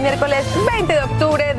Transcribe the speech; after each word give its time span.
Miércoles 0.00 0.44
20 0.54 0.91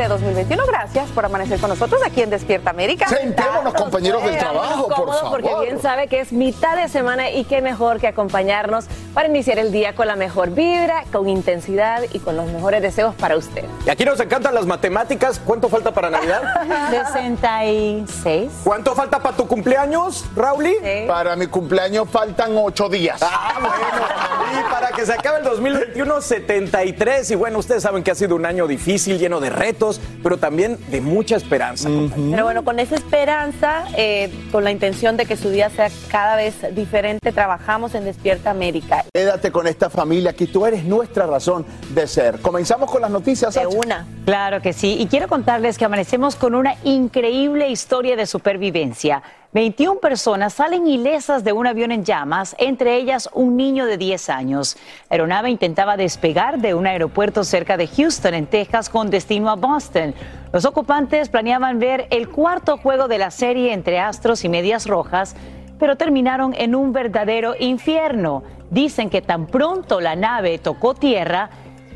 de 0.08 0.14
octubre 0.14 0.34
de 0.34 0.44
2021. 0.44 0.66
Gracias 0.68 1.10
por 1.12 1.26
amanecer 1.26 1.60
con 1.60 1.70
nosotros 1.70 2.02
aquí 2.06 2.22
en 2.22 2.30
Despierta 2.30 2.70
América. 2.70 3.08
Sentémonos, 3.08 3.74
compañeros 3.74 4.24
del 4.24 4.38
trabajo, 4.38 4.88
por 4.88 4.96
cómodo, 4.96 5.20
favor. 5.20 5.42
porque 5.42 5.66
bien 5.66 5.82
sabe 5.82 6.08
que 6.08 6.20
es 6.20 6.32
mitad 6.34 6.76
de 6.76 6.88
semana 6.90 7.30
y 7.32 7.44
qué 7.46 7.62
mejor 7.62 8.00
que 8.00 8.08
acompañarnos 8.08 8.86
para 9.14 9.28
iniciar 9.30 9.60
el 9.60 9.72
día 9.72 9.96
con 9.96 10.08
la 10.08 10.16
mejor 10.16 10.52
vibra, 10.52 11.04
con 11.12 11.30
intensidad 11.30 12.02
y 12.12 12.20
con 12.20 12.36
los 12.36 12.48
mejores 12.48 12.82
deseos 12.82 13.16
para 13.16 13.38
usted. 13.38 13.66
Y 13.86 13.90
aquí 13.90 14.06
nos 14.06 14.20
encantan 14.20 14.54
las 14.54 14.66
matemáticas. 14.66 15.40
¿Cuánto 15.44 15.70
falta 15.70 15.92
para 15.94 16.10
Navidad? 16.10 16.42
66. 17.14 18.52
¿Cuánto 18.64 18.96
falta 18.96 19.20
para 19.20 19.36
tu 19.36 19.48
cumpleaños, 19.48 20.26
Rauli? 20.36 20.76
Para 21.08 21.36
mi 21.36 21.48
cumpleaños 21.48 22.10
faltan 22.10 22.56
ocho 22.58 22.90
días. 22.90 23.20
Ah, 23.22 23.54
bueno. 23.60 24.60
Y 24.60 24.72
para 24.72 24.90
que 24.90 25.06
se 25.06 25.14
acabe 25.14 25.40
el 25.40 25.44
2021, 25.44 26.22
73. 26.22 27.32
Y 27.32 27.36
bueno, 27.36 27.60
ustedes 27.60 27.84
saben 27.84 28.04
que 28.04 28.12
ha 28.12 28.16
sido 28.16 28.36
un 28.36 28.46
año 28.46 28.68
difícil, 28.68 29.18
lleno 29.18 29.40
de 29.40 29.50
retos, 29.50 29.93
pero 30.22 30.38
también 30.38 30.78
de 30.90 31.02
mucha 31.02 31.36
esperanza. 31.36 31.90
compañeros. 31.90 32.32
Pero 32.32 32.44
bueno, 32.44 32.64
con 32.64 32.80
esa 32.80 32.96
esperanza, 32.96 33.86
eh, 33.96 34.32
con 34.52 34.64
la 34.64 34.72
intención 34.72 35.18
de 35.18 35.26
que 35.26 35.38
su 35.38 35.50
día 35.50 35.70
sea 35.70 35.90
cada 36.10 36.36
vez 36.36 36.56
diferente, 36.76 37.32
trabajamos 37.32 37.96
en 37.96 38.06
Despierta 38.06 38.52
América. 38.52 39.04
Quédate 39.14 39.52
con 39.52 39.68
esta 39.68 39.90
familia, 39.90 40.34
que 40.34 40.48
tú 40.48 40.66
eres 40.66 40.84
nuestra 40.84 41.26
razón 41.26 41.66
de 41.94 42.08
ser. 42.08 42.40
Comenzamos 42.40 42.90
con 42.90 43.02
las 43.02 43.12
noticias. 43.12 43.54
De 43.54 43.64
Sacha. 43.64 43.78
una. 43.78 44.08
Claro 44.26 44.62
que 44.62 44.74
sí. 44.74 44.98
Y 45.00 45.08
quiero 45.08 45.28
contarles 45.28 45.78
que 45.78 45.86
amanecemos 45.86 46.36
con 46.36 46.56
una 46.56 46.76
increíble 46.84 47.70
historia 47.70 48.16
de 48.16 48.26
supervivencia. 48.26 49.22
21 49.54 50.00
personas 50.00 50.54
salen 50.54 50.88
ilesas 50.88 51.44
de 51.44 51.54
un 51.54 51.68
avión 51.68 51.92
en 51.92 52.04
llamas, 52.04 52.56
entre 52.58 52.96
ellas 52.96 53.30
un 53.34 53.56
niño 53.56 53.86
de 53.86 54.00
10 54.00 54.30
años. 54.30 54.78
La 55.12 55.14
aeronave 55.14 55.52
intentaba 55.52 55.96
despegar 55.96 56.58
de 56.58 56.74
un 56.74 56.88
aeropuerto 56.88 57.44
cerca 57.44 57.78
de 57.78 57.86
Houston, 57.86 58.34
en 58.34 58.48
Texas, 58.48 58.90
con 58.90 59.12
destino 59.12 59.52
a 59.52 59.56
Boston. 59.56 60.16
Los 60.52 60.66
ocupantes 60.66 61.30
planeaban 61.30 61.78
ver 61.78 62.08
el 62.10 62.30
cuarto 62.30 62.78
juego 62.78 63.08
de 63.08 63.20
la 63.20 63.30
serie 63.30 63.74
entre 63.74 64.00
Astros 64.00 64.44
y 64.44 64.50
Medias 64.50 64.88
Rojas, 64.88 65.36
pero 65.78 65.98
terminaron 65.98 66.56
en 66.58 66.74
un 66.74 66.92
verdadero 66.92 67.54
infierno. 67.60 68.42
Dicen 68.72 69.12
que 69.12 69.22
tan 69.22 69.46
pronto 69.46 70.02
la 70.02 70.16
nave 70.16 70.58
tocó 70.58 70.96
tierra, 70.96 71.52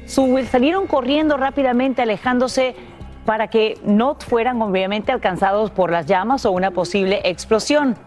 salieron 0.05 0.85
corriendo 0.85 1.37
rápidamente, 1.37 2.03
alejándose 2.03 2.75
para 3.27 3.49
que 3.49 3.77
no 3.83 4.15
fueran 4.15 4.61
obviamente 4.61 5.11
alcanzados 5.11 5.69
por 5.69 5.91
las 5.91 6.05
llamas 6.05 6.45
o 6.45 6.51
una 6.53 6.71
posible 6.71 7.19
explosión. 7.25 7.97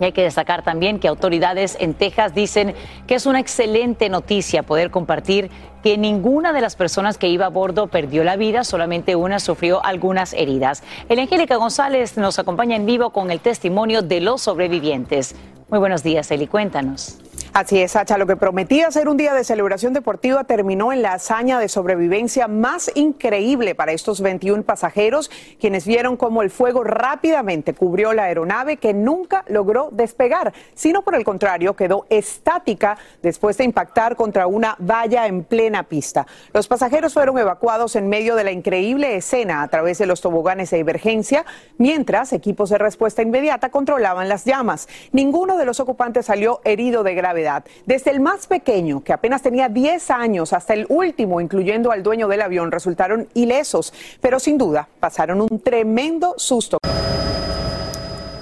Y 0.00 0.04
hay 0.04 0.12
que 0.12 0.22
destacar 0.22 0.62
también 0.62 0.98
que 0.98 1.08
autoridades 1.08 1.76
en 1.78 1.92
Texas 1.92 2.34
dicen 2.34 2.74
que 3.06 3.14
es 3.14 3.26
una 3.26 3.38
excelente 3.38 4.08
noticia 4.08 4.62
poder 4.62 4.90
compartir 4.90 5.50
que 5.82 5.98
ninguna 5.98 6.54
de 6.54 6.62
las 6.62 6.74
personas 6.74 7.18
que 7.18 7.28
iba 7.28 7.44
a 7.44 7.50
bordo 7.50 7.88
perdió 7.88 8.24
la 8.24 8.36
vida, 8.36 8.64
solamente 8.64 9.14
una 9.14 9.40
sufrió 9.40 9.84
algunas 9.84 10.32
heridas. 10.32 10.82
El 11.10 11.18
Angélica 11.18 11.56
González 11.56 12.16
nos 12.16 12.38
acompaña 12.38 12.74
en 12.74 12.86
vivo 12.86 13.10
con 13.10 13.30
el 13.30 13.40
testimonio 13.40 14.00
de 14.00 14.22
los 14.22 14.40
sobrevivientes. 14.40 15.36
Muy 15.68 15.80
buenos 15.80 16.02
días, 16.02 16.30
Eli, 16.30 16.46
cuéntanos. 16.46 17.18
Así 17.52 17.82
es, 17.82 17.92
Sacha. 17.92 18.16
Lo 18.16 18.26
que 18.26 18.36
prometía 18.36 18.90
ser 18.90 19.08
un 19.08 19.16
día 19.16 19.34
de 19.34 19.44
celebración 19.44 19.92
deportiva 19.92 20.44
terminó 20.44 20.92
en 20.92 21.02
la 21.02 21.14
hazaña 21.14 21.58
de 21.58 21.68
sobrevivencia 21.68 22.48
más 22.48 22.90
increíble 22.94 23.74
para 23.74 23.92
estos 23.92 24.20
21 24.20 24.62
pasajeros, 24.62 25.30
quienes 25.60 25.86
vieron 25.86 26.16
cómo 26.16 26.42
el 26.42 26.50
fuego 26.50 26.84
rápidamente 26.84 27.74
cubrió 27.74 28.14
la 28.14 28.24
aeronave 28.24 28.76
que 28.76 28.94
nunca 28.94 29.44
logró 29.48 29.88
despegar, 29.92 30.52
sino 30.74 31.02
por 31.02 31.14
el 31.14 31.24
contrario 31.24 31.74
quedó 31.74 32.06
estática 32.08 32.96
después 33.22 33.58
de 33.58 33.64
impactar 33.64 34.16
contra 34.16 34.46
una 34.46 34.76
valla 34.78 35.26
en 35.26 35.44
plena 35.44 35.82
pista. 35.82 36.26
Los 36.54 36.68
pasajeros 36.68 37.12
fueron 37.12 37.38
evacuados 37.38 37.96
en 37.96 38.08
medio 38.08 38.36
de 38.36 38.44
la 38.44 38.52
increíble 38.52 39.16
escena 39.16 39.62
a 39.62 39.68
través 39.68 39.98
de 39.98 40.06
los 40.06 40.20
toboganes 40.20 40.70
de 40.70 40.78
emergencia, 40.78 41.44
mientras 41.76 42.32
equipos 42.32 42.70
de 42.70 42.78
respuesta 42.78 43.20
inmediata 43.20 43.70
controlaban 43.70 44.28
las 44.28 44.44
llamas. 44.44 44.88
Ninguno 45.12 45.58
de 45.58 45.64
los 45.64 45.80
ocupantes 45.80 46.26
salió 46.26 46.60
herido 46.64 47.02
de 47.02 47.14
gravedad. 47.14 47.31
Desde 47.86 48.10
el 48.10 48.20
más 48.20 48.46
pequeño, 48.46 49.02
que 49.02 49.12
apenas 49.12 49.42
tenía 49.42 49.68
10 49.68 50.10
años, 50.10 50.52
hasta 50.52 50.74
el 50.74 50.86
último, 50.88 51.40
incluyendo 51.40 51.90
al 51.90 52.02
dueño 52.02 52.28
del 52.28 52.42
avión, 52.42 52.70
resultaron 52.70 53.28
ilesos, 53.34 53.94
pero 54.20 54.38
sin 54.38 54.58
duda 54.58 54.88
pasaron 55.00 55.40
un 55.40 55.60
tremendo 55.60 56.34
susto. 56.36 56.78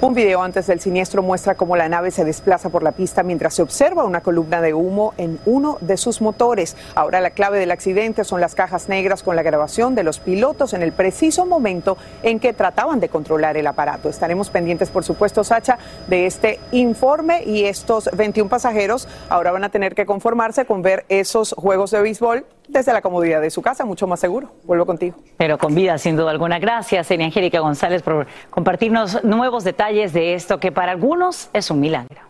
Un 0.02 0.14
video 0.14 0.40
antes 0.40 0.66
del 0.66 0.80
siniestro 0.80 1.22
muestra 1.22 1.56
cómo 1.56 1.76
la 1.76 1.90
nave 1.90 2.10
se 2.10 2.24
desplaza 2.24 2.70
por 2.70 2.82
la 2.82 2.92
pista 2.92 3.22
mientras 3.22 3.52
se 3.52 3.60
observa 3.60 4.04
una 4.04 4.22
columna 4.22 4.62
de 4.62 4.72
humo 4.72 5.12
en 5.18 5.38
uno 5.44 5.76
de 5.82 5.98
sus 5.98 6.22
motores. 6.22 6.74
Ahora 6.94 7.20
la 7.20 7.32
clave 7.32 7.58
del 7.58 7.70
accidente 7.70 8.24
son 8.24 8.40
las 8.40 8.54
cajas 8.54 8.88
negras 8.88 9.22
con 9.22 9.36
la 9.36 9.42
grabación 9.42 9.94
de 9.94 10.02
los 10.02 10.18
pilotos 10.18 10.72
en 10.72 10.80
el 10.80 10.92
preciso 10.92 11.44
momento 11.44 11.98
en 12.22 12.40
que 12.40 12.54
trataban 12.54 12.98
de 12.98 13.10
controlar 13.10 13.58
el 13.58 13.66
aparato. 13.66 14.08
Estaremos 14.08 14.48
pendientes, 14.48 14.88
por 14.88 15.04
supuesto, 15.04 15.44
Sacha, 15.44 15.78
de 16.06 16.24
este 16.24 16.60
informe 16.72 17.44
y 17.44 17.66
estos 17.66 18.08
21 18.16 18.48
pasajeros 18.48 19.06
ahora 19.28 19.52
van 19.52 19.64
a 19.64 19.68
tener 19.68 19.94
que 19.94 20.06
conformarse 20.06 20.64
con 20.64 20.80
ver 20.80 21.04
esos 21.10 21.52
juegos 21.58 21.90
de 21.90 22.00
béisbol 22.00 22.46
desde 22.70 22.92
la 22.92 23.02
comodidad 23.02 23.40
de 23.40 23.50
su 23.50 23.62
casa, 23.62 23.84
mucho 23.84 24.06
más 24.06 24.20
seguro. 24.20 24.52
Vuelvo 24.64 24.86
contigo. 24.86 25.16
Pero 25.36 25.58
con 25.58 25.74
vida, 25.74 25.98
sin 25.98 26.16
duda 26.16 26.30
alguna. 26.30 26.58
Gracias, 26.58 27.10
Eni 27.10 27.24
Angélica 27.24 27.60
González, 27.60 28.02
por 28.02 28.26
compartirnos 28.50 29.22
nuevos 29.24 29.64
detalles 29.64 30.12
de 30.12 30.34
esto 30.34 30.60
que 30.60 30.72
para 30.72 30.92
algunos 30.92 31.50
es 31.52 31.70
un 31.70 31.80
milagro. 31.80 32.29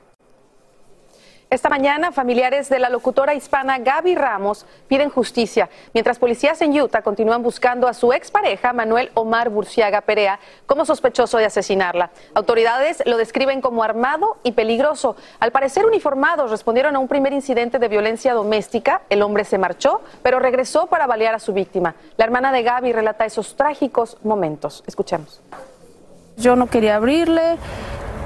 Esta 1.51 1.69
mañana, 1.69 2.13
familiares 2.13 2.69
de 2.69 2.79
la 2.79 2.89
locutora 2.89 3.35
hispana 3.35 3.81
Gaby 3.81 4.15
Ramos 4.15 4.67
piden 4.87 5.11
justicia, 5.11 5.69
mientras 5.93 6.21
policías 6.21 6.63
en 6.63 6.81
Utah 6.81 7.03
continúan 7.03 7.43
buscando 7.43 7.89
a 7.89 7.93
su 7.93 8.13
expareja 8.13 8.73
Manuel 8.73 9.11
Omar 9.15 9.51
Burciaga 9.51 10.01
Perea 10.03 10.39
como 10.67 10.85
sospechoso 10.85 11.39
de 11.39 11.47
asesinarla. 11.47 12.11
Autoridades 12.35 13.03
lo 13.05 13.17
describen 13.17 13.61
como 13.61 13.83
armado 13.83 14.37
y 14.45 14.53
peligroso. 14.53 15.17
Al 15.41 15.51
parecer 15.51 15.87
uniformados 15.87 16.53
respondieron 16.53 16.95
a 16.95 17.01
un 17.01 17.09
primer 17.09 17.33
incidente 17.33 17.81
de 17.81 17.89
violencia 17.89 18.33
doméstica. 18.33 19.03
El 19.11 19.21
hombre 19.21 19.43
se 19.43 19.59
marchó, 19.59 20.03
pero 20.23 20.39
regresó 20.39 20.87
para 20.87 21.09
balear 21.09 21.35
a 21.35 21.41
su 21.41 21.53
víctima. 21.53 21.97
La 22.17 22.27
hermana 22.27 22.53
de 22.53 22.63
Gaby 22.63 22.93
relata 22.93 23.25
esos 23.25 23.57
trágicos 23.57 24.19
momentos. 24.23 24.85
Escuchemos. 24.87 25.43
Yo 26.37 26.55
no 26.55 26.69
quería 26.69 26.95
abrirle 26.95 27.57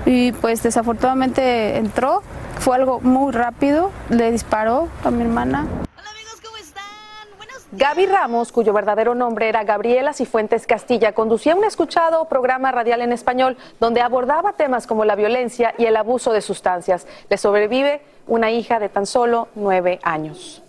y 0.04 0.32
pues 0.32 0.62
desafortunadamente 0.62 1.78
entró 1.78 2.22
fue 2.58 2.76
algo 2.76 3.00
muy 3.00 3.32
rápido, 3.32 3.90
le 4.10 4.30
disparó 4.30 4.88
a 5.04 5.10
mi 5.10 5.22
hermana. 5.22 5.66
Gaby 7.76 8.06
Ramos, 8.06 8.52
cuyo 8.52 8.72
verdadero 8.72 9.16
nombre 9.16 9.48
era 9.48 9.64
Gabriela 9.64 10.12
Cifuentes 10.12 10.64
Castilla, 10.64 11.12
conducía 11.12 11.56
un 11.56 11.64
escuchado 11.64 12.26
programa 12.26 12.70
radial 12.70 13.02
en 13.02 13.12
español 13.12 13.56
donde 13.80 14.00
abordaba 14.00 14.52
temas 14.52 14.86
como 14.86 15.04
la 15.04 15.16
violencia 15.16 15.74
y 15.76 15.86
el 15.86 15.96
abuso 15.96 16.32
de 16.32 16.40
sustancias. 16.40 17.08
Le 17.28 17.36
sobrevive 17.36 18.00
una 18.28 18.52
hija 18.52 18.78
de 18.78 18.88
tan 18.88 19.06
solo 19.06 19.48
nueve 19.56 19.98
años. 20.04 20.63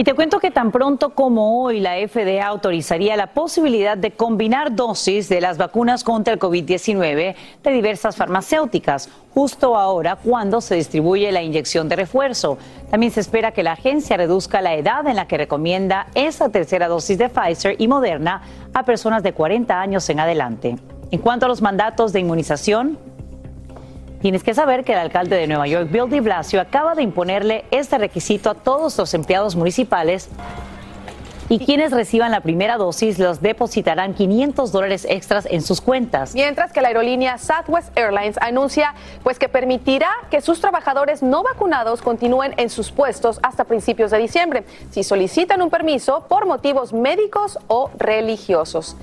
Y 0.00 0.02
te 0.02 0.14
cuento 0.14 0.40
que 0.40 0.50
tan 0.50 0.72
pronto 0.72 1.10
como 1.10 1.62
hoy 1.62 1.78
la 1.78 1.96
FDA 1.96 2.46
autorizaría 2.46 3.18
la 3.18 3.34
posibilidad 3.34 3.98
de 3.98 4.12
combinar 4.12 4.74
dosis 4.74 5.28
de 5.28 5.42
las 5.42 5.58
vacunas 5.58 6.04
contra 6.04 6.32
el 6.32 6.40
COVID-19 6.40 7.34
de 7.62 7.70
diversas 7.70 8.16
farmacéuticas, 8.16 9.10
justo 9.34 9.76
ahora 9.76 10.16
cuando 10.16 10.62
se 10.62 10.76
distribuye 10.76 11.30
la 11.32 11.42
inyección 11.42 11.90
de 11.90 11.96
refuerzo. 11.96 12.56
También 12.90 13.12
se 13.12 13.20
espera 13.20 13.52
que 13.52 13.62
la 13.62 13.72
agencia 13.72 14.16
reduzca 14.16 14.62
la 14.62 14.74
edad 14.74 15.06
en 15.06 15.16
la 15.16 15.28
que 15.28 15.36
recomienda 15.36 16.06
esa 16.14 16.48
tercera 16.48 16.88
dosis 16.88 17.18
de 17.18 17.28
Pfizer 17.28 17.76
y 17.78 17.86
Moderna 17.86 18.40
a 18.72 18.84
personas 18.84 19.22
de 19.22 19.34
40 19.34 19.78
años 19.78 20.08
en 20.08 20.20
adelante. 20.20 20.76
En 21.10 21.20
cuanto 21.20 21.44
a 21.44 21.48
los 21.50 21.60
mandatos 21.60 22.14
de 22.14 22.20
inmunización, 22.20 22.96
Tienes 24.20 24.44
que 24.44 24.52
saber 24.52 24.84
que 24.84 24.92
el 24.92 24.98
alcalde 24.98 25.36
de 25.36 25.46
Nueva 25.46 25.66
York, 25.66 25.88
Bill 25.90 26.10
de 26.10 26.20
Blasio, 26.20 26.60
acaba 26.60 26.94
de 26.94 27.02
imponerle 27.02 27.64
este 27.70 27.96
requisito 27.96 28.50
a 28.50 28.54
todos 28.54 28.98
los 28.98 29.14
empleados 29.14 29.56
municipales 29.56 30.28
y 31.48 31.58
quienes 31.58 31.90
reciban 31.90 32.30
la 32.30 32.42
primera 32.42 32.76
dosis 32.76 33.18
los 33.18 33.40
depositarán 33.40 34.14
500 34.14 34.70
dólares 34.70 35.06
extras 35.08 35.48
en 35.50 35.62
sus 35.62 35.80
cuentas. 35.80 36.34
Mientras 36.34 36.72
que 36.72 36.80
la 36.82 36.88
aerolínea 36.88 37.38
Southwest 37.38 37.96
Airlines 37.98 38.36
anuncia 38.40 38.94
pues 39.24 39.38
que 39.38 39.48
permitirá 39.48 40.10
que 40.30 40.42
sus 40.42 40.60
trabajadores 40.60 41.22
no 41.22 41.42
vacunados 41.42 42.02
continúen 42.02 42.54
en 42.58 42.70
sus 42.70 42.92
puestos 42.92 43.40
hasta 43.42 43.64
principios 43.64 44.12
de 44.12 44.18
diciembre 44.18 44.64
si 44.90 45.02
solicitan 45.02 45.60
un 45.60 45.70
permiso 45.70 46.26
por 46.28 46.46
motivos 46.46 46.92
médicos 46.92 47.58
o 47.66 47.90
religiosos. 47.98 48.96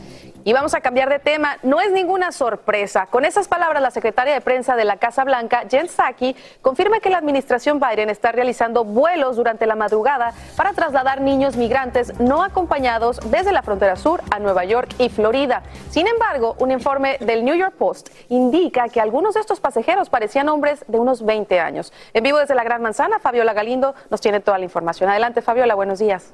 Y 0.47 0.53
vamos 0.53 0.73
a 0.73 0.79
cambiar 0.79 1.09
de 1.09 1.19
tema. 1.19 1.57
No 1.61 1.81
es 1.81 1.91
ninguna 1.91 2.31
sorpresa. 2.31 3.07
Con 3.07 3.25
esas 3.25 3.49
palabras, 3.49 3.81
la 3.81 3.91
secretaria 3.91 4.33
de 4.33 4.39
prensa 4.39 4.77
de 4.77 4.85
la 4.85 4.95
Casa 4.95 5.25
Blanca, 5.25 5.65
Jen 5.69 5.89
Psaki, 5.89 6.37
confirma 6.61 7.01
que 7.01 7.09
la 7.09 7.17
administración 7.17 7.81
Biden 7.81 8.09
está 8.09 8.31
realizando 8.31 8.85
vuelos 8.85 9.35
durante 9.35 9.65
la 9.65 9.75
madrugada 9.75 10.31
para 10.55 10.71
trasladar 10.71 11.19
niños 11.19 11.57
migrantes 11.57 12.17
no 12.21 12.43
acompañados 12.43 13.19
desde 13.29 13.51
la 13.51 13.61
frontera 13.61 13.97
sur 13.97 14.21
a 14.31 14.39
Nueva 14.39 14.63
York 14.63 14.95
y 14.99 15.09
Florida. 15.09 15.63
Sin 15.89 16.07
embargo, 16.07 16.55
un 16.59 16.71
informe 16.71 17.17
del 17.19 17.43
New 17.43 17.55
York 17.55 17.75
Post 17.77 18.07
indica 18.29 18.87
que 18.87 19.01
algunos 19.01 19.33
de 19.33 19.41
estos 19.41 19.59
pasajeros 19.59 20.09
parecían 20.09 20.47
hombres 20.47 20.85
de 20.87 20.97
unos 20.97 21.25
20 21.25 21.59
años. 21.59 21.91
En 22.13 22.23
vivo 22.23 22.37
desde 22.37 22.55
la 22.55 22.63
Gran 22.63 22.81
Manzana, 22.81 23.19
Fabiola 23.19 23.51
Galindo 23.51 23.95
nos 24.09 24.21
tiene 24.21 24.39
toda 24.39 24.57
la 24.57 24.63
información. 24.63 25.09
Adelante, 25.09 25.41
Fabiola, 25.41 25.75
buenos 25.75 25.99
días. 25.99 26.31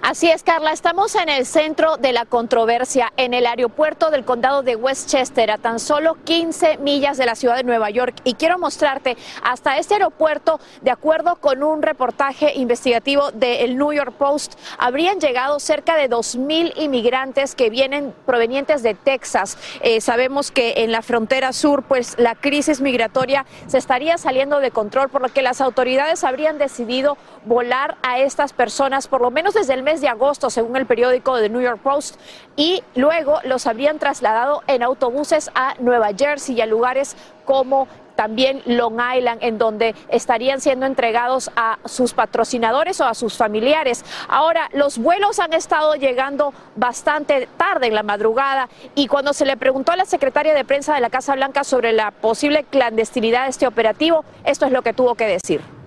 Así 0.00 0.30
es, 0.30 0.44
Carla, 0.44 0.72
estamos 0.72 1.16
en 1.16 1.28
el 1.28 1.44
centro 1.44 1.96
de 1.96 2.12
la 2.12 2.24
controversia, 2.24 3.12
en 3.16 3.34
el 3.34 3.46
aeropuerto 3.46 4.10
del 4.10 4.24
condado 4.24 4.62
de 4.62 4.76
Westchester, 4.76 5.50
a 5.50 5.58
tan 5.58 5.80
solo 5.80 6.16
15 6.24 6.78
millas 6.78 7.18
de 7.18 7.26
la 7.26 7.34
ciudad 7.34 7.56
de 7.56 7.64
Nueva 7.64 7.90
York. 7.90 8.14
Y 8.22 8.34
quiero 8.34 8.58
mostrarte, 8.58 9.16
hasta 9.42 9.76
este 9.76 9.94
aeropuerto, 9.94 10.60
de 10.82 10.92
acuerdo 10.92 11.36
con 11.36 11.64
un 11.64 11.82
reportaje 11.82 12.54
investigativo 12.54 13.32
del 13.32 13.76
New 13.76 13.92
York 13.92 14.12
Post, 14.12 14.54
habrían 14.78 15.18
llegado 15.18 15.58
cerca 15.58 15.96
de 15.96 16.08
2.000 16.08 16.74
inmigrantes 16.76 17.56
que 17.56 17.68
vienen 17.68 18.14
provenientes 18.24 18.84
de 18.84 18.94
Texas. 18.94 19.58
Eh, 19.80 20.00
sabemos 20.00 20.52
que 20.52 20.74
en 20.76 20.92
la 20.92 21.02
frontera 21.02 21.52
sur, 21.52 21.82
pues 21.82 22.14
la 22.18 22.36
crisis 22.36 22.80
migratoria 22.80 23.46
se 23.66 23.78
estaría 23.78 24.16
saliendo 24.16 24.60
de 24.60 24.70
control, 24.70 25.08
por 25.08 25.22
lo 25.22 25.28
que 25.28 25.42
las 25.42 25.60
autoridades 25.60 26.22
habrían 26.22 26.56
decidido 26.56 27.18
volar 27.44 27.96
a 28.02 28.20
estas 28.20 28.52
personas, 28.52 29.08
por 29.08 29.20
lo 29.20 29.32
menos 29.32 29.54
desde 29.54 29.74
el 29.74 29.87
mes 29.88 30.02
de 30.02 30.08
agosto, 30.08 30.50
según 30.50 30.76
el 30.76 30.84
periódico 30.84 31.38
The 31.38 31.48
New 31.48 31.62
York 31.62 31.80
Post, 31.82 32.20
y 32.56 32.82
luego 32.94 33.38
los 33.44 33.66
habrían 33.66 33.98
trasladado 33.98 34.62
en 34.66 34.82
autobuses 34.82 35.50
a 35.54 35.76
Nueva 35.78 36.10
Jersey 36.14 36.56
y 36.56 36.60
a 36.60 36.66
lugares 36.66 37.16
como 37.46 37.88
también 38.14 38.60
Long 38.66 39.00
Island, 39.16 39.42
en 39.42 39.56
donde 39.56 39.94
estarían 40.10 40.60
siendo 40.60 40.84
entregados 40.84 41.50
a 41.56 41.78
sus 41.86 42.12
patrocinadores 42.12 43.00
o 43.00 43.06
a 43.06 43.14
sus 43.14 43.38
familiares. 43.38 44.04
Ahora, 44.28 44.68
los 44.74 44.98
vuelos 44.98 45.38
han 45.38 45.54
estado 45.54 45.94
llegando 45.94 46.52
bastante 46.76 47.48
tarde 47.56 47.86
en 47.86 47.94
la 47.94 48.02
madrugada 48.02 48.68
y 48.94 49.06
cuando 49.06 49.32
se 49.32 49.46
le 49.46 49.56
preguntó 49.56 49.92
a 49.92 49.96
la 49.96 50.04
secretaria 50.04 50.52
de 50.52 50.66
prensa 50.66 50.94
de 50.94 51.00
la 51.00 51.08
Casa 51.08 51.34
Blanca 51.34 51.64
sobre 51.64 51.94
la 51.94 52.10
posible 52.10 52.64
clandestinidad 52.64 53.44
de 53.44 53.50
este 53.50 53.66
operativo, 53.66 54.22
esto 54.44 54.66
es 54.66 54.72
lo 54.72 54.82
que 54.82 54.92
tuvo 54.92 55.14
que 55.14 55.26
decir. 55.26 55.77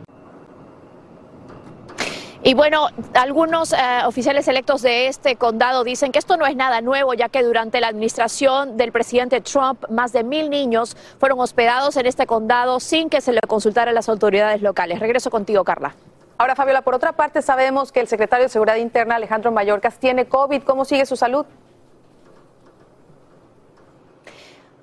Y 2.44 2.56
bueno, 2.56 2.88
algunos 3.14 3.72
eh, 3.72 3.78
oficiales 4.06 4.48
electos 4.48 4.82
de 4.82 5.06
este 5.06 5.36
condado 5.36 5.84
dicen 5.84 6.12
que 6.12 6.18
esto 6.18 6.38
no 6.38 6.48
es 6.48 6.56
nada 6.56 6.82
nuevo, 6.82 7.14
ya 7.14 7.30
que 7.30 7.44
durante 7.44 7.80
la 7.80 7.90
administración 7.90 8.78
del 8.78 8.92
presidente 8.92 9.42
Trump, 9.42 9.86
más 9.92 10.12
de 10.12 10.24
mil 10.24 10.50
niños 10.50 10.98
fueron 11.20 11.40
hospedados 11.40 11.98
en 11.98 12.08
este 12.08 12.26
condado 12.26 12.80
sin 12.80 13.12
que 13.12 13.22
se 13.22 13.32
le 13.32 13.42
consultara 13.42 13.92
a 13.92 13.94
las 13.94 14.10
autoridades 14.10 14.64
locales. 14.64 15.00
Regreso 15.00 15.30
contigo, 15.30 15.64
Carla. 15.64 15.94
Ahora, 16.40 16.56
Fabiola, 16.56 16.82
por 16.82 16.96
otra 16.96 17.12
parte, 17.12 17.44
sabemos 17.44 17.92
que 17.92 18.00
el 18.00 18.08
secretario 18.08 18.46
de 18.46 18.50
Seguridad 18.50 18.78
Interna, 18.78 19.18
Alejandro 19.18 19.52
Mayorkas, 19.52 20.00
tiene 20.00 20.26
COVID. 20.26 20.64
¿Cómo 20.64 20.84
sigue 20.84 21.06
su 21.06 21.16
salud? 21.16 21.46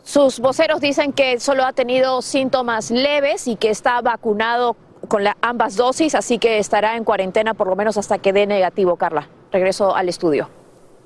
Sus 0.04 0.38
voceros 0.38 0.80
dicen 0.80 1.12
que 1.12 1.40
solo 1.40 1.66
ha 1.66 1.72
tenido 1.72 2.22
síntomas 2.22 2.92
leves 2.92 3.48
y 3.48 3.56
que 3.56 3.70
está 3.70 4.00
vacunado 4.00 4.76
con 5.08 5.24
la, 5.24 5.36
ambas 5.40 5.76
dosis, 5.76 6.14
así 6.14 6.38
que 6.38 6.58
estará 6.58 6.96
en 6.96 7.04
cuarentena 7.04 7.54
por 7.54 7.66
lo 7.66 7.76
menos 7.76 7.96
hasta 7.96 8.18
que 8.18 8.32
dé 8.32 8.46
negativo, 8.46 8.96
Carla. 8.96 9.28
Regreso 9.50 9.96
al 9.96 10.08
estudio. 10.08 10.48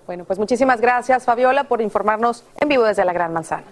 Bueno, 0.07 0.25
pues 0.25 0.39
muchísimas 0.39 0.81
gracias, 0.81 1.25
Fabiola, 1.25 1.65
por 1.65 1.81
informarnos 1.81 2.45
en 2.61 2.69
vivo 2.69 2.85
desde 2.85 3.05
la 3.05 3.13
Gran 3.13 3.33
Manzana. 3.33 3.65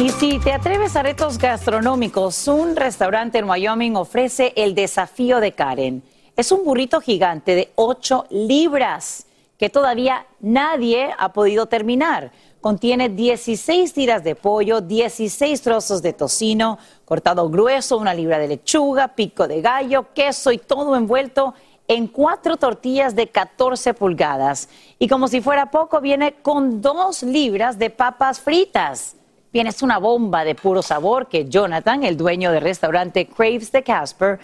Y 0.00 0.08
si 0.10 0.38
te 0.38 0.52
atreves 0.52 0.96
a 0.96 1.02
retos 1.02 1.38
gastronómicos, 1.38 2.48
un 2.48 2.74
restaurante 2.74 3.38
en 3.38 3.48
Wyoming 3.48 3.96
ofrece 3.96 4.52
el 4.56 4.74
desafío 4.74 5.40
de 5.40 5.52
Karen. 5.52 6.02
Es 6.36 6.50
un 6.50 6.64
burrito 6.64 7.00
gigante 7.00 7.54
de 7.54 7.70
8 7.76 8.26
libras 8.30 9.26
que 9.58 9.70
todavía 9.70 10.26
nadie 10.40 11.10
ha 11.16 11.32
podido 11.32 11.66
terminar. 11.66 12.32
Contiene 12.64 13.10
16 13.10 13.92
tiras 13.92 14.24
de 14.24 14.34
pollo, 14.34 14.80
16 14.80 15.60
trozos 15.60 16.00
de 16.00 16.14
tocino, 16.14 16.78
cortado 17.04 17.50
grueso, 17.50 17.98
una 17.98 18.14
libra 18.14 18.38
de 18.38 18.48
lechuga, 18.48 19.08
pico 19.08 19.46
de 19.46 19.60
gallo, 19.60 20.06
queso 20.14 20.50
y 20.50 20.56
todo 20.56 20.96
envuelto 20.96 21.52
en 21.88 22.06
cuatro 22.06 22.56
tortillas 22.56 23.14
de 23.14 23.26
14 23.28 23.92
pulgadas. 23.92 24.70
Y 24.98 25.08
como 25.08 25.28
si 25.28 25.42
fuera 25.42 25.70
poco, 25.70 26.00
viene 26.00 26.36
con 26.40 26.80
dos 26.80 27.22
libras 27.22 27.78
de 27.78 27.90
papas 27.90 28.40
fritas. 28.40 29.14
Viene 29.52 29.68
es 29.68 29.82
una 29.82 29.98
bomba 29.98 30.42
de 30.42 30.54
puro 30.54 30.80
sabor 30.80 31.28
que 31.28 31.46
Jonathan, 31.46 32.02
el 32.02 32.16
dueño 32.16 32.50
del 32.50 32.62
restaurante 32.62 33.26
Craves 33.26 33.72
de 33.72 33.82
Casper, 33.82 34.38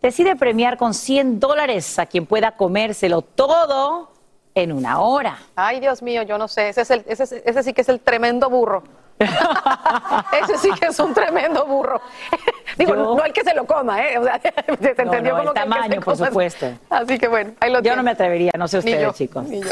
decide 0.00 0.36
premiar 0.36 0.76
con 0.76 0.94
100 0.94 1.40
dólares 1.40 1.98
a 1.98 2.06
quien 2.06 2.24
pueda 2.24 2.56
comérselo 2.56 3.22
todo 3.22 4.13
en 4.54 4.72
una 4.72 5.00
hora. 5.00 5.38
Ay, 5.56 5.80
Dios 5.80 6.02
mío, 6.02 6.22
yo 6.22 6.38
no 6.38 6.48
sé, 6.48 6.68
ese, 6.68 6.82
es 6.82 6.90
el, 6.90 7.04
ese, 7.08 7.42
ese 7.44 7.62
sí 7.62 7.72
que 7.72 7.80
es 7.80 7.88
el 7.88 8.00
tremendo 8.00 8.48
burro. 8.48 8.82
ese 9.18 10.58
sí 10.58 10.70
que 10.78 10.86
es 10.86 10.98
un 10.98 11.14
tremendo 11.14 11.66
burro. 11.66 12.00
Digo, 12.78 12.94
no 12.94 13.24
el 13.24 13.32
que 13.32 13.42
se 13.42 13.54
lo 13.54 13.66
coma, 13.66 14.02
¿eh? 14.02 14.18
O 14.18 14.24
sea, 14.24 14.40
se 14.80 15.02
entendió 15.02 15.32
no, 15.32 15.38
como 15.38 15.50
el 15.50 15.54
tamaño, 15.54 16.00
por 16.00 16.16
supuesto. 16.16 16.66
Así 16.90 17.18
que 17.18 17.28
bueno, 17.28 17.52
ahí 17.60 17.72
lo 17.72 17.80
Yo 17.80 17.96
no 17.96 18.02
me 18.02 18.12
atrevería, 18.12 18.52
no 18.56 18.68
sé 18.68 18.78
ustedes, 18.78 19.02
yo, 19.02 19.12
chicos. 19.12 19.44
ni 19.44 19.60
yo. 19.60 19.70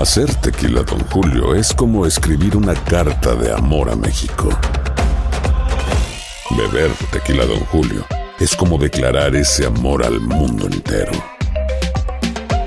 Hacer 0.00 0.34
tequila, 0.36 0.82
Don 0.82 1.00
Julio, 1.08 1.54
es 1.54 1.72
como 1.72 2.04
escribir 2.04 2.56
una 2.56 2.74
carta 2.74 3.34
de 3.34 3.52
amor 3.52 3.90
a 3.90 3.96
México. 3.96 4.50
Beber 6.50 6.90
tequila, 7.10 7.46
Don 7.46 7.60
Julio, 7.66 8.04
es 8.38 8.54
como 8.54 8.76
declarar 8.76 9.34
ese 9.34 9.66
amor 9.66 10.04
al 10.04 10.20
mundo 10.20 10.66
entero. 10.66 11.35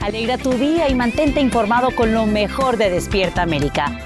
Alegra 0.00 0.38
tu 0.38 0.52
día 0.52 0.88
y 0.88 0.94
mantente 0.94 1.42
informado 1.42 1.94
con 1.94 2.14
lo 2.14 2.24
mejor 2.24 2.78
de 2.78 2.88
Despierta 2.88 3.42
América. 3.42 3.98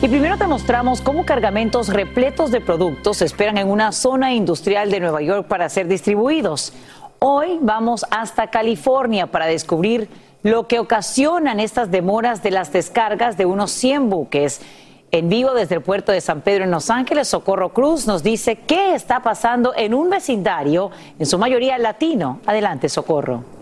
Y 0.00 0.06
primero 0.06 0.38
te 0.38 0.46
mostramos 0.46 1.00
cómo 1.00 1.26
cargamentos 1.26 1.88
repletos 1.88 2.52
de 2.52 2.60
productos 2.60 3.16
se 3.16 3.24
esperan 3.24 3.58
en 3.58 3.68
una 3.68 3.90
zona 3.90 4.34
industrial 4.34 4.88
de 4.88 5.00
Nueva 5.00 5.22
York 5.22 5.48
para 5.48 5.68
ser 5.68 5.88
distribuidos. 5.88 6.72
Hoy 7.18 7.58
vamos 7.60 8.06
hasta 8.12 8.50
California 8.50 9.26
para 9.26 9.46
descubrir 9.46 10.08
lo 10.44 10.68
que 10.68 10.78
ocasionan 10.78 11.58
estas 11.58 11.90
demoras 11.90 12.44
de 12.44 12.52
las 12.52 12.72
descargas 12.72 13.36
de 13.36 13.46
unos 13.46 13.72
100 13.72 14.08
buques. 14.08 14.60
En 15.10 15.28
vivo 15.28 15.54
desde 15.54 15.74
el 15.74 15.82
puerto 15.82 16.12
de 16.12 16.20
San 16.20 16.42
Pedro 16.42 16.62
en 16.62 16.70
Los 16.70 16.88
Ángeles, 16.88 17.26
Socorro 17.26 17.70
Cruz 17.70 18.06
nos 18.06 18.22
dice 18.22 18.54
qué 18.54 18.94
está 18.94 19.24
pasando 19.24 19.72
en 19.76 19.92
un 19.92 20.08
vecindario, 20.08 20.92
en 21.18 21.26
su 21.26 21.36
mayoría 21.36 21.78
latino. 21.78 22.38
Adelante, 22.46 22.88
Socorro. 22.88 23.55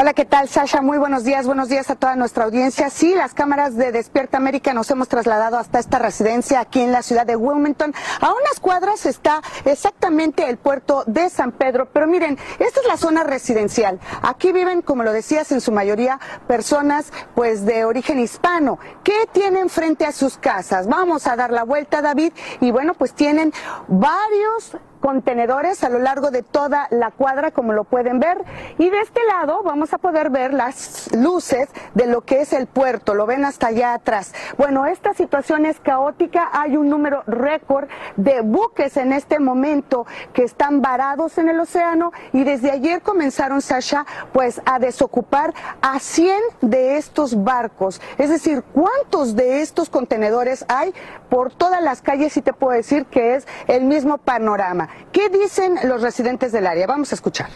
Hola, 0.00 0.14
¿qué 0.14 0.24
tal, 0.24 0.48
Sasha? 0.48 0.80
Muy 0.80 0.96
buenos 0.96 1.24
días, 1.24 1.44
buenos 1.44 1.68
días 1.68 1.90
a 1.90 1.96
toda 1.96 2.14
nuestra 2.14 2.44
audiencia. 2.44 2.88
Sí, 2.88 3.16
las 3.16 3.34
cámaras 3.34 3.74
de 3.74 3.90
Despierta 3.90 4.36
América 4.36 4.72
nos 4.72 4.88
hemos 4.92 5.08
trasladado 5.08 5.58
hasta 5.58 5.80
esta 5.80 5.98
residencia 5.98 6.60
aquí 6.60 6.82
en 6.82 6.92
la 6.92 7.02
ciudad 7.02 7.26
de 7.26 7.34
Wilmington. 7.34 7.92
A 8.20 8.30
unas 8.30 8.60
cuadras 8.60 9.06
está 9.06 9.42
exactamente 9.64 10.48
el 10.48 10.56
puerto 10.56 11.02
de 11.08 11.28
San 11.30 11.50
Pedro, 11.50 11.88
pero 11.92 12.06
miren, 12.06 12.38
esta 12.60 12.78
es 12.80 12.86
la 12.86 12.96
zona 12.96 13.24
residencial. 13.24 13.98
Aquí 14.22 14.52
viven, 14.52 14.82
como 14.82 15.02
lo 15.02 15.12
decías, 15.12 15.50
en 15.50 15.60
su 15.60 15.72
mayoría 15.72 16.20
personas 16.46 17.12
pues 17.34 17.66
de 17.66 17.84
origen 17.84 18.20
hispano. 18.20 18.78
¿Qué 19.02 19.28
tienen 19.32 19.68
frente 19.68 20.06
a 20.06 20.12
sus 20.12 20.38
casas? 20.38 20.86
Vamos 20.86 21.26
a 21.26 21.34
dar 21.34 21.50
la 21.50 21.64
vuelta, 21.64 22.02
David, 22.02 22.32
y 22.60 22.70
bueno, 22.70 22.94
pues 22.94 23.14
tienen 23.14 23.52
varios 23.88 24.76
contenedores 24.98 25.82
a 25.84 25.88
lo 25.88 25.98
largo 25.98 26.30
de 26.30 26.42
toda 26.42 26.88
la 26.90 27.10
cuadra, 27.10 27.50
como 27.50 27.72
lo 27.72 27.84
pueden 27.84 28.20
ver. 28.20 28.44
Y 28.78 28.90
de 28.90 29.00
este 29.00 29.20
lado 29.24 29.62
vamos 29.62 29.92
a 29.94 29.98
poder 29.98 30.30
ver 30.30 30.52
las 30.54 31.10
luces 31.14 31.68
de 31.94 32.06
lo 32.06 32.22
que 32.22 32.40
es 32.40 32.52
el 32.52 32.66
puerto. 32.66 33.14
Lo 33.14 33.26
ven 33.26 33.44
hasta 33.44 33.68
allá 33.68 33.94
atrás. 33.94 34.34
Bueno, 34.56 34.86
esta 34.86 35.14
situación 35.14 35.66
es 35.66 35.80
caótica. 35.80 36.50
Hay 36.52 36.76
un 36.76 36.88
número 36.88 37.22
récord 37.26 37.88
de 38.16 38.40
buques 38.40 38.96
en 38.96 39.12
este 39.12 39.38
momento 39.38 40.06
que 40.32 40.44
están 40.44 40.82
varados 40.82 41.38
en 41.38 41.48
el 41.48 41.60
océano 41.60 42.12
y 42.32 42.44
desde 42.44 42.70
ayer 42.70 43.02
comenzaron, 43.02 43.60
Sasha, 43.62 44.06
pues 44.32 44.60
a 44.64 44.78
desocupar 44.78 45.54
a 45.80 45.98
100 45.98 46.38
de 46.60 46.96
estos 46.96 47.44
barcos. 47.44 48.00
Es 48.18 48.30
decir, 48.30 48.62
¿cuántos 48.72 49.36
de 49.36 49.62
estos 49.62 49.90
contenedores 49.90 50.64
hay 50.68 50.92
por 51.28 51.52
todas 51.52 51.82
las 51.82 52.02
calles? 52.02 52.36
Y 52.36 52.42
te 52.42 52.52
puedo 52.52 52.72
decir 52.72 53.06
que 53.06 53.34
es 53.34 53.46
el 53.66 53.84
mismo 53.84 54.18
panorama. 54.18 54.87
¿Qué 55.12 55.28
dicen 55.28 55.76
los 55.84 56.02
residentes 56.02 56.52
del 56.52 56.66
área? 56.66 56.86
Vamos 56.86 57.12
a 57.12 57.14
escuchar. 57.14 57.48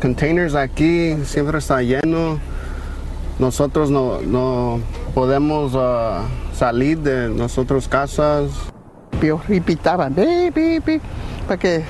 Containers 0.00 0.54
aquí 0.54 1.16
siempre 1.24 1.58
está 1.58 1.82
lleno. 1.82 2.38
Nosotros 3.38 3.90
no, 3.90 4.20
no 4.20 4.80
podemos 5.14 5.74
uh, 5.74 6.24
salir 6.54 6.98
de 6.98 7.28
nuestras 7.28 7.88
casas. 7.88 8.50
Y 9.48 9.60
pitaban, 9.60 10.14
pi, 10.14 10.50
pi, 10.52 10.80
pi, 10.80 11.00
para 11.46 11.58
que 11.58 11.82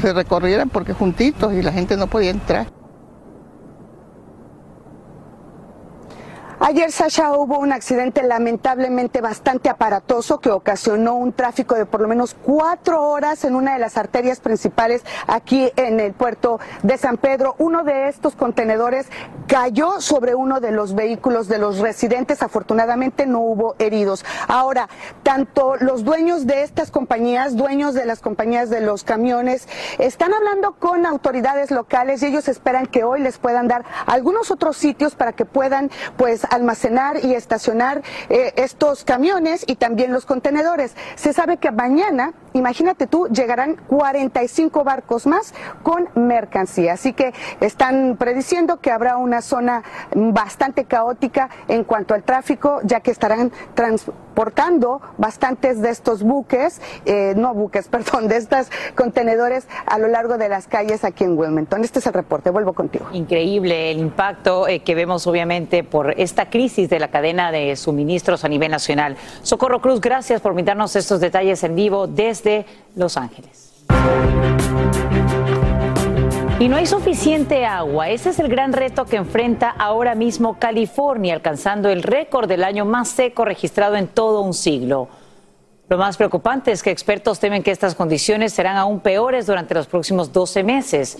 se 0.00 0.12
recorrieran 0.12 0.68
porque 0.68 0.92
juntitos 0.92 1.52
y 1.52 1.62
la 1.62 1.72
gente 1.72 1.96
no 1.96 2.06
podía 2.06 2.30
entrar. 2.30 2.68
Ayer, 6.62 6.92
Sasha, 6.92 7.32
hubo 7.32 7.58
un 7.58 7.72
accidente 7.72 8.22
lamentablemente 8.22 9.22
bastante 9.22 9.70
aparatoso 9.70 10.40
que 10.40 10.50
ocasionó 10.50 11.14
un 11.14 11.32
tráfico 11.32 11.74
de 11.74 11.86
por 11.86 12.02
lo 12.02 12.06
menos 12.06 12.34
cuatro 12.34 13.02
horas 13.02 13.44
en 13.44 13.54
una 13.54 13.72
de 13.72 13.78
las 13.78 13.96
arterias 13.96 14.40
principales 14.40 15.02
aquí 15.26 15.72
en 15.76 16.00
el 16.00 16.12
puerto 16.12 16.60
de 16.82 16.98
San 16.98 17.16
Pedro. 17.16 17.54
Uno 17.56 17.82
de 17.82 18.08
estos 18.08 18.36
contenedores 18.36 19.06
cayó 19.46 20.02
sobre 20.02 20.34
uno 20.34 20.60
de 20.60 20.70
los 20.70 20.94
vehículos 20.94 21.48
de 21.48 21.56
los 21.56 21.78
residentes. 21.78 22.42
Afortunadamente 22.42 23.24
no 23.24 23.40
hubo 23.40 23.74
heridos. 23.78 24.26
Ahora, 24.46 24.90
tanto 25.22 25.76
los 25.76 26.04
dueños 26.04 26.46
de 26.46 26.62
estas 26.62 26.90
compañías, 26.90 27.56
dueños 27.56 27.94
de 27.94 28.04
las 28.04 28.20
compañías 28.20 28.68
de 28.68 28.82
los 28.82 29.02
camiones, 29.02 29.66
están 29.98 30.34
hablando 30.34 30.72
con 30.72 31.06
autoridades 31.06 31.70
locales 31.70 32.22
y 32.22 32.26
ellos 32.26 32.48
esperan 32.48 32.84
que 32.84 33.02
hoy 33.02 33.20
les 33.20 33.38
puedan 33.38 33.66
dar 33.66 33.86
algunos 34.04 34.50
otros 34.50 34.76
sitios 34.76 35.14
para 35.14 35.32
que 35.32 35.46
puedan, 35.46 35.90
pues, 36.18 36.44
almacenar 36.50 37.24
y 37.24 37.34
estacionar 37.34 38.02
eh, 38.28 38.52
estos 38.56 39.04
camiones 39.04 39.64
y 39.66 39.76
también 39.76 40.12
los 40.12 40.26
contenedores. 40.26 40.94
Se 41.14 41.32
sabe 41.32 41.56
que 41.56 41.70
mañana, 41.70 42.32
imagínate 42.52 43.06
tú, 43.06 43.28
llegarán 43.28 43.76
45 43.86 44.84
barcos 44.84 45.26
más 45.26 45.54
con 45.82 46.08
mercancía. 46.14 46.94
Así 46.94 47.12
que 47.12 47.32
están 47.60 48.16
prediciendo 48.18 48.80
que 48.80 48.90
habrá 48.90 49.16
una 49.16 49.42
zona 49.42 49.82
bastante 50.14 50.84
caótica 50.84 51.50
en 51.68 51.84
cuanto 51.84 52.14
al 52.14 52.22
tráfico, 52.22 52.80
ya 52.82 53.00
que 53.00 53.10
estarán 53.10 53.52
transportando 53.74 55.00
bastantes 55.18 55.80
de 55.80 55.90
estos 55.90 56.22
buques, 56.22 56.80
eh, 57.04 57.34
no 57.36 57.54
buques, 57.54 57.88
perdón, 57.90 58.28
de 58.28 58.36
estos 58.36 58.68
contenedores 58.94 59.66
a 59.86 59.98
lo 59.98 60.08
largo 60.08 60.38
de 60.38 60.48
las 60.48 60.66
calles 60.66 61.04
aquí 61.04 61.24
en 61.24 61.38
Wilmington. 61.38 61.84
Este 61.84 61.98
es 61.98 62.06
el 62.06 62.14
reporte. 62.14 62.50
Vuelvo 62.50 62.72
contigo. 62.72 63.06
Increíble 63.12 63.90
el 63.90 63.98
impacto 63.98 64.66
eh, 64.68 64.80
que 64.80 64.94
vemos 64.94 65.26
obviamente 65.26 65.84
por 65.84 66.18
esta 66.18 66.50
crisis 66.50 66.88
de 66.88 66.98
la 66.98 67.08
cadena 67.08 67.52
de 67.52 67.76
suministros 67.76 68.44
a 68.44 68.48
nivel 68.48 68.70
nacional. 68.70 69.16
Socorro 69.42 69.80
Cruz, 69.80 70.00
gracias 70.00 70.40
por 70.40 70.54
brindarnos 70.54 70.96
estos 70.96 71.20
detalles 71.20 71.62
en 71.64 71.74
vivo 71.74 72.06
desde 72.06 72.39
Los 72.96 73.16
Ángeles. 73.16 73.84
Y 76.58 76.68
no 76.68 76.76
hay 76.76 76.86
suficiente 76.86 77.64
agua. 77.64 78.10
Ese 78.10 78.30
es 78.30 78.38
el 78.38 78.48
gran 78.48 78.74
reto 78.74 79.06
que 79.06 79.16
enfrenta 79.16 79.70
ahora 79.70 80.14
mismo 80.14 80.58
California, 80.58 81.32
alcanzando 81.32 81.88
el 81.88 82.02
récord 82.02 82.48
del 82.48 82.64
año 82.64 82.84
más 82.84 83.08
seco 83.08 83.46
registrado 83.46 83.96
en 83.96 84.08
todo 84.08 84.42
un 84.42 84.52
siglo. 84.52 85.08
Lo 85.88 85.96
más 85.96 86.18
preocupante 86.18 86.70
es 86.70 86.82
que 86.82 86.90
expertos 86.90 87.40
temen 87.40 87.62
que 87.62 87.70
estas 87.70 87.94
condiciones 87.94 88.52
serán 88.52 88.76
aún 88.76 89.00
peores 89.00 89.46
durante 89.46 89.74
los 89.74 89.86
próximos 89.86 90.32
12 90.32 90.62
meses. 90.62 91.18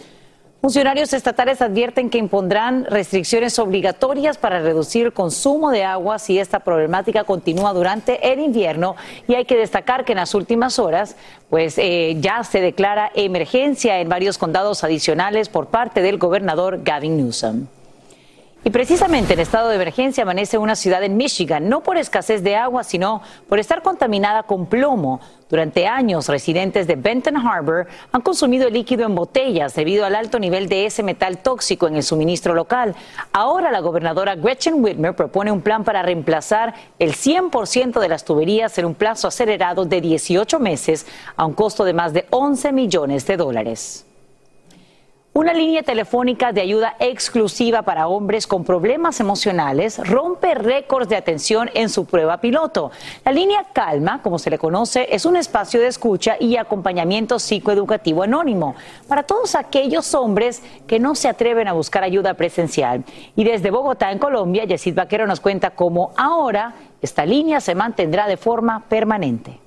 Funcionarios 0.61 1.15
estatales 1.15 1.63
advierten 1.63 2.11
que 2.11 2.19
impondrán 2.19 2.85
restricciones 2.85 3.59
obligatorias 3.59 4.37
para 4.37 4.61
reducir 4.61 5.07
el 5.07 5.13
consumo 5.15 5.71
de 5.71 5.85
agua 5.85 6.19
si 6.19 6.39
esta 6.39 6.61
problemática 6.61 7.25
continúa 7.25 7.73
durante 7.73 8.31
el 8.31 8.41
invierno 8.41 8.95
y 9.27 9.37
hay 9.37 9.47
que 9.47 9.57
destacar 9.57 10.05
que 10.05 10.13
en 10.13 10.19
las 10.19 10.35
últimas 10.35 10.79
horas 10.79 11.17
pues 11.49 11.79
eh, 11.79 12.19
ya 12.21 12.45
se 12.45 12.61
declara 12.61 13.11
emergencia 13.15 14.01
en 14.01 14.11
varios 14.11 14.37
condados 14.37 14.85
adicionales 14.85 15.49
por 15.49 15.69
parte 15.69 16.03
del 16.03 16.19
gobernador 16.19 16.83
Gavin 16.85 17.17
Newsom. 17.17 17.67
Y 18.63 18.69
precisamente 18.69 19.33
en 19.33 19.41
estado 19.41 19.71
de 19.71 19.77
emergencia 19.77 20.23
amanece 20.23 20.59
una 20.59 20.77
ciudad 20.77 21.03
en 21.03 21.17
Michigan, 21.17 21.71
no 21.71 21.83
por 21.83 21.97
escasez 21.97 22.43
de 22.43 22.57
agua, 22.57 22.85
sino 22.85 23.23
por 23.49 23.59
estar 23.59 23.83
contaminada 23.83 24.43
con 24.43 24.67
plomo. 24.67 25.21
Durante 25.49 25.87
años, 25.87 26.29
residentes 26.29 26.87
de 26.87 26.97
Benton 26.97 27.39
Harbor 27.39 27.87
han 28.13 28.21
consumido 28.21 28.69
el 28.69 28.75
líquido 28.75 29.07
en 29.07 29.15
botellas 29.15 29.75
debido 29.75 30.05
al 30.05 30.15
alto 30.15 30.39
nivel 30.39 30.69
de 30.69 30.85
ese 30.85 31.03
metal 31.03 31.39
tóxico 31.39 31.89
en 31.89 31.97
el 31.97 32.03
suministro 32.03 32.53
local. 32.53 32.95
Ahora 33.33 33.73
la 33.73 33.81
gobernadora 33.81 34.37
Gretchen 34.37 34.85
Whitmer 34.85 35.17
propone 35.17 35.51
un 35.51 35.63
plan 35.63 35.83
para 35.83 36.03
reemplazar 36.03 36.75
el 36.99 37.15
100% 37.15 37.99
de 37.99 38.09
las 38.09 38.27
tuberías 38.27 38.77
en 38.77 38.85
un 38.85 38.95
plazo 38.95 39.27
acelerado 39.27 39.87
de 39.87 40.03
18 40.03 40.61
meses 40.61 41.07
a 41.35 41.47
un 41.47 41.55
costo 41.55 41.85
de 41.85 41.95
más 41.95 42.13
de 42.13 42.27
11 42.29 42.73
millones 42.73 43.27
de 43.27 43.39
dólares. 43.39 44.10
Una 45.41 45.55
línea 45.55 45.83
telefónica 45.83 46.53
de 46.53 46.61
ayuda 46.61 46.97
exclusiva 46.99 47.81
para 47.81 48.09
hombres 48.09 48.47
con 48.47 48.63
problemas 48.63 49.21
emocionales 49.21 49.97
rompe 50.07 50.55
récords 50.55 51.09
de 51.09 51.17
atención 51.17 51.71
en 51.73 51.89
su 51.89 52.05
prueba 52.05 52.43
piloto. 52.43 52.91
La 53.25 53.33
línea 53.33 53.65
Calma, 53.73 54.21
como 54.21 54.39
se 54.39 54.51
le 54.51 54.59
conoce, 54.59 55.07
es 55.11 55.25
un 55.25 55.37
espacio 55.37 55.81
de 55.81 55.87
escucha 55.87 56.37
y 56.39 56.59
acompañamiento 56.59 57.39
psicoeducativo 57.39 58.23
anónimo 58.23 58.75
para 59.09 59.23
todos 59.23 59.55
aquellos 59.55 60.13
hombres 60.13 60.63
que 60.87 60.99
no 60.99 61.15
se 61.15 61.29
atreven 61.29 61.69
a 61.69 61.73
buscar 61.73 62.05
ayuda 62.05 62.35
presencial. 62.35 63.03
Y 63.35 63.45
desde 63.45 63.71
Bogotá, 63.71 64.13
en 64.13 64.19
Colombia, 64.19 64.65
Yesid 64.65 64.95
Vaquero 64.95 65.27
nos 65.27 65.41
cuenta 65.41 65.71
cómo 65.71 66.13
ahora 66.19 66.75
esta 67.01 67.25
línea 67.25 67.63
se 67.63 67.75
mantendrá 67.75 68.29
de 68.29 68.37
forma 68.37 68.85
permanente. 68.91 69.59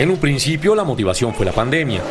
En 0.00 0.10
un 0.10 0.16
principio 0.16 0.74
la 0.74 0.82
motivación 0.82 1.32
fue 1.34 1.46
la 1.46 1.52
pandemia. 1.52 2.02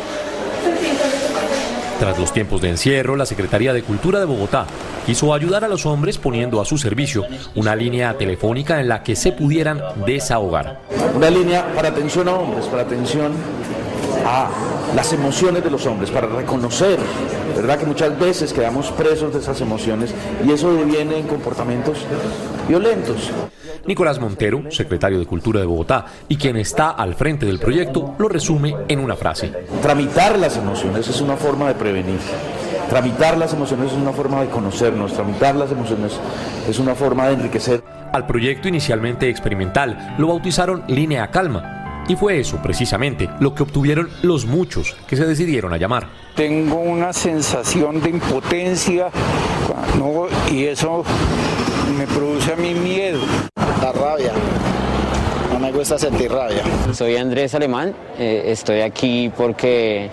Tras 1.98 2.18
los 2.18 2.30
tiempos 2.30 2.60
de 2.60 2.68
encierro, 2.68 3.16
la 3.16 3.24
Secretaría 3.24 3.72
de 3.72 3.82
Cultura 3.82 4.18
de 4.18 4.26
Bogotá 4.26 4.66
quiso 5.06 5.32
ayudar 5.32 5.64
a 5.64 5.68
los 5.68 5.86
hombres 5.86 6.18
poniendo 6.18 6.60
a 6.60 6.66
su 6.66 6.76
servicio 6.76 7.24
una 7.54 7.74
línea 7.74 8.18
telefónica 8.18 8.80
en 8.80 8.88
la 8.88 9.02
que 9.02 9.16
se 9.16 9.32
pudieran 9.32 9.80
desahogar. 10.04 10.82
Una 11.14 11.30
línea 11.30 11.72
para 11.74 11.88
atención 11.88 12.28
a 12.28 12.34
hombres, 12.34 12.66
para 12.66 12.82
atención 12.82 13.32
a 14.26 14.48
las 14.94 15.12
emociones 15.12 15.62
de 15.62 15.70
los 15.70 15.86
hombres, 15.86 16.10
para 16.10 16.26
reconocer, 16.26 16.98
¿verdad? 17.54 17.78
Que 17.78 17.86
muchas 17.86 18.18
veces 18.18 18.52
quedamos 18.52 18.90
presos 18.90 19.32
de 19.32 19.40
esas 19.40 19.60
emociones 19.60 20.12
y 20.44 20.50
eso 20.50 20.74
deviene 20.74 21.18
en 21.18 21.26
comportamientos 21.26 21.98
violentos. 22.68 23.30
Nicolás 23.86 24.18
Montero, 24.18 24.64
secretario 24.70 25.20
de 25.20 25.26
Cultura 25.26 25.60
de 25.60 25.66
Bogotá 25.66 26.06
y 26.28 26.36
quien 26.36 26.56
está 26.56 26.90
al 26.90 27.14
frente 27.14 27.46
del 27.46 27.60
proyecto, 27.60 28.16
lo 28.18 28.28
resume 28.28 28.74
en 28.88 28.98
una 28.98 29.14
frase. 29.14 29.52
Tramitar 29.80 30.36
las 30.38 30.56
emociones 30.56 31.06
es 31.06 31.20
una 31.20 31.36
forma 31.36 31.68
de 31.68 31.74
prevenir. 31.74 32.18
Tramitar 32.90 33.38
las 33.38 33.52
emociones 33.52 33.92
es 33.92 33.98
una 33.98 34.12
forma 34.12 34.40
de 34.40 34.48
conocernos, 34.48 35.12
tramitar 35.12 35.54
las 35.54 35.70
emociones 35.70 36.18
es 36.68 36.78
una 36.78 36.94
forma 36.94 37.28
de 37.28 37.34
enriquecer. 37.34 37.82
Al 38.12 38.26
proyecto 38.26 38.68
inicialmente 38.68 39.28
experimental 39.28 40.14
lo 40.18 40.28
bautizaron 40.28 40.82
Línea 40.88 41.30
Calma, 41.30 41.85
y 42.08 42.16
fue 42.16 42.38
eso, 42.38 42.58
precisamente, 42.62 43.28
lo 43.40 43.54
que 43.54 43.62
obtuvieron 43.62 44.10
los 44.22 44.46
muchos 44.46 44.96
que 45.06 45.16
se 45.16 45.26
decidieron 45.26 45.72
a 45.72 45.76
llamar. 45.76 46.08
Tengo 46.34 46.76
una 46.76 47.12
sensación 47.12 48.00
de 48.00 48.10
impotencia 48.10 49.10
y 50.52 50.64
eso 50.64 51.04
me 51.98 52.06
produce 52.06 52.52
a 52.52 52.56
mí 52.56 52.74
miedo. 52.74 53.20
La 53.82 53.92
rabia. 53.92 54.32
No 55.52 55.58
me 55.58 55.72
gusta 55.72 55.98
sentir 55.98 56.30
rabia. 56.30 56.62
Soy 56.92 57.16
Andrés 57.16 57.54
Alemán, 57.54 57.94
eh, 58.18 58.44
estoy 58.46 58.80
aquí 58.80 59.32
porque 59.36 60.10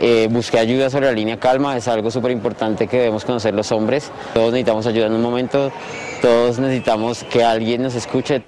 eh, 0.00 0.28
busqué 0.30 0.58
ayuda 0.58 0.90
sobre 0.90 1.06
la 1.06 1.12
línea 1.12 1.40
calma, 1.40 1.76
es 1.76 1.88
algo 1.88 2.10
súper 2.10 2.30
importante 2.30 2.86
que 2.86 2.98
debemos 2.98 3.24
conocer 3.24 3.54
los 3.54 3.72
hombres. 3.72 4.10
Todos 4.34 4.52
necesitamos 4.52 4.86
ayuda 4.86 5.06
en 5.06 5.14
un 5.14 5.22
momento, 5.22 5.72
todos 6.20 6.58
necesitamos 6.58 7.24
que 7.24 7.42
alguien 7.42 7.82
nos 7.82 7.94
escuche. 7.94 8.42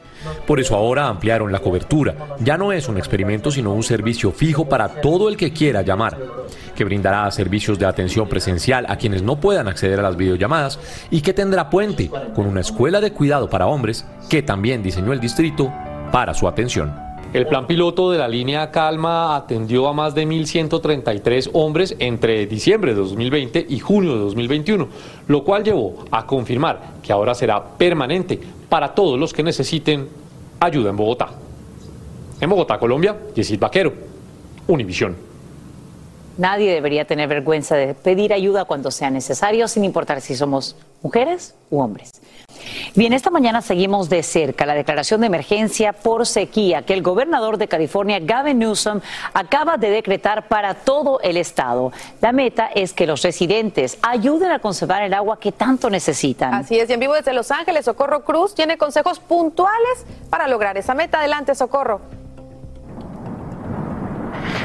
Por 0.47 0.61
eso 0.61 0.77
ahora 0.77 1.09
ampliaron 1.09 1.53
la 1.53 1.61
cobertura. 1.61 2.15
Ya 2.41 2.57
no 2.57 2.73
es 2.73 2.89
un 2.89 2.99
experimento, 2.99 3.51
sino 3.51 3.73
un 3.73 3.83
servicio 3.83 4.33
fijo 4.33 4.69
para 4.69 4.89
todo 5.01 5.29
el 5.29 5.37
que 5.37 5.53
quiera 5.53 5.83
llamar, 5.83 6.19
que 6.75 6.85
brindará 6.85 7.31
servicios 7.31 7.79
de 7.79 7.87
atención 7.87 8.29
presencial 8.29 8.87
a 8.89 8.97
quienes 8.97 9.23
no 9.23 9.41
puedan 9.41 9.69
acceder 9.69 9.99
a 10.01 10.03
las 10.03 10.17
videollamadas 10.17 10.79
y 11.11 11.21
que 11.21 11.33
tendrá 11.33 11.71
puente 11.71 12.11
con 12.35 12.47
una 12.47 12.61
escuela 12.61 13.01
de 13.01 13.13
cuidado 13.13 13.49
para 13.49 13.67
hombres 13.67 14.05
que 14.29 14.43
también 14.43 14.83
diseñó 14.83 15.13
el 15.13 15.21
distrito 15.21 15.73
para 16.13 16.35
su 16.35 16.49
atención. 16.49 17.11
El 17.33 17.47
plan 17.47 17.69
piloto 17.69 18.11
de 18.11 18.19
la 18.19 18.27
línea 18.27 18.73
Calma 18.73 19.37
atendió 19.37 19.87
a 19.87 19.93
más 19.93 20.17
de 20.17 20.27
1.133 20.27 21.51
hombres 21.53 21.95
entre 22.01 22.45
diciembre 22.47 22.93
de 22.93 23.01
2020 23.01 23.67
y 23.69 23.79
junio 23.79 24.15
de 24.15 24.19
2021, 24.19 24.89
lo 25.29 25.45
cual 25.45 25.63
llevó 25.63 26.05
a 26.11 26.27
confirmar 26.27 26.95
que 27.05 27.13
ahora 27.13 27.37
será 27.37 27.63
permanente 27.63 28.41
para 28.71 28.95
todos 28.95 29.19
los 29.19 29.35
que 29.35 29.43
necesiten 29.43 30.09
ayuda 30.61 30.89
en 30.89 30.97
Bogotá. 30.97 31.29
En 32.41 32.49
Bogotá, 32.49 32.79
Colombia, 32.79 33.15
Yesid 33.35 33.59
Vaquero, 33.59 33.93
Univisión. 34.67 35.17
Nadie 36.39 36.73
debería 36.73 37.05
tener 37.05 37.29
vergüenza 37.29 37.77
de 37.77 37.93
pedir 37.93 38.33
ayuda 38.33 38.65
cuando 38.65 38.91
sea 38.91 39.11
necesario, 39.11 39.69
sin 39.69 39.85
importar 39.85 40.23
si 40.23 40.35
somos 40.35 40.77
mujeres 41.03 41.55
u 41.69 41.81
hombres. 41.81 42.13
Bien, 42.95 43.13
esta 43.13 43.31
mañana 43.31 43.63
seguimos 43.63 44.09
de 44.09 44.23
cerca 44.23 44.67
la 44.67 44.75
declaración 44.75 45.21
de 45.21 45.29
emergencia 45.29 45.93
por 45.93 46.27
sequía 46.27 46.83
que 46.83 46.95
el 46.95 47.03
gobernador 47.03 47.59
de 47.59 47.69
California, 47.69 48.19
Gavin 48.21 48.59
Newsom, 48.59 49.01
acaba 49.35 49.77
de 49.77 49.91
decretar 49.91 50.49
para 50.49 50.75
todo 50.75 51.21
el 51.21 51.37
estado. 51.37 51.93
La 52.21 52.33
meta 52.33 52.71
es 52.75 52.93
que 52.93 53.07
los 53.07 53.23
residentes 53.23 53.99
ayuden 54.03 54.51
a 54.53 54.59
conservar 54.59 55.03
el 55.03 55.15
agua 55.15 55.39
que 55.39 55.53
tanto 55.53 55.91
necesitan. 55.91 56.55
Así 56.55 56.79
es, 56.79 56.89
y 56.91 56.93
en 56.93 57.01
vivo 57.01 57.15
desde 57.15 57.33
Los 57.33 57.51
Ángeles, 57.51 57.85
Socorro 57.85 58.25
Cruz 58.25 58.55
tiene 58.55 58.79
consejos 58.79 59.21
puntuales 59.21 60.07
para 60.29 60.49
lograr 60.49 60.77
esa 60.77 60.95
meta. 60.95 61.21
Adelante, 61.21 61.55
Socorro. 61.55 62.20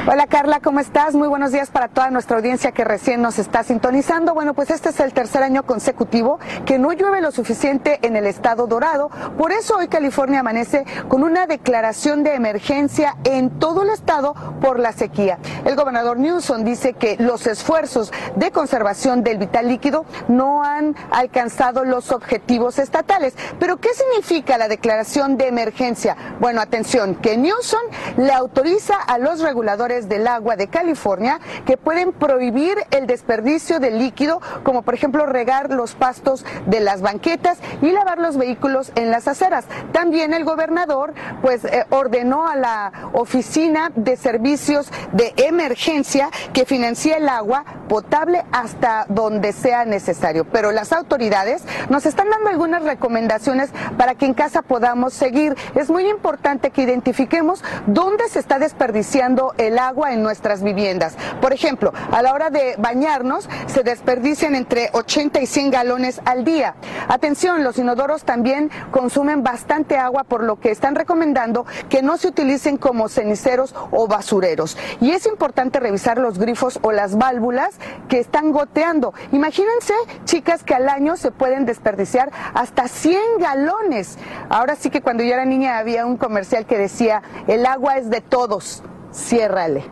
Hola 0.07 0.27
Carla, 0.27 0.59
¿cómo 0.59 0.79
estás? 0.79 1.15
Muy 1.15 1.27
buenos 1.27 1.51
días 1.51 1.71
para 1.71 1.87
toda 1.87 2.11
nuestra 2.11 2.37
audiencia 2.37 2.71
que 2.71 2.83
recién 2.83 3.23
nos 3.23 3.39
está 3.39 3.63
sintonizando. 3.63 4.35
Bueno, 4.35 4.53
pues 4.53 4.69
este 4.69 4.89
es 4.89 4.99
el 4.99 5.13
tercer 5.13 5.41
año 5.41 5.65
consecutivo 5.65 6.37
que 6.67 6.77
no 6.77 6.93
llueve 6.93 7.21
lo 7.21 7.31
suficiente 7.31 7.97
en 8.03 8.15
el 8.15 8.27
estado 8.27 8.67
dorado. 8.67 9.09
Por 9.35 9.51
eso 9.51 9.77
hoy 9.77 9.87
California 9.87 10.41
amanece 10.41 10.85
con 11.07 11.23
una 11.23 11.47
declaración 11.47 12.23
de 12.23 12.35
emergencia 12.35 13.17
en 13.23 13.57
todo 13.57 13.81
el 13.81 13.89
estado 13.89 14.35
por 14.61 14.77
la 14.77 14.91
sequía. 14.91 15.39
El 15.65 15.75
gobernador 15.75 16.19
Newsom 16.19 16.63
dice 16.63 16.93
que 16.93 17.15
los 17.17 17.47
esfuerzos 17.47 18.13
de 18.35 18.51
conservación 18.51 19.23
del 19.23 19.39
vital 19.39 19.67
líquido 19.67 20.05
no 20.27 20.63
han 20.63 20.95
alcanzado 21.09 21.83
los 21.83 22.11
objetivos 22.11 22.77
estatales. 22.77 23.33
Pero 23.59 23.77
¿qué 23.77 23.89
significa 23.95 24.59
la 24.59 24.67
declaración 24.67 25.35
de 25.35 25.47
emergencia? 25.47 26.15
Bueno, 26.39 26.61
atención, 26.61 27.15
que 27.15 27.37
Newsom 27.37 27.81
le 28.17 28.31
autoriza 28.31 28.97
a 29.01 29.17
los 29.17 29.39
reguladores 29.39 29.94
del 30.03 30.27
agua 30.27 30.55
de 30.55 30.67
California 30.67 31.39
que 31.65 31.77
pueden 31.77 32.11
prohibir 32.11 32.77
el 32.91 33.07
desperdicio 33.07 33.79
de 33.79 33.91
líquido, 33.91 34.41
como 34.63 34.81
por 34.81 34.93
ejemplo 34.93 35.25
regar 35.25 35.71
los 35.71 35.95
pastos 35.95 36.45
de 36.65 36.81
las 36.81 37.01
banquetas 37.01 37.59
y 37.81 37.91
lavar 37.91 38.19
los 38.19 38.37
vehículos 38.37 38.91
en 38.95 39.11
las 39.11 39.27
aceras. 39.27 39.65
También 39.91 40.33
el 40.33 40.43
gobernador 40.43 41.13
pues 41.41 41.63
eh, 41.65 41.85
ordenó 41.89 42.47
a 42.47 42.55
la 42.55 42.91
oficina 43.13 43.91
de 43.95 44.17
servicios 44.17 44.91
de 45.13 45.33
emergencia 45.37 46.29
que 46.53 46.65
financie 46.65 47.17
el 47.17 47.29
agua 47.29 47.63
potable 47.87 48.43
hasta 48.51 49.05
donde 49.07 49.53
sea 49.53 49.85
necesario. 49.85 50.45
Pero 50.45 50.71
las 50.71 50.91
autoridades 50.91 51.63
nos 51.89 52.05
están 52.05 52.29
dando 52.29 52.49
algunas 52.49 52.83
recomendaciones 52.83 53.69
para 53.97 54.15
que 54.15 54.25
en 54.25 54.33
casa 54.33 54.61
podamos 54.61 55.13
seguir. 55.13 55.55
Es 55.75 55.89
muy 55.89 56.07
importante 56.09 56.71
que 56.71 56.83
identifiquemos 56.83 57.63
dónde 57.87 58.27
se 58.29 58.39
está 58.39 58.59
desperdiciando 58.59 59.53
el 59.57 59.79
agua 59.79 59.84
en 59.85 60.23
nuestras 60.23 60.63
viviendas. 60.63 61.15
Por 61.39 61.53
ejemplo, 61.53 61.93
a 62.11 62.23
la 62.23 62.33
hora 62.33 62.49
de 62.49 62.75
bañarnos 62.79 63.47
se 63.67 63.83
desperdician 63.83 64.55
entre 64.55 64.89
80 64.93 65.41
y 65.41 65.45
100 65.45 65.69
galones 65.69 66.21
al 66.25 66.43
día. 66.43 66.75
Atención, 67.07 67.63
los 67.63 67.77
inodoros 67.77 68.23
también 68.23 68.71
consumen 68.89 69.43
bastante 69.43 69.97
agua, 69.97 70.23
por 70.23 70.43
lo 70.43 70.59
que 70.59 70.71
están 70.71 70.95
recomendando 70.95 71.67
que 71.87 72.01
no 72.01 72.17
se 72.17 72.29
utilicen 72.29 72.77
como 72.77 73.09
ceniceros 73.09 73.75
o 73.91 74.07
basureros. 74.07 74.75
Y 75.01 75.11
es 75.11 75.27
importante 75.27 75.79
revisar 75.79 76.17
los 76.17 76.39
grifos 76.39 76.79
o 76.81 76.91
las 76.91 77.15
válvulas 77.15 77.75
que 78.09 78.19
están 78.19 78.51
goteando. 78.51 79.13
Imagínense, 79.31 79.93
chicas, 80.23 80.63
que 80.63 80.73
al 80.73 80.89
año 80.89 81.15
se 81.15 81.29
pueden 81.29 81.67
desperdiciar 81.67 82.31
hasta 82.55 82.87
100 82.87 83.19
galones. 83.37 84.17
Ahora 84.49 84.75
sí 84.75 84.89
que 84.89 85.01
cuando 85.01 85.23
yo 85.23 85.33
era 85.33 85.45
niña 85.45 85.77
había 85.77 86.07
un 86.07 86.17
comercial 86.17 86.65
que 86.65 86.77
decía, 86.77 87.21
el 87.45 87.67
agua 87.67 87.97
es 87.97 88.09
de 88.09 88.21
todos 88.21 88.81
ciérrale. 89.15 89.85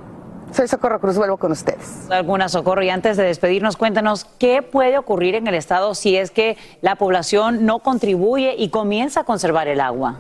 Soy 0.52 0.68
Socorro 0.68 1.00
Cruz, 1.00 1.18
vuelvo 1.18 1.38
con 1.38 1.52
ustedes. 1.52 2.12
Alguna 2.12 2.48
Socorro, 2.48 2.84
y 2.84 2.90
antes 2.90 3.18
de 3.18 3.24
despedirnos, 3.24 3.76
cuéntanos 3.76 4.26
qué 4.38 4.62
puede 4.62 5.00
ocurrir 5.00 5.34
en 5.34 5.48
el 5.48 5.56
estado 5.56 5.96
si 5.96 6.16
es 6.16 6.30
que 6.30 6.58
la 6.82 6.96
población 6.96 7.66
no 7.66 7.80
contribuye 7.80 8.56
y 8.58 8.70
comienza 8.70 9.22
a 9.22 9.24
conservar 9.24 9.68
el 9.68 9.82
agua. 9.82 10.18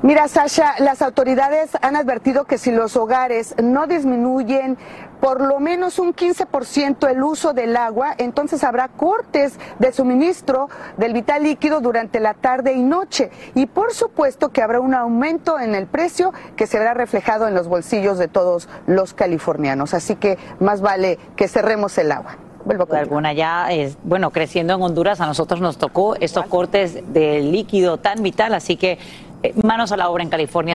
Mira, 0.00 0.26
Sasha, 0.28 0.74
las 0.78 1.00
autoridades 1.02 1.70
han 1.80 1.94
advertido 1.94 2.44
que 2.44 2.58
si 2.58 2.72
los 2.72 2.96
hogares 2.96 3.54
no 3.62 3.86
disminuyen 3.86 4.76
por 5.22 5.40
lo 5.40 5.60
menos 5.60 6.00
un 6.00 6.12
15% 6.12 7.08
el 7.08 7.22
uso 7.22 7.52
del 7.52 7.76
agua, 7.76 8.12
entonces 8.18 8.64
habrá 8.64 8.88
cortes 8.88 9.56
de 9.78 9.92
suministro 9.92 10.68
del 10.96 11.12
vital 11.12 11.44
líquido 11.44 11.80
durante 11.80 12.18
la 12.18 12.34
tarde 12.34 12.72
y 12.72 12.82
noche. 12.82 13.30
Y 13.54 13.66
por 13.66 13.94
supuesto 13.94 14.48
que 14.48 14.62
habrá 14.62 14.80
un 14.80 14.94
aumento 14.94 15.60
en 15.60 15.76
el 15.76 15.86
precio 15.86 16.32
que 16.56 16.66
se 16.66 16.80
verá 16.80 16.94
reflejado 16.94 17.46
en 17.46 17.54
los 17.54 17.68
bolsillos 17.68 18.18
de 18.18 18.26
todos 18.26 18.68
los 18.88 19.14
californianos. 19.14 19.94
Así 19.94 20.16
que 20.16 20.38
más 20.58 20.80
vale 20.80 21.20
que 21.36 21.46
cerremos 21.46 21.96
el 21.98 22.10
agua. 22.10 22.38
Vuelvo 22.64 22.86
con 22.86 22.98
alguna 22.98 23.32
ya, 23.32 23.70
es, 23.70 23.96
bueno, 24.02 24.32
creciendo 24.32 24.74
en 24.74 24.82
Honduras, 24.82 25.20
a 25.20 25.26
nosotros 25.26 25.60
nos 25.60 25.78
tocó 25.78 26.16
estos 26.16 26.46
cortes 26.46 26.98
de 27.12 27.42
líquido 27.42 27.98
tan 27.98 28.24
vital, 28.24 28.54
así 28.54 28.76
que 28.76 28.98
eh, 29.44 29.54
manos 29.62 29.92
a 29.92 29.96
la 29.96 30.10
obra 30.10 30.24
en 30.24 30.30
California. 30.30 30.74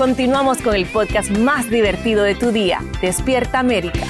Continuamos 0.00 0.62
con 0.62 0.74
el 0.74 0.86
podcast 0.86 1.30
más 1.30 1.68
divertido 1.68 2.22
de 2.22 2.34
tu 2.34 2.52
día, 2.52 2.80
Despierta 3.02 3.58
América. 3.58 4.06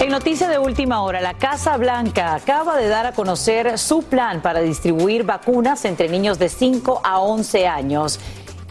En 0.00 0.10
noticia 0.10 0.48
de 0.48 0.58
última 0.58 1.04
hora, 1.04 1.20
la 1.20 1.34
Casa 1.34 1.76
Blanca 1.76 2.34
acaba 2.34 2.76
de 2.76 2.88
dar 2.88 3.06
a 3.06 3.12
conocer 3.12 3.78
su 3.78 4.02
plan 4.02 4.42
para 4.42 4.58
distribuir 4.62 5.22
vacunas 5.22 5.84
entre 5.84 6.08
niños 6.08 6.40
de 6.40 6.48
5 6.48 7.02
a 7.04 7.20
11 7.20 7.68
años. 7.68 8.18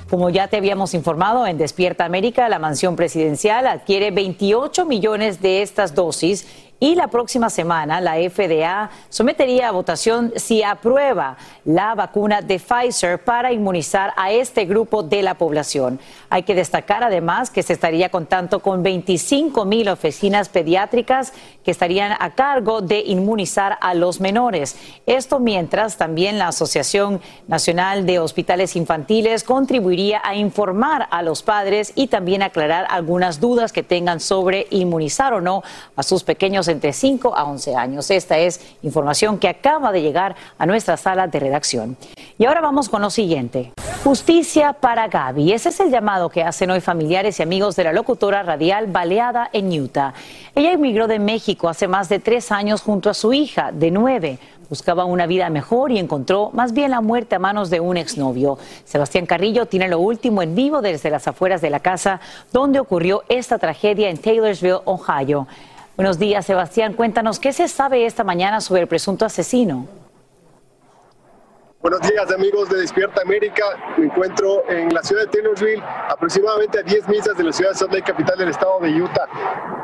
Como 0.09 0.29
ya 0.29 0.49
te 0.49 0.57
habíamos 0.57 0.93
informado 0.93 1.47
en 1.47 1.57
Despierta 1.57 2.03
América, 2.03 2.49
la 2.49 2.59
mansión 2.59 2.97
presidencial 2.97 3.65
adquiere 3.65 4.11
28 4.11 4.85
millones 4.85 5.41
de 5.41 5.61
estas 5.61 5.95
dosis 5.95 6.45
y 6.83 6.95
la 6.95 7.09
próxima 7.09 7.51
semana 7.51 8.01
la 8.01 8.15
FDA 8.15 8.89
sometería 9.07 9.69
a 9.69 9.71
votación 9.71 10.33
si 10.35 10.63
aprueba 10.63 11.37
la 11.63 11.93
vacuna 11.93 12.41
de 12.41 12.59
Pfizer 12.59 13.23
para 13.23 13.53
inmunizar 13.53 14.13
a 14.17 14.31
este 14.31 14.65
grupo 14.65 15.03
de 15.03 15.21
la 15.21 15.35
población. 15.35 15.99
Hay 16.31 16.41
que 16.41 16.55
destacar 16.55 17.03
además 17.03 17.51
que 17.51 17.61
se 17.61 17.73
estaría 17.73 18.09
contando 18.09 18.61
con 18.61 18.81
25 18.81 19.63
mil 19.63 19.89
oficinas 19.89 20.49
pediátricas 20.49 21.33
que 21.63 21.69
estarían 21.69 22.13
a 22.19 22.33
cargo 22.33 22.81
de 22.81 23.01
inmunizar 23.01 23.77
a 23.79 23.93
los 23.93 24.19
menores. 24.19 24.75
Esto 25.05 25.39
mientras 25.39 25.97
también 25.97 26.39
la 26.39 26.47
Asociación 26.47 27.21
Nacional 27.47 28.07
de 28.07 28.17
Hospitales 28.17 28.75
Infantiles 28.75 29.43
contribuiría 29.43 30.19
a 30.23 30.33
informar 30.33 31.07
a 31.11 31.21
los 31.21 31.43
padres 31.43 31.93
y 31.93 32.07
también 32.07 32.41
aclarar 32.41 32.87
algunas 32.89 33.39
dudas 33.39 33.71
que 33.71 33.83
tengan 33.83 34.19
sobre 34.19 34.65
inmunizar 34.71 35.33
o 35.33 35.41
no 35.41 35.61
a 35.95 36.01
sus 36.01 36.23
pequeños 36.23 36.70
entre 36.71 36.93
5 36.93 37.35
a 37.35 37.43
11 37.43 37.75
años. 37.75 38.09
Esta 38.09 38.37
es 38.37 38.61
información 38.81 39.37
que 39.37 39.47
acaba 39.47 39.91
de 39.91 40.01
llegar 40.01 40.35
a 40.57 40.65
nuestra 40.65 40.97
sala 40.97 41.27
de 41.27 41.39
redacción. 41.39 41.97
Y 42.37 42.45
ahora 42.45 42.61
vamos 42.61 42.89
con 42.89 43.01
lo 43.01 43.09
siguiente. 43.09 43.71
Justicia 44.03 44.73
para 44.73 45.07
Gaby. 45.07 45.53
Ese 45.53 45.69
es 45.69 45.79
el 45.79 45.91
llamado 45.91 46.29
que 46.29 46.43
hacen 46.43 46.71
hoy 46.71 46.81
familiares 46.81 47.39
y 47.39 47.43
amigos 47.43 47.75
de 47.75 47.83
la 47.83 47.93
locutora 47.93 48.41
radial 48.41 48.87
baleada 48.87 49.49
en 49.53 49.79
Utah. 49.79 50.15
Ella 50.55 50.71
emigró 50.71 51.07
de 51.07 51.19
México 51.19 51.69
hace 51.69 51.87
más 51.87 52.09
de 52.09 52.17
tres 52.17 52.51
años 52.51 52.81
junto 52.81 53.11
a 53.11 53.13
su 53.13 53.31
hija 53.31 53.71
de 53.71 53.91
nueve. 53.91 54.39
Buscaba 54.71 55.03
una 55.03 55.27
vida 55.27 55.49
mejor 55.49 55.91
y 55.91 55.99
encontró 55.99 56.49
más 56.53 56.71
bien 56.71 56.91
la 56.91 57.01
muerte 57.01 57.35
a 57.35 57.39
manos 57.39 57.69
de 57.69 57.81
un 57.81 57.97
exnovio. 57.97 58.57
Sebastián 58.85 59.25
Carrillo 59.25 59.65
tiene 59.65 59.89
lo 59.89 59.99
último 59.99 60.41
en 60.41 60.55
vivo 60.55 60.81
desde 60.81 61.09
las 61.09 61.27
afueras 61.27 61.59
de 61.59 61.69
la 61.69 61.81
casa 61.81 62.21
donde 62.53 62.79
ocurrió 62.79 63.23
esta 63.27 63.59
tragedia 63.59 64.09
en 64.09 64.17
Taylorsville, 64.17 64.79
Ohio. 64.85 65.45
Buenos 65.97 66.17
días, 66.17 66.45
Sebastián. 66.45 66.93
Cuéntanos, 66.93 67.39
¿qué 67.39 67.51
se 67.51 67.67
sabe 67.67 68.05
esta 68.05 68.23
mañana 68.23 68.61
sobre 68.61 68.81
el 68.81 68.87
presunto 68.87 69.25
asesino? 69.25 69.87
Buenos 71.81 72.01
días 72.01 72.31
amigos 72.31 72.69
de 72.69 72.77
Despierta 72.77 73.21
América. 73.23 73.63
Me 73.97 74.05
encuentro 74.05 74.63
en 74.69 74.93
la 74.93 75.03
ciudad 75.03 75.23
de 75.23 75.27
Taylorsville, 75.29 75.83
aproximadamente 76.09 76.79
a 76.79 76.83
10 76.83 77.07
millas 77.09 77.35
de 77.35 77.43
la 77.43 77.51
ciudad 77.51 77.71
de 77.71 77.77
Salt 77.77 77.91
Lake, 77.91 78.05
capital 78.05 78.37
del 78.37 78.49
estado 78.49 78.79
de 78.79 79.01
Utah. 79.01 79.27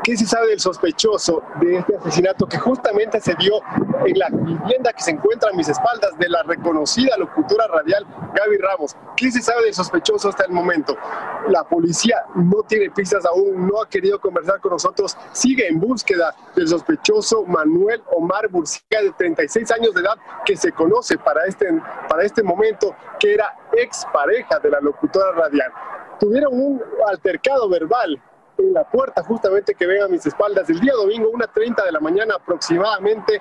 ¿Qué 0.02 0.16
se 0.16 0.24
sabe 0.24 0.46
del 0.48 0.60
sospechoso 0.60 1.42
de 1.60 1.78
este 1.78 1.96
asesinato 1.96 2.46
que 2.46 2.56
justamente 2.56 3.20
se 3.20 3.34
dio 3.34 3.60
en 4.06 4.18
la 4.18 4.28
vivienda 4.30 4.92
que 4.92 5.02
se 5.02 5.12
encuentra 5.12 5.50
a 5.50 5.56
mis 5.56 5.68
espaldas 5.68 6.16
de 6.18 6.28
la 6.28 6.42
reconocida 6.42 7.16
locutora 7.16 7.66
radial 7.66 8.04
Gaby 8.34 8.58
Ramos? 8.58 8.96
¿Qué 9.16 9.30
se 9.30 9.42
sabe 9.42 9.64
del 9.64 9.74
sospechoso 9.74 10.28
hasta 10.28 10.44
el 10.44 10.52
momento? 10.52 10.96
La 11.48 11.64
policía 11.64 12.24
no 12.34 12.62
tiene 12.62 12.90
pistas 12.90 13.24
aún, 13.24 13.66
no 13.66 13.82
ha 13.82 13.88
querido 13.88 14.20
conversar 14.20 14.60
con 14.60 14.72
nosotros, 14.72 15.16
sigue 15.32 15.68
en 15.68 15.80
búsqueda 15.80 16.34
del 16.54 16.68
sospechoso 16.68 17.44
Manuel 17.44 18.02
Omar 18.16 18.48
Burciga 18.48 19.02
de 19.02 19.12
36 19.12 19.70
años 19.72 19.94
de 19.94 20.00
edad 20.00 20.16
que 20.44 20.56
se 20.56 20.72
conoce 20.72 21.18
para 21.18 21.44
este 21.46 21.68
para 22.08 22.24
este 22.24 22.42
momento, 22.42 22.94
que 23.18 23.34
era 23.34 23.54
expareja 23.72 24.58
de 24.58 24.70
la 24.70 24.80
locutora 24.80 25.32
radial. 25.32 25.70
Tuvieron 26.18 26.54
un 26.54 26.82
altercado 27.06 27.68
verbal 27.68 28.20
en 28.58 28.72
la 28.72 28.84
puerta 28.84 29.22
justamente 29.22 29.74
que 29.74 29.86
ven 29.86 30.02
a 30.02 30.08
mis 30.08 30.24
espaldas 30.26 30.68
el 30.68 30.80
día 30.80 30.92
domingo, 30.94 31.30
una 31.30 31.46
30 31.46 31.84
de 31.84 31.92
la 31.92 32.00
mañana 32.00 32.34
aproximadamente. 32.34 33.40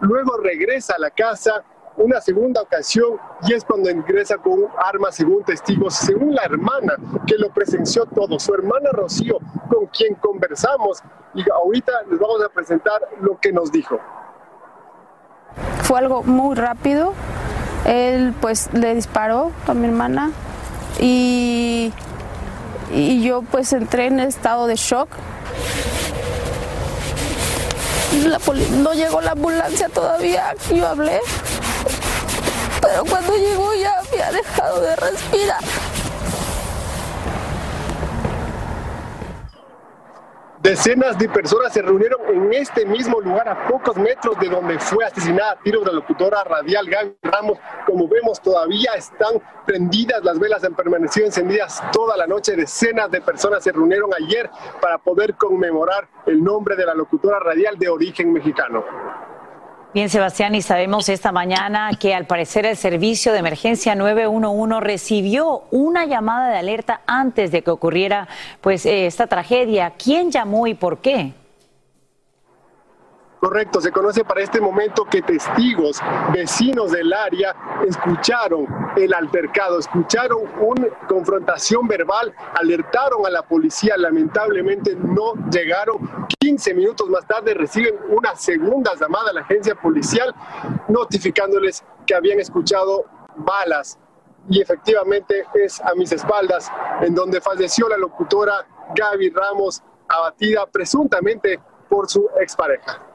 Luego 0.00 0.36
regresa 0.38 0.94
a 0.94 1.00
la 1.00 1.10
casa 1.10 1.64
una 1.96 2.20
segunda 2.20 2.62
ocasión 2.62 3.18
y 3.46 3.54
es 3.54 3.64
cuando 3.64 3.90
ingresa 3.90 4.36
con 4.36 4.52
un 4.52 4.68
arma 4.76 5.10
según 5.10 5.42
testigos, 5.44 5.94
según 5.94 6.34
la 6.34 6.42
hermana 6.42 6.94
que 7.26 7.36
lo 7.38 7.50
presenció 7.50 8.04
todo, 8.06 8.38
su 8.38 8.52
hermana 8.54 8.90
Rocío, 8.92 9.38
con 9.70 9.86
quien 9.86 10.14
conversamos 10.16 11.02
y 11.34 11.44
ahorita 11.50 11.92
les 12.10 12.18
vamos 12.18 12.42
a 12.44 12.48
presentar 12.48 13.00
lo 13.20 13.38
que 13.40 13.52
nos 13.52 13.72
dijo. 13.72 13.98
Fue 15.82 15.98
algo 15.98 16.22
muy 16.22 16.54
rápido, 16.54 17.14
él 17.86 18.34
pues 18.40 18.68
le 18.72 18.94
disparó 18.94 19.52
a 19.66 19.74
mi 19.74 19.86
hermana 19.86 20.32
y, 21.00 21.92
y 22.92 23.22
yo 23.22 23.42
pues 23.42 23.72
entré 23.72 24.06
en 24.06 24.20
estado 24.20 24.66
de 24.66 24.76
shock. 24.76 25.08
No 28.12 28.92
llegó 28.92 29.20
la 29.20 29.32
ambulancia 29.32 29.88
todavía, 29.88 30.54
yo 30.72 30.86
hablé, 30.86 31.20
pero 32.80 33.04
cuando 33.04 33.36
llegó 33.36 33.74
ya 33.74 34.00
ha 34.22 34.32
dejado 34.32 34.80
de 34.80 34.96
respirar. 34.96 35.60
Decenas 40.66 41.16
de 41.16 41.28
personas 41.28 41.72
se 41.72 41.80
reunieron 41.80 42.20
en 42.28 42.52
este 42.52 42.84
mismo 42.84 43.20
lugar 43.20 43.48
a 43.48 43.68
pocos 43.68 43.96
metros 43.96 44.36
de 44.40 44.48
donde 44.48 44.80
fue 44.80 45.04
asesinada 45.04 45.52
a 45.52 45.62
tiros 45.62 45.86
la 45.86 45.92
locutora 45.92 46.42
radial 46.42 46.90
Gaby 46.90 47.16
Ramos. 47.22 47.56
Como 47.86 48.08
vemos, 48.08 48.42
todavía 48.42 48.90
están 48.96 49.40
prendidas 49.64 50.24
las 50.24 50.40
velas, 50.40 50.64
han 50.64 50.74
permanecido 50.74 51.26
encendidas 51.26 51.80
toda 51.92 52.16
la 52.16 52.26
noche. 52.26 52.56
Decenas 52.56 53.08
de 53.12 53.20
personas 53.20 53.62
se 53.62 53.70
reunieron 53.70 54.10
ayer 54.20 54.50
para 54.80 54.98
poder 54.98 55.36
conmemorar 55.36 56.08
el 56.26 56.42
nombre 56.42 56.74
de 56.74 56.84
la 56.84 56.94
locutora 56.94 57.38
radial 57.38 57.78
de 57.78 57.88
origen 57.88 58.32
mexicano. 58.32 58.82
Bien, 59.96 60.10
Sebastián, 60.10 60.54
y 60.54 60.60
sabemos 60.60 61.08
esta 61.08 61.32
mañana 61.32 61.88
que 61.98 62.14
al 62.14 62.26
parecer 62.26 62.66
el 62.66 62.76
servicio 62.76 63.32
de 63.32 63.38
emergencia 63.38 63.94
911 63.94 64.80
recibió 64.80 65.62
una 65.70 66.04
llamada 66.04 66.50
de 66.50 66.58
alerta 66.58 67.00
antes 67.06 67.50
de 67.50 67.62
que 67.62 67.70
ocurriera 67.70 68.28
pues 68.60 68.84
eh, 68.84 69.06
esta 69.06 69.26
tragedia. 69.26 69.94
¿Quién 69.96 70.30
llamó 70.30 70.66
y 70.66 70.74
por 70.74 70.98
qué? 70.98 71.32
Correcto, 73.46 73.80
se 73.80 73.92
conoce 73.92 74.24
para 74.24 74.42
este 74.42 74.60
momento 74.60 75.04
que 75.04 75.22
testigos, 75.22 76.00
vecinos 76.32 76.90
del 76.90 77.12
área, 77.12 77.54
escucharon 77.86 78.66
el 78.96 79.14
altercado, 79.14 79.78
escucharon 79.78 80.40
una 80.60 80.88
confrontación 81.08 81.86
verbal, 81.86 82.34
alertaron 82.58 83.24
a 83.24 83.30
la 83.30 83.42
policía, 83.42 83.96
lamentablemente 83.98 84.96
no 84.96 85.34
llegaron. 85.48 86.26
15 86.40 86.74
minutos 86.74 87.08
más 87.08 87.24
tarde 87.24 87.54
reciben 87.54 87.94
una 88.08 88.34
segunda 88.34 88.90
llamada 89.00 89.30
a 89.30 89.34
la 89.34 89.42
agencia 89.42 89.76
policial 89.76 90.34
notificándoles 90.88 91.84
que 92.04 92.16
habían 92.16 92.40
escuchado 92.40 93.04
balas 93.36 93.96
y 94.50 94.60
efectivamente 94.60 95.44
es 95.54 95.80
a 95.82 95.94
mis 95.94 96.10
espaldas 96.10 96.68
en 97.00 97.14
donde 97.14 97.40
falleció 97.40 97.88
la 97.88 97.96
locutora 97.96 98.66
Gaby 98.92 99.30
Ramos, 99.30 99.84
abatida 100.08 100.66
presuntamente 100.66 101.60
por 101.88 102.08
su 102.08 102.28
expareja. 102.40 103.05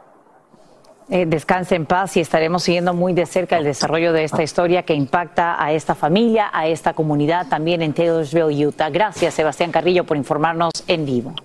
Eh, 1.14 1.26
descanse 1.26 1.76
en 1.76 1.86
paz 1.86 2.16
y 2.16 2.22
estaremos 2.22 2.64
siguiendo 2.64 2.94
muy 2.94 3.12
de 3.12 3.26
cerca 3.26 3.58
el 3.58 3.66
desarrollo 3.66 4.14
de 4.14 4.24
esta 4.24 4.44
historia 4.44 4.84
que 4.84 4.94
impacta 4.94 5.62
a 5.62 5.74
esta 5.74 5.94
familia, 5.94 6.50
a 6.54 6.68
esta 6.68 6.94
comunidad 6.94 7.50
también 7.50 7.82
en 7.82 7.92
Taylorsville, 7.92 8.68
Utah. 8.68 8.90
Gracias, 8.90 9.34
Sebastián 9.34 9.74
Carrillo, 9.74 10.06
por 10.06 10.16
informarnos 10.16 10.72
en 10.88 11.06
vivo. 11.06 11.36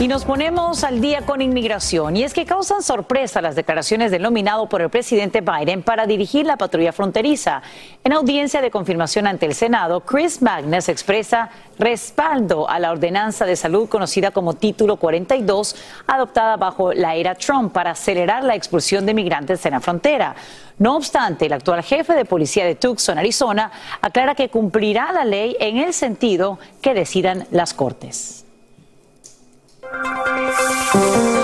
Y 0.00 0.08
nos 0.08 0.24
ponemos 0.24 0.82
al 0.82 1.00
día 1.00 1.24
con 1.24 1.40
inmigración. 1.40 2.16
Y 2.16 2.24
es 2.24 2.34
que 2.34 2.44
causan 2.44 2.82
sorpresa 2.82 3.40
las 3.40 3.54
declaraciones 3.54 4.10
del 4.10 4.22
nominado 4.22 4.68
por 4.68 4.82
el 4.82 4.90
presidente 4.90 5.40
Biden 5.40 5.84
para 5.84 6.04
dirigir 6.04 6.46
la 6.46 6.56
patrulla 6.56 6.92
fronteriza. 6.92 7.62
En 8.02 8.12
audiencia 8.12 8.60
de 8.60 8.72
confirmación 8.72 9.28
ante 9.28 9.46
el 9.46 9.54
Senado, 9.54 10.00
Chris 10.00 10.42
Magnus 10.42 10.88
expresa 10.88 11.48
respaldo 11.78 12.68
a 12.68 12.80
la 12.80 12.90
ordenanza 12.90 13.46
de 13.46 13.54
salud 13.54 13.88
conocida 13.88 14.32
como 14.32 14.54
Título 14.54 14.96
42, 14.96 15.76
adoptada 16.08 16.56
bajo 16.56 16.92
la 16.92 17.14
era 17.14 17.36
Trump 17.36 17.72
para 17.72 17.92
acelerar 17.92 18.42
la 18.42 18.56
expulsión 18.56 19.06
de 19.06 19.14
migrantes 19.14 19.64
en 19.64 19.72
la 19.72 19.80
frontera. 19.80 20.34
No 20.76 20.96
obstante, 20.96 21.46
el 21.46 21.52
actual 21.52 21.84
jefe 21.84 22.14
de 22.14 22.24
policía 22.24 22.66
de 22.66 22.74
Tucson, 22.74 23.16
Arizona, 23.16 23.70
aclara 24.00 24.34
que 24.34 24.48
cumplirá 24.48 25.12
la 25.12 25.24
ley 25.24 25.56
en 25.60 25.78
el 25.78 25.94
sentido 25.94 26.58
que 26.82 26.94
decidan 26.94 27.46
las 27.52 27.72
Cortes. 27.74 28.43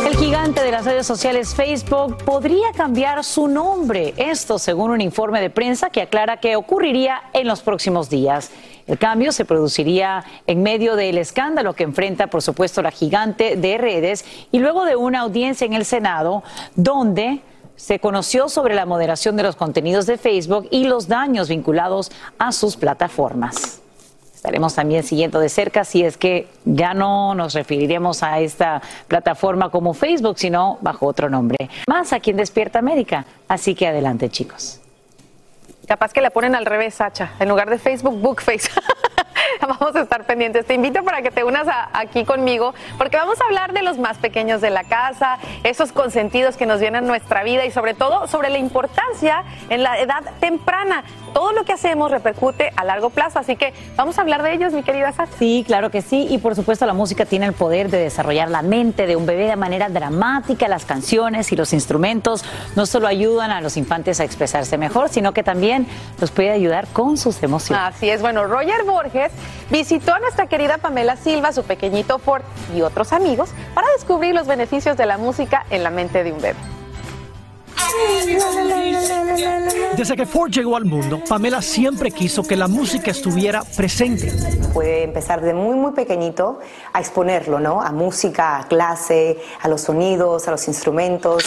El 0.06 0.16
gigante 0.16 0.62
de 0.62 0.70
las 0.70 0.84
redes 0.84 1.06
sociales 1.06 1.54
Facebook 1.54 2.18
podría 2.24 2.72
cambiar 2.72 3.22
su 3.24 3.48
nombre, 3.48 4.14
esto 4.16 4.58
según 4.58 4.90
un 4.90 5.00
informe 5.00 5.40
de 5.40 5.50
prensa 5.50 5.90
que 5.90 6.02
aclara 6.02 6.38
que 6.38 6.56
ocurriría 6.56 7.22
en 7.32 7.46
los 7.46 7.62
próximos 7.62 8.08
días. 8.08 8.50
El 8.86 8.98
cambio 8.98 9.32
se 9.32 9.44
produciría 9.44 10.24
en 10.46 10.62
medio 10.62 10.96
del 10.96 11.18
escándalo 11.18 11.74
que 11.74 11.84
enfrenta, 11.84 12.26
por 12.26 12.42
supuesto, 12.42 12.82
la 12.82 12.90
gigante 12.90 13.56
de 13.56 13.78
redes 13.78 14.24
y 14.50 14.58
luego 14.58 14.84
de 14.84 14.96
una 14.96 15.20
audiencia 15.20 15.64
en 15.64 15.74
el 15.74 15.84
Senado 15.84 16.42
donde 16.74 17.40
se 17.76 17.98
conoció 17.98 18.48
sobre 18.48 18.74
la 18.74 18.86
moderación 18.86 19.36
de 19.36 19.42
los 19.42 19.56
contenidos 19.56 20.06
de 20.06 20.18
Facebook 20.18 20.68
y 20.70 20.84
los 20.84 21.08
daños 21.08 21.48
vinculados 21.48 22.10
a 22.38 22.52
sus 22.52 22.76
plataformas. 22.76 23.80
Estaremos 24.40 24.74
también 24.74 25.02
siguiendo 25.02 25.38
de 25.38 25.50
cerca 25.50 25.84
si 25.84 26.02
es 26.02 26.16
que 26.16 26.48
ya 26.64 26.94
no 26.94 27.34
nos 27.34 27.52
referiremos 27.52 28.22
a 28.22 28.40
esta 28.40 28.80
plataforma 29.06 29.68
como 29.68 29.92
Facebook, 29.92 30.38
sino 30.38 30.78
bajo 30.80 31.04
otro 31.04 31.28
nombre. 31.28 31.68
Más 31.86 32.14
aquí 32.14 32.30
en 32.30 32.38
Despierta 32.38 32.78
América. 32.78 33.26
Así 33.48 33.74
que 33.74 33.86
adelante, 33.86 34.30
chicos. 34.30 34.79
Capaz 35.90 36.12
que 36.12 36.20
la 36.20 36.30
ponen 36.30 36.54
al 36.54 36.66
revés, 36.66 36.94
Sacha. 36.94 37.32
En 37.40 37.48
lugar 37.48 37.68
de 37.68 37.76
Facebook, 37.76 38.16
Bookface. 38.20 38.70
vamos 39.60 39.94
a 39.96 40.00
estar 40.00 40.24
pendientes. 40.24 40.66
Te 40.66 40.74
invito 40.74 41.02
para 41.02 41.22
que 41.22 41.30
te 41.30 41.44
unas 41.44 41.66
aquí 41.92 42.24
conmigo, 42.24 42.74
porque 42.98 43.16
vamos 43.16 43.40
a 43.40 43.44
hablar 43.44 43.72
de 43.72 43.82
los 43.82 43.98
más 43.98 44.18
pequeños 44.18 44.60
de 44.60 44.70
la 44.70 44.84
casa, 44.84 45.38
esos 45.64 45.92
consentidos 45.92 46.56
que 46.56 46.66
nos 46.66 46.80
vienen 46.80 47.04
a 47.04 47.06
nuestra 47.06 47.42
vida 47.42 47.64
y 47.64 47.70
sobre 47.70 47.94
todo 47.94 48.26
sobre 48.26 48.50
la 48.50 48.58
importancia 48.58 49.44
en 49.68 49.82
la 49.82 49.98
edad 49.98 50.22
temprana. 50.40 51.04
Todo 51.32 51.52
lo 51.52 51.64
que 51.64 51.72
hacemos 51.72 52.10
repercute 52.10 52.72
a 52.74 52.84
largo 52.84 53.10
plazo, 53.10 53.38
así 53.38 53.54
que 53.54 53.72
vamos 53.96 54.18
a 54.18 54.22
hablar 54.22 54.42
de 54.42 54.52
ellos, 54.52 54.72
mi 54.72 54.82
querida 54.82 55.12
Sacha. 55.12 55.32
Sí, 55.38 55.64
claro 55.64 55.90
que 55.90 56.02
sí, 56.02 56.26
y 56.28 56.38
por 56.38 56.56
supuesto 56.56 56.86
la 56.86 56.92
música 56.92 57.24
tiene 57.24 57.46
el 57.46 57.52
poder 57.52 57.88
de 57.88 57.98
desarrollar 57.98 58.50
la 58.50 58.62
mente 58.62 59.06
de 59.06 59.14
un 59.14 59.26
bebé 59.26 59.46
de 59.46 59.56
manera 59.56 59.88
dramática. 59.88 60.66
Las 60.66 60.84
canciones 60.84 61.52
y 61.52 61.56
los 61.56 61.72
instrumentos 61.72 62.44
no 62.74 62.86
solo 62.86 63.06
ayudan 63.06 63.52
a 63.52 63.60
los 63.60 63.76
infantes 63.76 64.20
a 64.20 64.24
expresarse 64.24 64.76
mejor, 64.76 65.08
sino 65.08 65.32
que 65.32 65.44
también 65.44 65.79
los 66.20 66.30
puede 66.30 66.50
ayudar 66.50 66.86
con 66.88 67.16
sus 67.16 67.42
emociones. 67.42 67.82
Así 67.94 68.10
es, 68.10 68.20
bueno, 68.20 68.44
Roger 68.44 68.84
Borges 68.84 69.32
visitó 69.70 70.14
a 70.14 70.18
nuestra 70.18 70.46
querida 70.46 70.78
Pamela 70.78 71.16
Silva, 71.16 71.52
su 71.52 71.62
pequeñito 71.64 72.18
Ford 72.18 72.42
y 72.74 72.82
otros 72.82 73.12
amigos 73.12 73.50
para 73.74 73.86
descubrir 73.96 74.34
los 74.34 74.46
beneficios 74.46 74.96
de 74.96 75.06
la 75.06 75.18
música 75.18 75.66
en 75.70 75.82
la 75.82 75.90
mente 75.90 76.24
de 76.24 76.32
un 76.32 76.40
bebé. 76.40 76.79
Desde 79.96 80.16
que 80.16 80.24
Ford 80.24 80.50
llegó 80.50 80.76
al 80.76 80.86
mundo, 80.86 81.22
Pamela 81.28 81.60
siempre 81.60 82.10
quiso 82.10 82.42
que 82.42 82.56
la 82.56 82.68
música 82.68 83.10
estuviera 83.10 83.62
presente. 83.76 84.32
Puede 84.72 85.02
empezar 85.02 85.42
de 85.42 85.52
muy, 85.52 85.76
muy 85.76 85.92
pequeñito 85.92 86.60
a 86.92 87.00
exponerlo, 87.00 87.60
¿no? 87.60 87.82
A 87.82 87.92
música, 87.92 88.60
a 88.60 88.66
clase, 88.66 89.38
a 89.60 89.68
los 89.68 89.82
sonidos, 89.82 90.48
a 90.48 90.52
los 90.52 90.68
instrumentos. 90.68 91.44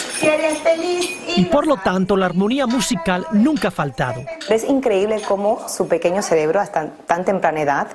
Y 1.35 1.45
por 1.45 1.65
lo 1.65 1.77
tanto, 1.77 2.15
la 2.15 2.27
armonía 2.27 2.67
musical 2.67 3.25
nunca 3.31 3.69
ha 3.69 3.71
faltado. 3.71 4.23
Es 4.49 4.63
increíble 4.65 5.21
cómo 5.27 5.67
su 5.67 5.87
pequeño 5.87 6.21
cerebro, 6.21 6.59
hasta 6.59 6.91
tan 7.07 7.25
temprana 7.25 7.61
edad, 7.61 7.87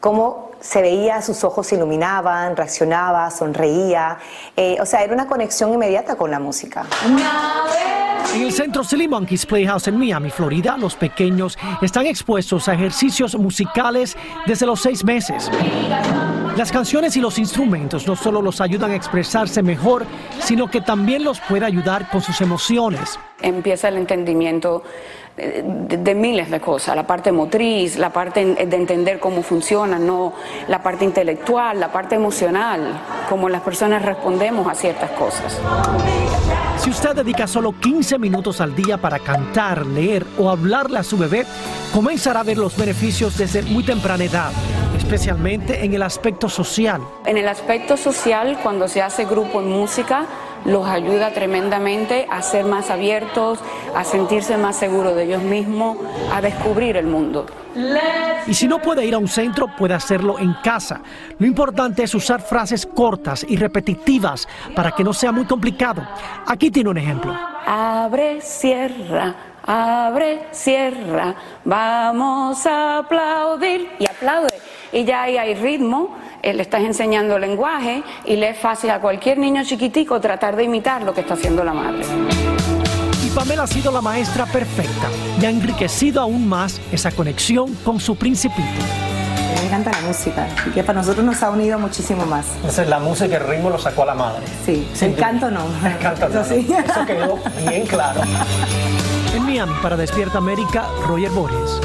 cómo 0.00 0.50
se 0.60 0.82
veía, 0.82 1.22
sus 1.22 1.44
ojos 1.44 1.66
se 1.66 1.76
iluminaban, 1.76 2.56
reaccionaba, 2.56 3.30
sonreía. 3.30 4.18
Eh, 4.56 4.76
o 4.80 4.86
sea, 4.86 5.02
era 5.02 5.12
una 5.12 5.26
conexión 5.26 5.72
inmediata 5.72 6.16
con 6.16 6.30
la 6.30 6.40
música. 6.40 6.86
En 8.34 8.42
el 8.42 8.52
centro 8.52 8.82
Silly 8.82 9.06
Monkeys 9.06 9.46
Playhouse 9.46 9.88
en 9.88 9.96
Miami, 9.96 10.30
Florida, 10.30 10.76
los 10.76 10.94
pequeños 10.96 11.56
están 11.80 12.06
expuestos 12.06 12.68
a 12.68 12.74
ejercicios 12.74 13.36
musicales 13.36 14.16
desde 14.46 14.66
los 14.66 14.80
seis 14.80 15.04
meses. 15.04 15.50
Las 16.56 16.72
canciones 16.72 17.16
y 17.16 17.20
los 17.20 17.38
instrumentos 17.38 18.06
no 18.06 18.16
solo 18.16 18.40
los 18.42 18.60
ayudan 18.60 18.90
a 18.90 18.96
expresarse 18.96 19.62
mejor, 19.62 20.06
sino 20.40 20.70
que 20.70 20.80
también 20.80 21.22
los 21.22 21.38
puede 21.40 21.66
ayudar 21.66 22.08
con 22.10 22.22
sus 22.22 22.40
emociones. 22.40 23.18
Empieza 23.42 23.88
el 23.88 23.98
entendimiento 23.98 24.82
de, 25.36 26.14
miles 26.14 26.50
de 26.50 26.60
cosas, 26.60 26.96
la 26.96 27.06
parte 27.06 27.30
motriz, 27.30 27.96
la 27.98 28.10
parte 28.10 28.44
de 28.44 28.76
entender 28.76 29.20
cómo 29.20 29.42
funciona, 29.42 29.98
no 29.98 30.32
la 30.68 30.82
parte 30.82 31.04
intelectual, 31.04 31.78
la 31.78 31.92
parte 31.92 32.14
emocional, 32.14 32.98
cómo 33.28 33.48
las 33.48 33.60
personas 33.60 34.02
respondemos 34.02 34.66
a 34.66 34.74
ciertas 34.74 35.10
cosas. 35.10 35.60
Si 36.78 36.90
usted 36.90 37.14
dedica 37.14 37.46
solo 37.46 37.74
15 37.78 38.18
minutos 38.18 38.60
al 38.60 38.74
día 38.74 38.96
para 38.96 39.18
cantar, 39.18 39.84
leer 39.84 40.24
o 40.38 40.48
hablarle 40.50 40.98
a 40.98 41.02
su 41.02 41.18
bebé, 41.18 41.44
comenzará 41.92 42.40
a 42.40 42.44
ver 42.44 42.56
los 42.56 42.76
beneficios 42.76 43.36
desde 43.36 43.62
muy 43.62 43.84
temprana 43.84 44.24
edad, 44.24 44.52
especialmente 44.96 45.84
en 45.84 45.92
el 45.92 46.02
aspecto 46.02 46.48
social. 46.48 47.02
En 47.26 47.36
el 47.36 47.48
aspecto 47.48 47.96
social, 47.96 48.58
cuando 48.62 48.88
se 48.88 49.02
hace 49.02 49.26
grupo 49.26 49.60
en 49.60 49.68
música, 49.70 50.26
los 50.66 50.86
ayuda 50.86 51.30
tremendamente 51.32 52.26
a 52.28 52.42
ser 52.42 52.64
más 52.64 52.90
abiertos, 52.90 53.60
a 53.94 54.04
sentirse 54.04 54.56
más 54.58 54.76
seguros 54.76 55.14
de 55.14 55.24
ellos 55.24 55.42
mismos, 55.42 55.96
a 56.32 56.40
descubrir 56.40 56.96
el 56.96 57.06
mundo. 57.06 57.46
Y 58.46 58.54
si 58.54 58.66
no 58.66 58.78
puede 58.80 59.04
ir 59.04 59.14
a 59.14 59.18
un 59.18 59.28
centro, 59.28 59.68
puede 59.68 59.94
hacerlo 59.94 60.38
en 60.38 60.54
casa. 60.64 61.00
Lo 61.38 61.46
importante 61.46 62.02
es 62.02 62.14
usar 62.14 62.40
frases 62.40 62.86
cortas 62.86 63.46
y 63.48 63.56
repetitivas 63.56 64.48
para 64.74 64.92
que 64.92 65.04
no 65.04 65.12
sea 65.12 65.30
muy 65.30 65.44
complicado. 65.44 66.06
Aquí 66.46 66.70
tiene 66.70 66.90
un 66.90 66.98
ejemplo. 66.98 67.36
Abre, 67.66 68.40
cierra, 68.40 69.34
abre, 69.64 70.46
cierra, 70.52 71.34
vamos 71.64 72.64
a 72.66 72.98
aplaudir 72.98 73.88
y 73.98 74.06
aplaude. 74.08 74.54
Y 74.92 75.04
ya 75.04 75.22
ahí 75.22 75.36
hay 75.36 75.54
ritmo 75.54 76.16
le 76.52 76.62
estás 76.62 76.82
enseñando 76.82 77.38
lenguaje 77.38 78.02
y 78.24 78.36
le 78.36 78.50
es 78.50 78.58
fácil 78.58 78.90
a 78.90 79.00
cualquier 79.00 79.38
niño 79.38 79.64
chiquitico 79.64 80.20
tratar 80.20 80.56
de 80.56 80.64
imitar 80.64 81.02
lo 81.02 81.14
que 81.14 81.22
está 81.22 81.34
haciendo 81.34 81.64
la 81.64 81.72
madre. 81.72 82.02
Y 83.24 83.30
Pamela 83.30 83.64
ha 83.64 83.66
sido 83.66 83.90
la 83.90 84.00
maestra 84.00 84.46
perfecta 84.46 85.08
y 85.40 85.44
ha 85.44 85.50
enriquecido 85.50 86.20
aún 86.20 86.48
más 86.48 86.80
esa 86.92 87.10
conexión 87.10 87.74
con 87.84 88.00
su 88.00 88.16
principito. 88.16 88.62
Me 89.56 89.66
encanta 89.66 89.90
la 89.90 90.06
música 90.06 90.46
y 90.66 90.70
que 90.70 90.84
para 90.84 91.00
nosotros 91.00 91.24
nos 91.24 91.42
ha 91.42 91.50
unido 91.50 91.78
muchísimo 91.78 92.24
más. 92.26 92.46
Entonces 92.56 92.88
la 92.88 93.00
música 93.00 93.26
y 93.26 93.34
el 93.34 93.46
ritmo 93.46 93.70
lo 93.70 93.78
sacó 93.78 94.02
a 94.02 94.06
la 94.06 94.14
madre. 94.14 94.42
Sí, 94.64 94.86
el 95.00 95.16
canto 95.16 95.50
no. 95.50 95.64
El 95.84 95.98
canto 95.98 96.28
no. 96.28 96.40
Eso 96.40 96.54
sí. 96.54 96.66
Eso 96.70 97.06
quedó 97.06 97.38
bien 97.68 97.86
claro. 97.86 98.20
En 99.34 99.44
Miami, 99.44 99.74
para 99.82 99.96
Despierta 99.96 100.38
América, 100.38 100.86
Roger 101.06 101.30
Borges. 101.30 101.80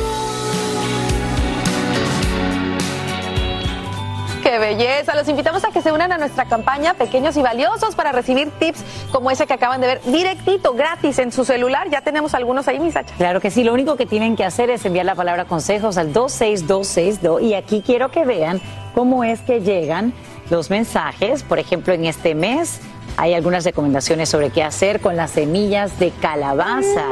¡Qué 4.52 4.60
belleza! 4.60 5.16
Los 5.16 5.30
invitamos 5.30 5.64
a 5.64 5.70
que 5.70 5.82
se 5.82 5.94
unan 5.94 6.12
a 6.12 6.18
nuestra 6.18 6.44
campaña 6.44 6.94
Pequeños 6.94 7.38
y 7.38 7.42
Valiosos 7.42 7.96
para 7.96 8.12
recibir 8.12 8.52
tips 8.60 8.84
como 9.10 9.32
ese 9.32 9.48
que 9.48 9.54
acaban 9.54 9.80
de 9.80 9.88
ver 9.88 10.02
directito, 10.04 10.74
gratis 10.74 11.20
en 11.20 11.32
su 11.32 11.46
celular. 11.46 11.90
Ya 11.90 12.02
tenemos 12.02 12.34
algunos 12.34 12.68
ahí, 12.68 12.78
mis 12.78 12.94
Sacha. 12.94 13.16
Claro 13.16 13.40
que 13.40 13.50
sí, 13.50 13.64
lo 13.64 13.72
único 13.72 13.96
que 13.96 14.06
tienen 14.06 14.36
que 14.36 14.44
hacer 14.44 14.70
es 14.70 14.84
enviar 14.84 15.06
la 15.06 15.16
palabra 15.16 15.46
consejos 15.46 15.98
al 15.98 16.12
26262 16.12 17.42
y 17.44 17.54
aquí 17.54 17.82
quiero 17.82 18.12
que 18.12 18.26
vean 18.26 18.60
cómo 18.94 19.24
es 19.24 19.40
que 19.40 19.62
llegan 19.62 20.12
los 20.50 20.70
mensajes. 20.70 21.44
Por 21.44 21.58
ejemplo, 21.58 21.94
en 21.94 22.04
este 22.04 22.36
mes 22.36 22.82
hay 23.16 23.34
algunas 23.36 23.64
recomendaciones 23.64 24.28
sobre 24.28 24.50
qué 24.50 24.64
hacer 24.64 25.00
con 25.00 25.16
las 25.16 25.32
semillas 25.32 25.98
de 25.98 26.12
calabaza. 26.12 27.06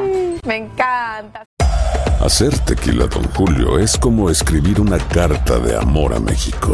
Me 0.46 0.58
encanta. 0.58 1.46
Hacer 2.20 2.60
tequila, 2.60 3.06
Don 3.06 3.24
Julio, 3.34 3.80
es 3.80 3.98
como 3.98 4.30
escribir 4.30 4.82
una 4.82 4.98
carta 4.98 5.58
de 5.58 5.78
amor 5.78 6.14
a 6.14 6.20
México. 6.20 6.74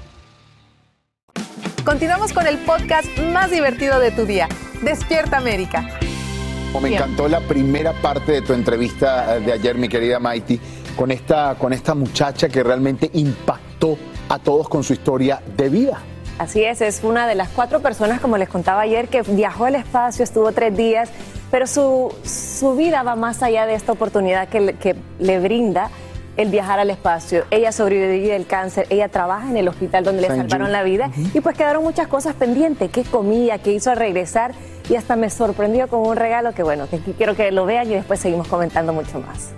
Continuamos 1.85 2.31
con 2.31 2.45
el 2.45 2.59
podcast 2.59 3.07
más 3.33 3.49
divertido 3.49 3.99
de 3.99 4.11
tu 4.11 4.27
día. 4.27 4.47
Despierta 4.83 5.37
América. 5.37 5.89
Me 6.75 6.89
Bien. 6.89 6.93
encantó 6.93 7.27
la 7.27 7.39
primera 7.41 7.91
parte 7.93 8.33
de 8.33 8.41
tu 8.43 8.53
entrevista 8.53 9.37
eh, 9.37 9.39
de 9.39 9.51
ayer, 9.51 9.75
mi 9.75 9.89
querida 9.89 10.19
Maiti, 10.19 10.59
con 10.95 11.09
esta, 11.09 11.55
con 11.55 11.73
esta 11.73 11.95
muchacha 11.95 12.49
que 12.49 12.61
realmente 12.61 13.09
impactó 13.13 13.97
a 14.29 14.37
todos 14.37 14.69
con 14.69 14.83
su 14.83 14.93
historia 14.93 15.41
de 15.57 15.69
vida. 15.69 15.97
Así 16.37 16.63
es, 16.63 16.81
es 16.81 17.03
una 17.03 17.25
de 17.25 17.33
las 17.33 17.49
cuatro 17.49 17.79
personas, 17.79 18.21
como 18.21 18.37
les 18.37 18.47
contaba 18.47 18.81
ayer, 18.81 19.07
que 19.07 19.23
viajó 19.23 19.65
al 19.65 19.73
espacio, 19.73 20.23
estuvo 20.23 20.51
tres 20.51 20.77
días, 20.77 21.09
pero 21.49 21.65
su, 21.65 22.13
su 22.23 22.75
vida 22.75 23.01
va 23.01 23.15
más 23.15 23.41
allá 23.41 23.65
de 23.65 23.73
esta 23.73 23.91
oportunidad 23.91 24.49
que 24.49 24.59
le, 24.59 24.73
que 24.75 24.95
le 25.17 25.39
brinda 25.39 25.89
el 26.37 26.49
viajar 26.49 26.79
al 26.79 26.89
espacio. 26.89 27.45
Ella 27.51 27.71
sobrevivió 27.71 28.33
del 28.33 28.45
cáncer, 28.45 28.87
ella 28.89 29.09
trabaja 29.09 29.49
en 29.49 29.57
el 29.57 29.67
hospital 29.67 30.03
donde 30.03 30.21
le 30.21 30.27
salvaron 30.27 30.67
Jude. 30.67 30.71
la 30.71 30.83
vida 30.83 31.11
y 31.33 31.41
pues 31.41 31.57
quedaron 31.57 31.83
muchas 31.83 32.07
cosas 32.07 32.35
pendientes, 32.35 32.89
qué 32.91 33.03
comía, 33.03 33.59
qué 33.59 33.73
hizo 33.73 33.91
al 33.91 33.97
regresar 33.97 34.53
y 34.89 34.95
hasta 34.95 35.15
me 35.15 35.29
sorprendió 35.29 35.87
con 35.87 36.07
un 36.07 36.15
regalo 36.15 36.53
que 36.53 36.63
bueno, 36.63 36.87
que 36.89 36.99
quiero 36.99 37.35
que 37.35 37.51
lo 37.51 37.65
vean 37.65 37.89
y 37.89 37.95
después 37.95 38.19
seguimos 38.19 38.47
comentando 38.47 38.93
mucho 38.93 39.19
más. 39.19 39.51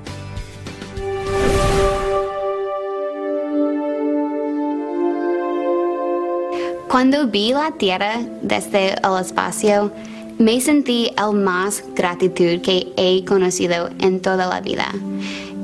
Cuando 6.93 7.25
vi 7.25 7.53
la 7.53 7.71
Tierra 7.71 8.19
desde 8.43 8.93
el 8.93 9.19
espacio, 9.19 9.91
me 10.38 10.62
sentí 10.62 11.12
el 11.17 11.36
más 11.36 11.83
gratitud 11.95 12.62
que 12.62 12.93
he 12.97 13.25
conocido 13.25 13.89
en 13.99 14.21
toda 14.21 14.45
la 14.47 14.62
vida. 14.62 14.86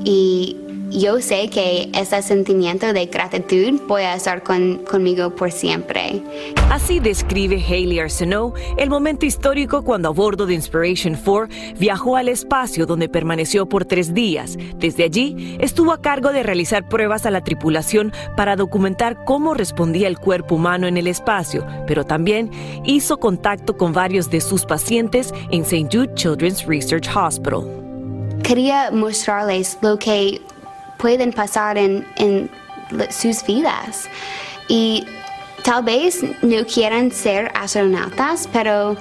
Y 0.03 0.57
yo 0.91 1.21
sé 1.21 1.49
que 1.49 1.89
ese 1.93 2.21
sentimiento 2.21 2.93
de 2.93 3.05
gratitud 3.05 3.79
a 4.05 4.15
estar 4.15 4.43
con- 4.43 4.77
conmigo 4.89 5.35
por 5.35 5.51
siempre. 5.51 6.21
Así 6.69 6.99
describe 6.99 7.63
Haley 7.63 7.99
Arsenault 7.99 8.55
el 8.77 8.89
momento 8.89 9.25
histórico 9.25 9.83
cuando 9.83 10.09
a 10.09 10.11
bordo 10.11 10.45
de 10.45 10.53
Inspiration 10.55 11.15
4 11.15 11.47
viajó 11.79 12.15
al 12.15 12.27
espacio 12.29 12.85
donde 12.85 13.09
permaneció 13.09 13.67
por 13.67 13.85
tres 13.85 14.13
días. 14.13 14.57
Desde 14.77 15.03
allí 15.03 15.57
estuvo 15.59 15.91
a 15.91 16.01
cargo 16.01 16.31
de 16.31 16.43
realizar 16.43 16.87
pruebas 16.87 17.25
a 17.25 17.31
la 17.31 17.43
tripulación 17.43 18.11
para 18.35 18.55
documentar 18.55 19.23
cómo 19.25 19.53
respondía 19.53 20.07
el 20.07 20.17
cuerpo 20.17 20.55
humano 20.55 20.87
en 20.87 20.97
el 20.97 21.07
espacio, 21.07 21.65
pero 21.87 22.05
también 22.05 22.49
hizo 22.85 23.17
contacto 23.17 23.77
con 23.77 23.93
varios 23.93 24.29
de 24.29 24.41
sus 24.41 24.65
pacientes 24.65 25.33
en 25.51 25.61
St. 25.61 25.87
Jude 25.91 26.13
Children's 26.15 26.65
Research 26.65 27.07
Hospital. 27.15 27.63
Quería 28.43 28.89
mostrarles 28.91 29.77
lo 29.81 29.99
que 29.99 30.41
pueden 30.99 31.33
pasar 31.33 31.77
en, 31.77 32.05
en 32.17 32.51
sus 33.09 33.43
vidas. 33.43 34.07
Y 34.67 35.05
tal 35.63 35.83
vez 35.83 36.23
no 36.43 36.65
quieran 36.65 37.11
ser 37.11 37.51
astronautas, 37.55 38.47
pero 38.51 38.95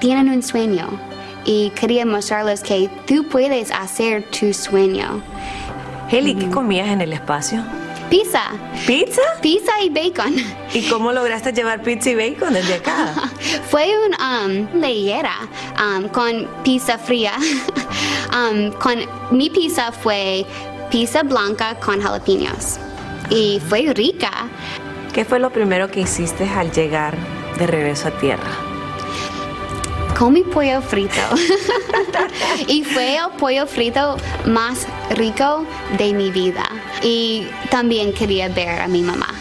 tienen 0.00 0.28
un 0.28 0.42
sueño. 0.42 0.88
Y 1.44 1.70
quería 1.70 2.06
mostrarles 2.06 2.62
que 2.62 2.88
tú 3.06 3.28
puedes 3.28 3.70
hacer 3.70 4.24
tu 4.30 4.52
sueño. 4.52 5.22
Haley, 6.10 6.34
¿qué 6.34 6.50
comías 6.50 6.88
en 6.88 7.02
el 7.02 7.12
espacio? 7.12 7.62
Pizza. 8.08 8.42
¿Pizza? 8.86 9.22
Pizza 9.40 9.72
y 9.82 9.90
bacon. 9.90 10.34
¿Y 10.72 10.88
cómo 10.88 11.12
lograste 11.12 11.52
llevar 11.52 11.82
pizza 11.82 12.10
y 12.10 12.14
bacon 12.14 12.54
desde 12.54 12.74
acá? 12.74 13.12
Fue 13.70 13.90
un 14.06 14.14
um, 14.14 14.80
leyera 14.80 15.34
um, 15.78 16.08
con 16.08 16.48
pizza 16.62 16.98
fría. 16.98 17.32
Um, 18.34 18.72
con 18.72 18.98
mi 19.30 19.48
pizza 19.48 19.92
fue 19.92 20.44
pizza 20.94 21.24
blanca 21.24 21.74
con 21.80 22.00
jalapeños 22.00 22.78
y 23.28 23.60
fue 23.68 23.92
rica. 23.92 24.30
¿Qué 25.12 25.24
fue 25.24 25.40
lo 25.40 25.50
primero 25.50 25.90
que 25.90 26.02
hiciste 26.02 26.48
al 26.48 26.70
llegar 26.70 27.18
de 27.58 27.66
regreso 27.66 28.06
a 28.06 28.10
tierra? 28.12 28.52
Comí 30.16 30.44
pollo 30.44 30.80
frito 30.80 31.20
y 32.68 32.84
fue 32.84 33.16
el 33.16 33.28
pollo 33.40 33.66
frito 33.66 34.16
más 34.46 34.86
rico 35.16 35.66
de 35.98 36.12
mi 36.12 36.30
vida. 36.30 36.68
Y 37.02 37.48
también 37.72 38.12
quería 38.12 38.48
ver 38.48 38.80
a 38.80 38.86
mi 38.86 39.02
mamá. 39.02 39.34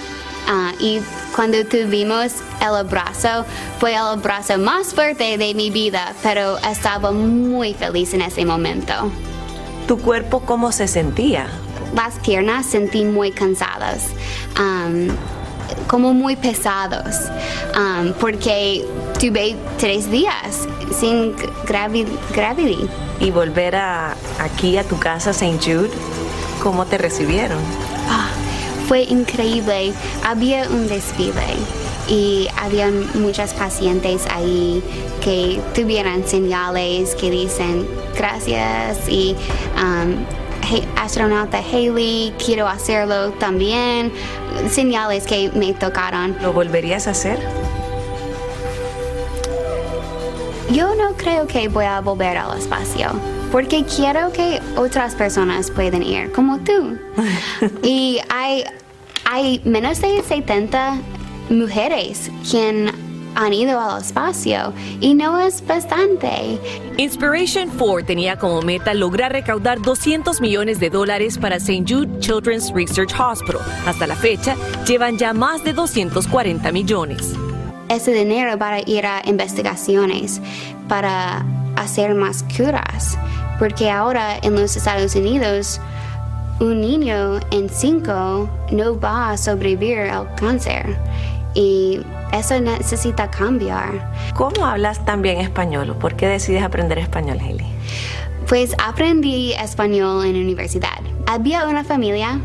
Ah, 0.47 0.71
y 0.79 1.01
cuando 1.35 1.63
tuvimos 1.65 2.33
el 2.61 2.75
abrazo, 2.77 3.45
fue 3.79 3.91
el 3.91 3.99
abrazo 3.99 4.57
más 4.57 4.91
fuerte 4.95 5.37
de 5.37 5.53
mi 5.53 5.69
vida, 5.69 6.15
pero 6.23 6.57
estaba 6.57 7.11
muy 7.11 7.75
feliz 7.75 8.11
en 8.15 8.23
ese 8.23 8.43
momento. 8.43 9.11
¿Tu 9.87 9.97
cuerpo 9.97 10.41
cómo 10.41 10.71
se 10.71 10.87
sentía? 10.87 11.47
Las 11.93 12.15
piernas 12.19 12.65
sentí 12.65 13.03
muy 13.03 13.31
cansadas, 13.31 14.07
um, 14.57 15.09
como 15.87 16.13
muy 16.13 16.35
pesados, 16.35 17.15
um, 17.77 18.13
porque 18.13 18.85
tuve 19.19 19.55
tres 19.77 20.09
días 20.09 20.67
sin 20.97 21.35
gravi 21.67 22.05
gravity. 22.33 22.89
Y 23.19 23.31
volver 23.31 23.75
a, 23.75 24.15
aquí 24.39 24.77
a 24.77 24.83
tu 24.83 24.97
casa, 24.97 25.31
St. 25.31 25.59
Jude, 25.59 25.91
¿cómo 26.61 26.85
te 26.85 26.97
recibieron? 26.97 27.59
Ah, 28.09 28.29
fue 28.87 29.03
increíble. 29.03 29.93
Había 30.25 30.67
un 30.69 30.87
desfile 30.87 31.55
y 32.07 32.47
había 32.61 32.91
muchas 33.15 33.53
pacientes 33.53 34.25
ahí 34.29 34.81
que 35.23 35.61
tuvieran 35.73 36.27
señales 36.27 37.15
que 37.15 37.31
dicen 37.31 37.87
gracias 38.15 39.07
y 39.07 39.35
um, 39.77 40.25
astronauta 40.97 41.59
Haley, 41.59 42.33
quiero 42.43 42.67
hacerlo 42.67 43.31
también. 43.33 44.11
Señales 44.69 45.25
que 45.25 45.49
me 45.53 45.73
tocaron. 45.73 46.35
¿Lo 46.41 46.53
volverías 46.53 47.07
a 47.07 47.11
hacer? 47.11 47.39
Yo 50.71 50.95
no 50.95 51.15
creo 51.15 51.47
que 51.47 51.67
voy 51.67 51.85
a 51.85 52.01
volver 52.01 52.37
al 52.37 52.57
espacio 52.57 53.11
porque 53.51 53.83
quiero 53.85 54.31
que 54.31 54.59
otras 54.75 55.13
personas 55.13 55.69
puedan 55.69 56.01
ir, 56.01 56.31
como 56.31 56.57
tú. 56.59 56.97
y 57.83 58.19
hay, 58.29 58.63
hay 59.25 59.61
menos 59.63 60.01
de 60.01 60.23
70 60.23 60.97
mujeres 61.49 62.31
quien 62.49 63.02
han 63.35 63.53
ido 63.53 63.79
al 63.79 64.01
espacio 64.01 64.73
y 64.99 65.13
no 65.13 65.39
es 65.39 65.65
bastante. 65.65 66.59
Inspiration 66.97 67.69
4 67.77 68.05
tenía 68.05 68.37
como 68.37 68.61
meta 68.61 68.93
lograr 68.93 69.31
recaudar 69.31 69.81
200 69.81 70.41
millones 70.41 70.79
de 70.79 70.89
dólares 70.89 71.37
para 71.37 71.57
St. 71.57 71.83
Jude 71.87 72.19
Children's 72.19 72.71
Research 72.73 73.13
Hospital. 73.19 73.61
Hasta 73.85 74.07
la 74.07 74.15
fecha, 74.15 74.55
llevan 74.85 75.17
ya 75.17 75.33
más 75.33 75.63
de 75.63 75.73
240 75.73 76.71
millones. 76.71 77.33
Ese 77.89 78.13
dinero 78.13 78.57
para 78.57 78.79
ir 78.87 79.05
a 79.05 79.21
investigaciones, 79.25 80.41
para 80.87 81.45
hacer 81.75 82.15
más 82.15 82.43
curas, 82.55 83.17
porque 83.59 83.89
ahora 83.89 84.37
en 84.41 84.55
los 84.55 84.75
Estados 84.75 85.15
Unidos 85.15 85.79
un 86.59 86.81
niño 86.81 87.39
en 87.51 87.69
cinco 87.69 88.49
no 88.71 88.99
va 88.99 89.31
a 89.31 89.37
sobrevivir 89.37 89.99
al 89.99 90.33
cáncer 90.35 90.97
y 91.55 91.99
eso 92.33 92.59
necesita 92.59 93.29
cambiar. 93.29 94.11
¿Cómo 94.35 94.65
hablas 94.65 95.05
tan 95.05 95.21
bien 95.21 95.39
español? 95.39 95.95
¿Por 95.99 96.15
qué 96.15 96.27
decides 96.27 96.63
aprender 96.63 96.97
español, 96.97 97.37
Hailey? 97.39 97.67
Pues 98.47 98.75
aprendí 98.83 99.53
español 99.53 100.25
en 100.25 100.33
la 100.33 100.39
universidad. 100.39 100.99
Había 101.27 101.67
una 101.67 101.83
familia 101.83 102.39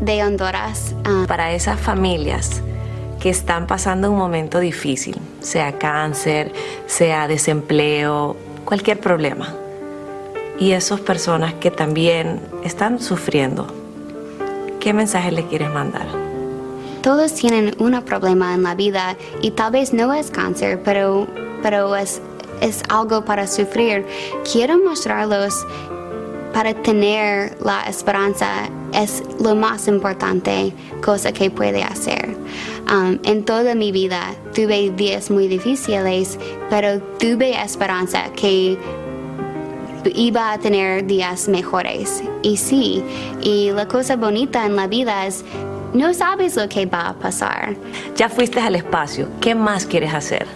de 0.00 0.22
Honduras. 0.22 0.94
Ah, 1.04 1.24
Para 1.26 1.52
esas 1.52 1.80
familias 1.80 2.62
que 3.18 3.30
están 3.30 3.66
pasando 3.66 4.10
un 4.10 4.18
momento 4.18 4.60
difícil, 4.60 5.18
sea 5.40 5.78
cáncer, 5.78 6.52
sea 6.86 7.28
desempleo, 7.28 8.36
cualquier 8.64 9.00
problema, 9.00 9.54
y 10.58 10.72
esas 10.72 11.00
personas 11.00 11.54
que 11.54 11.70
también 11.70 12.40
están 12.64 13.00
sufriendo, 13.00 13.66
¿qué 14.78 14.92
mensaje 14.92 15.32
le 15.32 15.46
quieres 15.46 15.70
mandar? 15.70 16.06
Todos 17.02 17.34
tienen 17.34 17.74
un 17.78 18.00
problema 18.02 18.54
en 18.54 18.62
la 18.62 18.74
vida 18.74 19.16
y 19.40 19.52
tal 19.52 19.72
vez 19.72 19.92
no 19.92 20.12
es 20.12 20.30
cáncer, 20.30 20.82
pero, 20.84 21.26
pero 21.62 21.96
es, 21.96 22.20
es 22.60 22.82
algo 22.88 23.24
para 23.24 23.46
sufrir. 23.46 24.06
Quiero 24.50 24.78
mostrarlos 24.78 25.66
para 26.52 26.74
tener 26.74 27.56
la 27.62 27.82
esperanza 27.82 28.68
es 28.92 29.22
lo 29.40 29.54
más 29.54 29.88
importante 29.88 30.72
cosa 31.02 31.32
que 31.32 31.50
puede 31.50 31.82
hacer. 31.82 32.36
Um, 32.90 33.18
en 33.24 33.44
toda 33.44 33.74
mi 33.74 33.92
vida 33.92 34.34
tuve 34.54 34.90
días 34.90 35.30
muy 35.30 35.48
difíciles, 35.48 36.38
pero 36.68 37.00
tuve 37.18 37.52
esperanza 37.62 38.24
que 38.34 38.76
iba 40.14 40.52
a 40.52 40.58
tener 40.58 41.06
días 41.06 41.48
mejores. 41.48 42.22
Y 42.42 42.56
sí, 42.56 43.02
y 43.42 43.70
la 43.70 43.86
cosa 43.86 44.16
bonita 44.16 44.66
en 44.66 44.76
la 44.76 44.86
vida 44.86 45.26
es 45.26 45.44
no 45.94 46.14
sabes 46.14 46.56
lo 46.56 46.68
que 46.68 46.86
va 46.86 47.08
a 47.08 47.14
pasar. 47.14 47.76
Ya 48.16 48.28
fuiste 48.28 48.60
al 48.60 48.76
espacio. 48.76 49.28
¿Qué 49.40 49.54
más 49.54 49.86
quieres 49.86 50.14
hacer? 50.14 50.46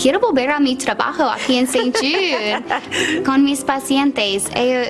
Quiero 0.00 0.20
volver 0.20 0.50
a 0.50 0.60
mi 0.60 0.76
trabajo 0.76 1.24
aquí 1.24 1.56
en 1.56 1.66
St. 1.66 1.92
Jude 1.98 3.22
con 3.24 3.44
mis 3.44 3.62
pacientes. 3.62 4.48
Ellos, 4.54 4.88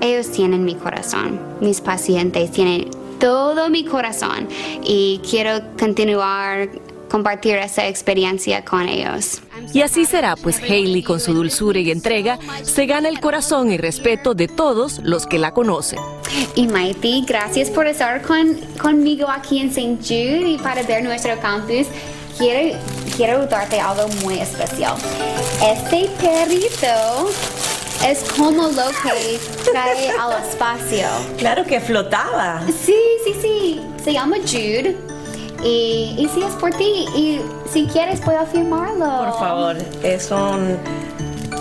ellos 0.00 0.30
tienen 0.30 0.64
mi 0.64 0.74
corazón. 0.74 1.40
Mis 1.60 1.80
pacientes 1.80 2.52
tienen 2.52 2.90
todo 3.18 3.68
mi 3.70 3.84
corazón 3.84 4.48
y 4.82 5.20
quiero 5.28 5.60
continuar 5.78 6.68
compartir 7.10 7.56
esa 7.56 7.86
experiencia 7.86 8.64
con 8.64 8.88
ellos. 8.88 9.40
Y 9.72 9.82
así 9.82 10.04
será, 10.04 10.36
pues 10.36 10.60
Hailey 10.60 11.02
con 11.02 11.20
su 11.20 11.32
dulzura 11.32 11.78
y 11.78 11.90
entrega 11.90 12.38
se 12.62 12.86
gana 12.86 13.08
el 13.08 13.20
corazón 13.20 13.72
y 13.72 13.78
respeto 13.78 14.34
de 14.34 14.48
todos 14.48 15.00
los 15.02 15.26
que 15.26 15.38
la 15.38 15.52
conocen. 15.52 15.98
Y 16.54 16.66
Maiti, 16.66 17.24
gracias 17.26 17.70
por 17.70 17.86
estar 17.86 18.22
con, 18.22 18.56
conmigo 18.80 19.28
aquí 19.28 19.60
en 19.60 19.68
St. 19.68 19.98
Jude 20.02 20.50
y 20.50 20.58
para 20.58 20.82
ver 20.82 21.04
nuestro 21.04 21.38
campus. 21.40 21.86
Quiero, 22.38 22.78
quiero 23.16 23.46
darte 23.46 23.80
algo 23.80 24.08
muy 24.22 24.38
especial. 24.38 24.96
Este 25.62 26.10
perrito 26.20 27.30
es 28.04 28.24
como 28.36 28.68
lo 28.68 28.88
que 29.02 29.38
trae 29.70 30.10
al 30.10 30.42
espacio. 30.42 31.06
Claro 31.38 31.64
que 31.64 31.80
flotaba. 31.80 32.62
Sí, 32.84 32.96
sí, 33.24 33.34
sí. 33.40 33.80
Se 34.04 34.12
llama 34.12 34.36
Jude. 34.46 34.96
Y, 35.64 36.14
y 36.18 36.28
si 36.32 36.42
es 36.42 36.52
por 36.54 36.70
ti, 36.70 37.06
y 37.14 37.40
si 37.72 37.86
quieres 37.86 38.20
puedo 38.20 38.44
firmarlo. 38.46 39.06
Por 39.30 39.38
favor, 39.38 39.76
es 40.02 40.30
un, 40.30 40.76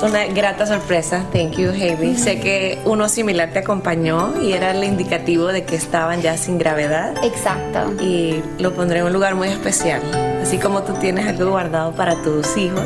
una 0.01 0.25
grata 0.27 0.65
sorpresa. 0.65 1.23
Thank 1.31 1.53
you, 1.57 1.69
Hailey. 1.71 2.15
Sé 2.15 2.39
que 2.39 2.79
uno 2.85 3.09
similar 3.09 3.51
te 3.51 3.59
acompañó 3.59 4.33
y 4.41 4.53
era 4.53 4.71
el 4.71 4.83
indicativo 4.83 5.47
de 5.47 5.63
que 5.63 5.75
estaban 5.75 6.21
ya 6.21 6.37
sin 6.37 6.57
gravedad. 6.57 7.13
Exacto. 7.23 7.93
Y 8.03 8.43
lo 8.59 8.73
pondré 8.73 8.99
en 8.99 9.05
un 9.05 9.13
lugar 9.13 9.35
muy 9.35 9.47
especial. 9.47 10.01
Así 10.41 10.57
como 10.57 10.83
tú 10.83 10.93
tienes 10.93 11.27
algo 11.27 11.51
guardado 11.51 11.91
para 11.93 12.15
tus 12.21 12.55
hijos, 12.57 12.85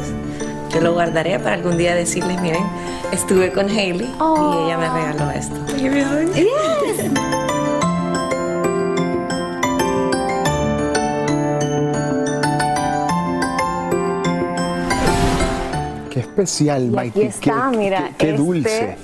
yo 0.73 0.81
lo 0.81 0.93
guardaré 0.93 1.39
para 1.39 1.55
algún 1.55 1.77
día 1.77 1.95
decirles, 1.95 2.39
miren, 2.41 2.63
estuve 3.11 3.51
con 3.51 3.67
Hailey 3.67 4.07
y 4.07 4.65
ella 4.65 4.77
me 4.77 4.89
regaló 4.89 5.31
esto. 5.31 5.55
Yes. 6.35 7.48
Qué 16.09 16.21
especial, 16.21 16.83
Y 16.85 16.89
Maite. 16.89 17.19
aquí 17.19 17.27
está, 17.27 17.69
qué, 17.71 17.77
mira. 17.77 18.07
qué- 18.09 18.15
qué 18.17 18.29
este- 18.31 18.37
dulce. 18.43 18.97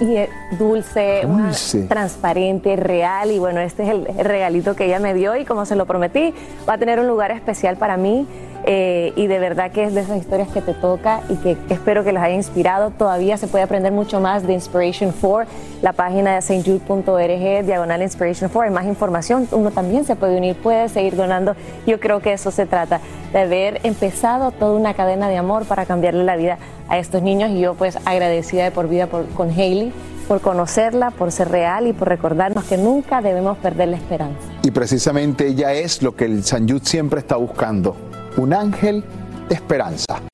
Y 0.00 0.16
dulce, 0.56 1.22
una- 1.24 1.46
Dulce. 1.46 1.82
transparente, 1.84 2.76
real. 2.76 3.30
Y 3.30 3.38
bueno, 3.38 3.60
este 3.60 3.82
es 3.84 3.88
el, 3.90 4.06
regalito 4.24 4.74
que 4.76 4.84
ella 4.86 4.98
me 4.98 5.14
dio 5.14 5.36
y 5.36 5.44
como 5.44 5.64
se 5.66 5.76
lo 5.76 5.86
prometí, 5.86 6.34
va 6.68 6.74
a 6.74 6.78
tener 6.78 7.00
un 7.00 7.06
lugar 7.06 7.30
especial 7.30 7.76
para 7.76 7.96
mí. 7.96 8.26
eh, 8.64 9.12
y 9.16 9.26
de 9.26 9.40
verdad 9.40 9.72
que 9.72 9.82
es 9.82 9.92
de 9.92 10.02
esas 10.02 10.18
historias 10.18 10.46
que 10.50 10.60
te 10.60 10.72
toca 10.72 11.22
y 11.28 11.34
que, 11.34 11.56
que 11.66 11.74
espero 11.74 12.04
que 12.04 12.12
les 12.12 12.22
haya 12.22 12.36
inspirado. 12.36 12.90
Todavía 12.90 13.36
se 13.36 13.48
puede 13.48 13.64
aprender 13.64 13.90
mucho 13.90 14.20
más 14.20 14.46
de 14.46 14.52
Inspiration 14.52 15.12
4, 15.20 15.50
la 15.82 15.92
página 15.92 16.36
de 16.36 16.42
stjude.org, 16.42 17.64
diagonal 17.66 18.02
Inspiration 18.02 18.48
4. 18.52 18.68
Hay 18.68 18.70
más 18.70 18.86
información, 18.86 19.48
uno 19.50 19.72
también 19.72 20.04
se 20.04 20.14
puede 20.14 20.36
unir, 20.36 20.54
puede 20.54 20.88
seguir 20.88 21.16
donando. 21.16 21.56
Yo 21.88 21.98
creo 21.98 22.20
que 22.20 22.32
eso 22.34 22.52
se 22.52 22.64
trata, 22.66 23.00
de 23.32 23.40
haber 23.40 23.80
empezado 23.82 24.52
toda 24.52 24.78
una 24.78 24.94
cadena 24.94 25.28
de 25.28 25.38
amor 25.38 25.64
para 25.64 25.84
cambiarle 25.84 26.22
la 26.22 26.36
vida 26.36 26.58
a 26.92 26.98
estos 26.98 27.22
niños. 27.22 27.50
Y 27.50 27.60
yo 27.60 27.74
pues 27.74 27.98
agradecida 28.04 28.64
de 28.64 28.70
por 28.70 28.88
vida 28.88 29.08
con 29.08 29.50
Hailey, 29.50 29.92
por 30.28 30.40
conocerla, 30.40 31.10
por 31.10 31.32
ser 31.32 31.48
real 31.48 31.88
y 31.88 31.92
por 31.92 32.08
recordarnos 32.08 32.64
que 32.64 32.76
nunca 32.76 33.20
debemos 33.20 33.58
perder 33.58 33.88
la 33.88 33.96
esperanza. 33.96 34.38
Y 34.62 34.70
precisamente 34.70 35.48
ella 35.48 35.72
es 35.72 36.02
lo 36.02 36.14
que 36.14 36.26
el 36.26 36.44
San 36.44 36.68
Jude 36.68 36.84
siempre 36.84 37.20
está 37.20 37.36
buscando, 37.36 37.96
un 38.36 38.52
ángel 38.52 39.02
de 39.48 39.54
esperanza. 39.54 40.31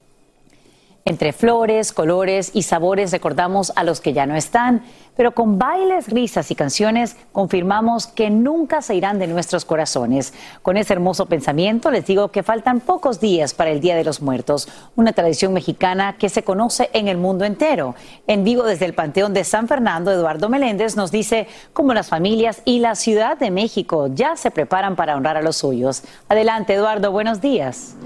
Entre 1.04 1.32
flores, 1.32 1.92
colores 1.92 2.50
y 2.52 2.62
sabores 2.64 3.12
recordamos 3.12 3.72
a 3.76 3.84
los 3.84 4.00
que 4.00 4.12
ya 4.12 4.26
no 4.26 4.36
están, 4.36 4.82
pero 5.16 5.32
con 5.32 5.58
bailes, 5.58 6.08
risas 6.08 6.50
y 6.50 6.54
canciones 6.54 7.16
confirmamos 7.32 8.06
que 8.06 8.30
nunca 8.30 8.82
se 8.82 8.94
irán 8.94 9.18
de 9.18 9.26
nuestros 9.26 9.64
corazones. 9.64 10.34
Con 10.62 10.76
ese 10.76 10.92
hermoso 10.92 11.26
pensamiento 11.26 11.90
les 11.90 12.06
digo 12.06 12.28
que 12.28 12.42
faltan 12.42 12.80
pocos 12.80 13.20
días 13.20 13.54
para 13.54 13.70
el 13.70 13.80
Día 13.80 13.96
de 13.96 14.04
los 14.04 14.20
Muertos, 14.20 14.68
una 14.96 15.12
tradición 15.12 15.52
mexicana 15.54 16.16
que 16.18 16.28
se 16.28 16.44
conoce 16.44 16.90
en 16.92 17.08
el 17.08 17.16
mundo 17.16 17.44
entero. 17.44 17.94
En 18.26 18.44
vivo 18.44 18.64
desde 18.64 18.84
el 18.84 18.94
Panteón 18.94 19.34
de 19.34 19.44
San 19.44 19.66
Fernando, 19.66 20.12
Eduardo 20.12 20.48
Meléndez 20.48 20.94
nos 20.94 21.10
dice 21.10 21.48
cómo 21.72 21.94
las 21.94 22.08
familias 22.08 22.62
y 22.64 22.80
la 22.80 22.94
Ciudad 22.94 23.38
de 23.38 23.50
México 23.50 24.08
ya 24.08 24.36
se 24.36 24.50
preparan 24.50 24.94
para 24.94 25.16
honrar 25.16 25.36
a 25.36 25.42
los 25.42 25.56
suyos. 25.56 26.02
Adelante, 26.28 26.74
Eduardo, 26.74 27.10
buenos 27.10 27.40
días. 27.40 27.96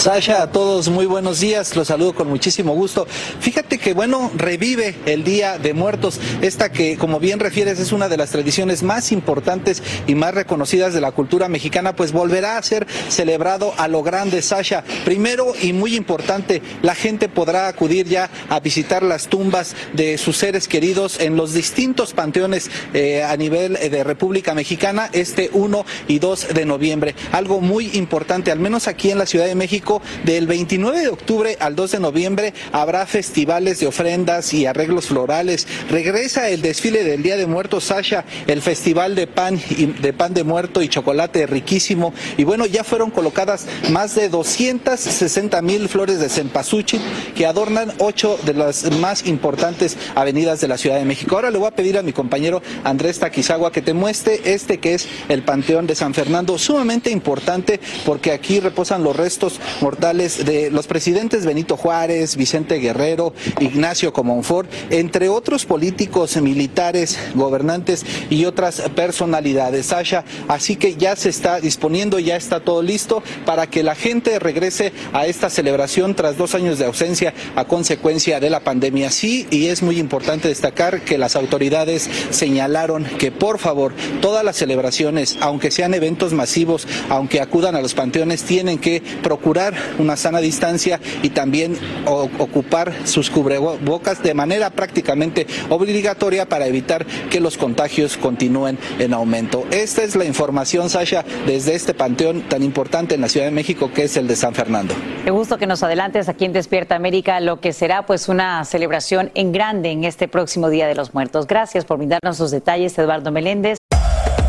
Sasha, 0.00 0.40
a 0.40 0.50
todos 0.50 0.88
muy 0.88 1.04
buenos 1.04 1.40
días, 1.40 1.76
los 1.76 1.88
saludo 1.88 2.14
con 2.14 2.26
muchísimo 2.26 2.72
gusto. 2.72 3.06
Fíjate 3.40 3.76
que 3.76 3.92
bueno, 3.92 4.30
revive 4.34 4.94
el 5.04 5.24
Día 5.24 5.58
de 5.58 5.74
Muertos, 5.74 6.18
esta 6.40 6.72
que 6.72 6.96
como 6.96 7.20
bien 7.20 7.38
refieres 7.38 7.78
es 7.78 7.92
una 7.92 8.08
de 8.08 8.16
las 8.16 8.30
tradiciones 8.30 8.82
más 8.82 9.12
importantes 9.12 9.82
y 10.06 10.14
más 10.14 10.32
reconocidas 10.32 10.94
de 10.94 11.02
la 11.02 11.12
cultura 11.12 11.50
mexicana, 11.50 11.94
pues 11.96 12.12
volverá 12.12 12.56
a 12.56 12.62
ser 12.62 12.86
celebrado 13.10 13.74
a 13.76 13.88
lo 13.88 14.02
grande, 14.02 14.40
Sasha. 14.40 14.84
Primero 15.04 15.52
y 15.60 15.74
muy 15.74 15.94
importante, 15.96 16.62
la 16.80 16.94
gente 16.94 17.28
podrá 17.28 17.68
acudir 17.68 18.08
ya 18.08 18.30
a 18.48 18.58
visitar 18.60 19.02
las 19.02 19.28
tumbas 19.28 19.76
de 19.92 20.16
sus 20.16 20.38
seres 20.38 20.66
queridos 20.66 21.20
en 21.20 21.36
los 21.36 21.52
distintos 21.52 22.14
panteones 22.14 22.70
eh, 22.94 23.22
a 23.22 23.36
nivel 23.36 23.76
eh, 23.76 23.90
de 23.90 24.02
República 24.02 24.54
Mexicana 24.54 25.10
este 25.12 25.50
1 25.52 25.84
y 26.08 26.20
2 26.20 26.54
de 26.54 26.64
noviembre. 26.64 27.14
Algo 27.32 27.60
muy 27.60 27.90
importante, 27.98 28.50
al 28.50 28.60
menos 28.60 28.88
aquí 28.88 29.10
en 29.10 29.18
la 29.18 29.26
Ciudad 29.26 29.44
de 29.44 29.54
México, 29.54 29.89
del 30.24 30.46
29 30.46 31.00
de 31.00 31.08
octubre 31.08 31.56
al 31.58 31.74
2 31.74 31.92
de 31.92 32.00
noviembre 32.00 32.54
habrá 32.72 33.06
festivales 33.06 33.80
de 33.80 33.88
ofrendas 33.88 34.52
y 34.54 34.66
arreglos 34.66 35.06
florales. 35.06 35.66
Regresa 35.90 36.48
el 36.48 36.62
desfile 36.62 37.02
del 37.02 37.22
Día 37.22 37.36
de 37.36 37.46
Muertos, 37.46 37.84
Sasha, 37.84 38.24
el 38.46 38.62
festival 38.62 39.14
de 39.14 39.26
pan, 39.26 39.60
de 40.00 40.12
pan 40.12 40.34
de 40.34 40.44
muerto 40.44 40.82
y 40.82 40.88
chocolate 40.88 41.46
riquísimo. 41.46 42.14
Y 42.36 42.44
bueno, 42.44 42.66
ya 42.66 42.84
fueron 42.84 43.10
colocadas 43.10 43.66
más 43.90 44.14
de 44.14 44.28
260 44.28 45.60
mil 45.62 45.88
flores 45.88 46.20
de 46.20 46.28
cempasúchil 46.28 47.00
que 47.34 47.46
adornan 47.46 47.92
ocho 47.98 48.38
de 48.44 48.54
las 48.54 48.90
más 48.98 49.26
importantes 49.26 49.96
avenidas 50.14 50.60
de 50.60 50.68
la 50.68 50.78
Ciudad 50.78 50.98
de 50.98 51.04
México. 51.04 51.34
Ahora 51.34 51.50
le 51.50 51.58
voy 51.58 51.68
a 51.68 51.74
pedir 51.74 51.98
a 51.98 52.02
mi 52.02 52.12
compañero 52.12 52.62
Andrés 52.84 53.18
Taquizagua 53.18 53.72
que 53.72 53.82
te 53.82 53.94
muestre 53.94 54.40
este 54.44 54.78
que 54.78 54.94
es 54.94 55.08
el 55.28 55.42
Panteón 55.42 55.86
de 55.86 55.94
San 55.94 56.14
Fernando, 56.14 56.58
sumamente 56.58 57.10
importante 57.10 57.80
porque 58.04 58.32
aquí 58.32 58.60
reposan 58.60 59.02
los 59.02 59.16
restos 59.16 59.60
mortales 59.82 60.44
de 60.44 60.70
los 60.70 60.86
presidentes 60.86 61.46
Benito 61.46 61.76
Juárez, 61.76 62.36
Vicente 62.36 62.76
Guerrero, 62.76 63.32
Ignacio 63.60 64.12
Comonfort, 64.12 64.70
entre 64.90 65.28
otros 65.28 65.64
políticos, 65.66 66.36
militares, 66.40 67.18
gobernantes 67.34 68.04
y 68.28 68.44
otras 68.44 68.82
personalidades. 68.94 69.86
Sasha, 69.86 70.24
así 70.48 70.76
que 70.76 70.96
ya 70.96 71.16
se 71.16 71.28
está 71.28 71.60
disponiendo, 71.60 72.18
ya 72.18 72.36
está 72.36 72.60
todo 72.60 72.82
listo 72.82 73.22
para 73.44 73.66
que 73.68 73.82
la 73.82 73.94
gente 73.94 74.38
regrese 74.38 74.92
a 75.12 75.26
esta 75.26 75.50
celebración 75.50 76.14
tras 76.14 76.36
dos 76.36 76.54
años 76.54 76.78
de 76.78 76.86
ausencia 76.86 77.34
a 77.56 77.64
consecuencia 77.64 78.40
de 78.40 78.50
la 78.50 78.60
pandemia. 78.60 79.10
Sí, 79.10 79.46
y 79.50 79.66
es 79.66 79.82
muy 79.82 79.98
importante 79.98 80.48
destacar 80.48 81.02
que 81.02 81.18
las 81.18 81.36
autoridades 81.36 82.08
señalaron 82.30 83.04
que 83.04 83.30
por 83.32 83.58
favor 83.58 83.92
todas 84.20 84.44
las 84.44 84.56
celebraciones, 84.56 85.36
aunque 85.40 85.70
sean 85.70 85.94
eventos 85.94 86.32
masivos, 86.32 86.86
aunque 87.08 87.40
acudan 87.40 87.76
a 87.76 87.80
los 87.80 87.94
panteones, 87.94 88.42
tienen 88.42 88.78
que 88.78 89.02
procurar 89.22 89.69
una 89.98 90.16
sana 90.16 90.40
distancia 90.40 91.00
y 91.22 91.30
también 91.30 91.76
ocupar 92.06 92.92
sus 93.04 93.30
cubrebocas 93.30 94.22
de 94.22 94.34
manera 94.34 94.70
prácticamente 94.70 95.46
obligatoria 95.68 96.48
para 96.48 96.66
evitar 96.66 97.06
que 97.30 97.40
los 97.40 97.56
contagios 97.56 98.16
continúen 98.16 98.78
en 98.98 99.14
aumento. 99.14 99.66
Esta 99.70 100.02
es 100.02 100.16
la 100.16 100.24
información, 100.24 100.90
Sasha, 100.90 101.24
desde 101.46 101.74
este 101.74 101.94
panteón 101.94 102.42
tan 102.42 102.62
importante 102.62 103.14
en 103.14 103.20
la 103.20 103.28
Ciudad 103.28 103.46
de 103.46 103.52
México 103.52 103.90
que 103.92 104.04
es 104.04 104.16
el 104.16 104.26
de 104.26 104.36
San 104.36 104.54
Fernando. 104.54 104.94
Qué 105.24 105.30
gusto 105.30 105.58
que 105.58 105.66
nos 105.66 105.82
adelantes 105.82 106.28
aquí 106.28 106.44
en 106.44 106.52
Despierta 106.52 106.94
América 106.96 107.40
lo 107.40 107.60
que 107.60 107.72
será 107.72 108.06
pues 108.06 108.28
una 108.28 108.64
celebración 108.64 109.30
en 109.34 109.52
grande 109.52 109.90
en 109.90 110.04
este 110.04 110.28
próximo 110.28 110.68
Día 110.68 110.86
de 110.86 110.94
los 110.94 111.14
Muertos. 111.14 111.46
Gracias 111.46 111.84
por 111.84 111.98
brindarnos 111.98 112.36
sus 112.36 112.50
detalles, 112.50 112.98
Eduardo 112.98 113.30
Meléndez. 113.30 113.78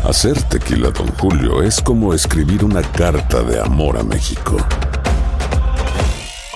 Hacer 0.04 0.40
tequila, 0.42 0.90
don 0.90 1.06
Julio, 1.18 1.62
es 1.62 1.80
como 1.80 2.12
escribir 2.12 2.64
una 2.64 2.82
carta 2.82 3.42
de 3.42 3.60
amor 3.60 3.96
a 3.96 4.02
México. 4.02 4.56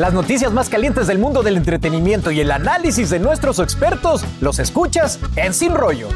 Las 0.00 0.14
noticias 0.14 0.50
más 0.50 0.70
calientes 0.70 1.08
del 1.08 1.18
mundo 1.18 1.42
del 1.42 1.58
entretenimiento 1.58 2.30
y 2.30 2.40
el 2.40 2.50
análisis 2.52 3.10
de 3.10 3.18
nuestros 3.18 3.58
expertos 3.58 4.24
los 4.40 4.58
escuchas 4.58 5.18
en 5.36 5.52
Sin 5.52 5.74
Rollo. 5.74 6.08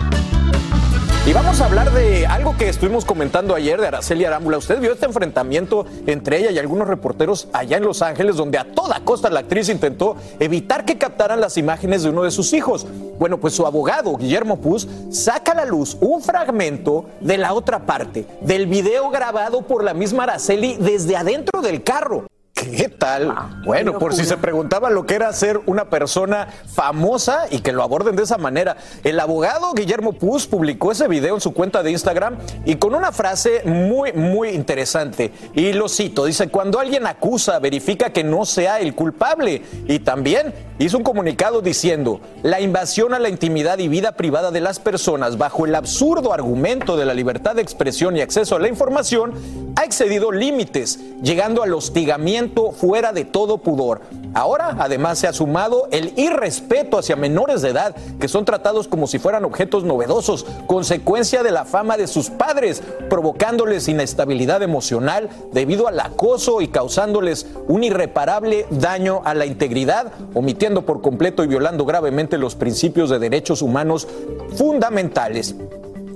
Y 1.26 1.35
vamos 1.35 1.61
a 1.61 1.66
hablar 1.66 1.93
de 1.93 2.26
algo 2.26 2.57
que 2.57 2.70
estuvimos 2.70 3.05
comentando 3.05 3.55
ayer 3.55 3.78
de 3.78 3.89
Araceli 3.89 4.24
Arámbula. 4.24 4.57
Usted 4.57 4.80
vio 4.80 4.95
este 4.95 5.05
enfrentamiento 5.05 5.85
entre 6.07 6.39
ella 6.39 6.51
y 6.51 6.59
algunos 6.59 6.89
reporteros 6.89 7.49
allá 7.53 7.76
en 7.76 7.85
Los 7.85 8.01
Ángeles, 8.01 8.37
donde 8.37 8.57
a 8.57 8.72
toda 8.72 9.01
costa 9.01 9.28
la 9.28 9.41
actriz 9.41 9.68
intentó 9.68 10.16
evitar 10.41 10.87
que 10.87 10.97
captaran 10.97 11.43
las 11.43 11.59
imágenes 11.59 12.05
de 12.05 12.09
uno 12.09 12.22
de 12.22 12.30
sus 12.30 12.55
hijos. 12.55 12.87
Bueno, 13.18 13.39
pues 13.39 13.53
su 13.53 13.66
abogado, 13.66 14.16
Guillermo 14.16 14.62
Puz, 14.62 14.89
saca 15.11 15.53
a 15.53 15.57
la 15.57 15.66
luz 15.66 15.99
un 16.01 16.22
fragmento 16.22 17.05
de 17.20 17.37
la 17.37 17.53
otra 17.53 17.80
parte, 17.80 18.24
del 18.41 18.66
video 18.66 19.11
grabado 19.11 19.61
por 19.61 19.85
la 19.85 19.93
misma 19.93 20.22
Araceli 20.22 20.78
desde 20.80 21.18
adentro 21.18 21.61
del 21.61 21.85
carro. 21.85 22.24
¿Qué 22.55 22.88
tal? 22.88 23.34
bueno, 23.64 23.98
por 23.98 24.14
si 24.14 24.24
se 24.24 24.36
preguntaba 24.36 24.88
lo 24.88 25.07
que 25.07 25.16
era 25.16 25.32
ser 25.32 25.61
una 25.66 25.90
persona 25.90 26.46
famosa 26.72 27.46
y 27.50 27.59
que 27.59 27.72
lo 27.72 27.82
aborden 27.82 28.14
de 28.14 28.22
esa 28.22 28.38
manera. 28.38 28.76
El 29.02 29.18
abogado 29.18 29.72
Guillermo 29.72 30.12
Puz 30.12 30.46
publicó 30.46 30.92
ese 30.92 31.09
video 31.09 31.34
en 31.34 31.40
su 31.40 31.52
cuenta 31.52 31.82
de 31.82 31.90
Instagram 31.90 32.36
y 32.64 32.76
con 32.76 32.94
una 32.94 33.11
frase 33.11 33.62
muy, 33.64 34.12
muy 34.12 34.50
interesante. 34.50 35.32
Y 35.52 35.72
lo 35.72 35.88
cito, 35.88 36.26
dice, 36.26 36.48
cuando 36.48 36.78
alguien 36.78 37.09
acusa, 37.09 37.59
verifica 37.59 38.11
que 38.11 38.22
no 38.22 38.44
sea 38.44 38.78
el 38.78 38.94
culpable. 38.94 39.62
Y 39.88 39.98
también 39.98 40.55
hizo 40.78 40.96
un 40.96 41.05
comunicado 41.05 41.61
diciendo, 41.61 42.20
la 42.44 42.61
invasión 42.61 43.14
a 43.14 43.18
la 43.18 43.30
intimidad 43.30 43.78
y 43.78 43.88
vida 43.88 44.12
privada 44.12 44.52
de 44.52 44.61
las 44.61 44.78
personas 44.78 45.38
bajo 45.38 45.66
el 45.66 45.74
absurdo 45.74 46.32
argumento 46.32 46.96
de 46.96 47.05
la 47.05 47.14
libertad 47.14 47.57
de 47.57 47.62
expresión 47.62 48.16
y 48.16 48.20
acceso 48.20 48.55
a 48.55 48.61
la 48.61 48.68
información 48.68 49.32
ha 49.76 49.84
excedido 49.84 50.30
límites, 50.30 51.00
llegando 51.20 51.62
al 51.62 51.74
hostigamiento 51.74 52.43
fuera 52.72 53.12
de 53.12 53.24
todo 53.24 53.59
pudor. 53.59 54.03
Ahora, 54.34 54.76
además, 54.78 55.18
se 55.18 55.28
ha 55.28 55.32
sumado 55.32 55.86
el 55.90 56.12
irrespeto 56.16 56.99
hacia 56.99 57.16
menores 57.16 57.62
de 57.62 57.70
edad 57.70 57.95
que 58.18 58.28
son 58.28 58.45
tratados 58.45 58.88
como 58.88 59.07
si 59.07 59.18
fueran 59.18 59.45
objetos 59.45 59.84
novedosos, 59.84 60.45
consecuencia 60.66 61.42
de 61.42 61.53
la 61.53 61.64
fama 61.64 61.97
de 61.97 62.07
sus 62.07 62.30
padres, 62.30 62.82
provocándoles 63.09 63.88
inestabilidad 63.88 64.62
emocional 64.62 65.28
debido 65.53 65.86
al 65.86 66.01
acoso 66.01 66.61
y 66.61 66.68
causándoles 66.68 67.47
un 67.68 67.84
irreparable 67.84 68.66
daño 68.70 69.22
a 69.24 69.34
la 69.34 69.47
integridad, 69.47 70.12
omitiendo 70.34 70.82
por 70.82 71.01
completo 71.01 71.45
y 71.45 71.49
violando 71.49 71.84
gravemente 71.84 72.38
los 72.38 72.57
principios 72.57 73.11
de 73.11 73.18
derechos 73.18 73.62
humanos 73.62 74.09
fundamentales. 74.57 75.55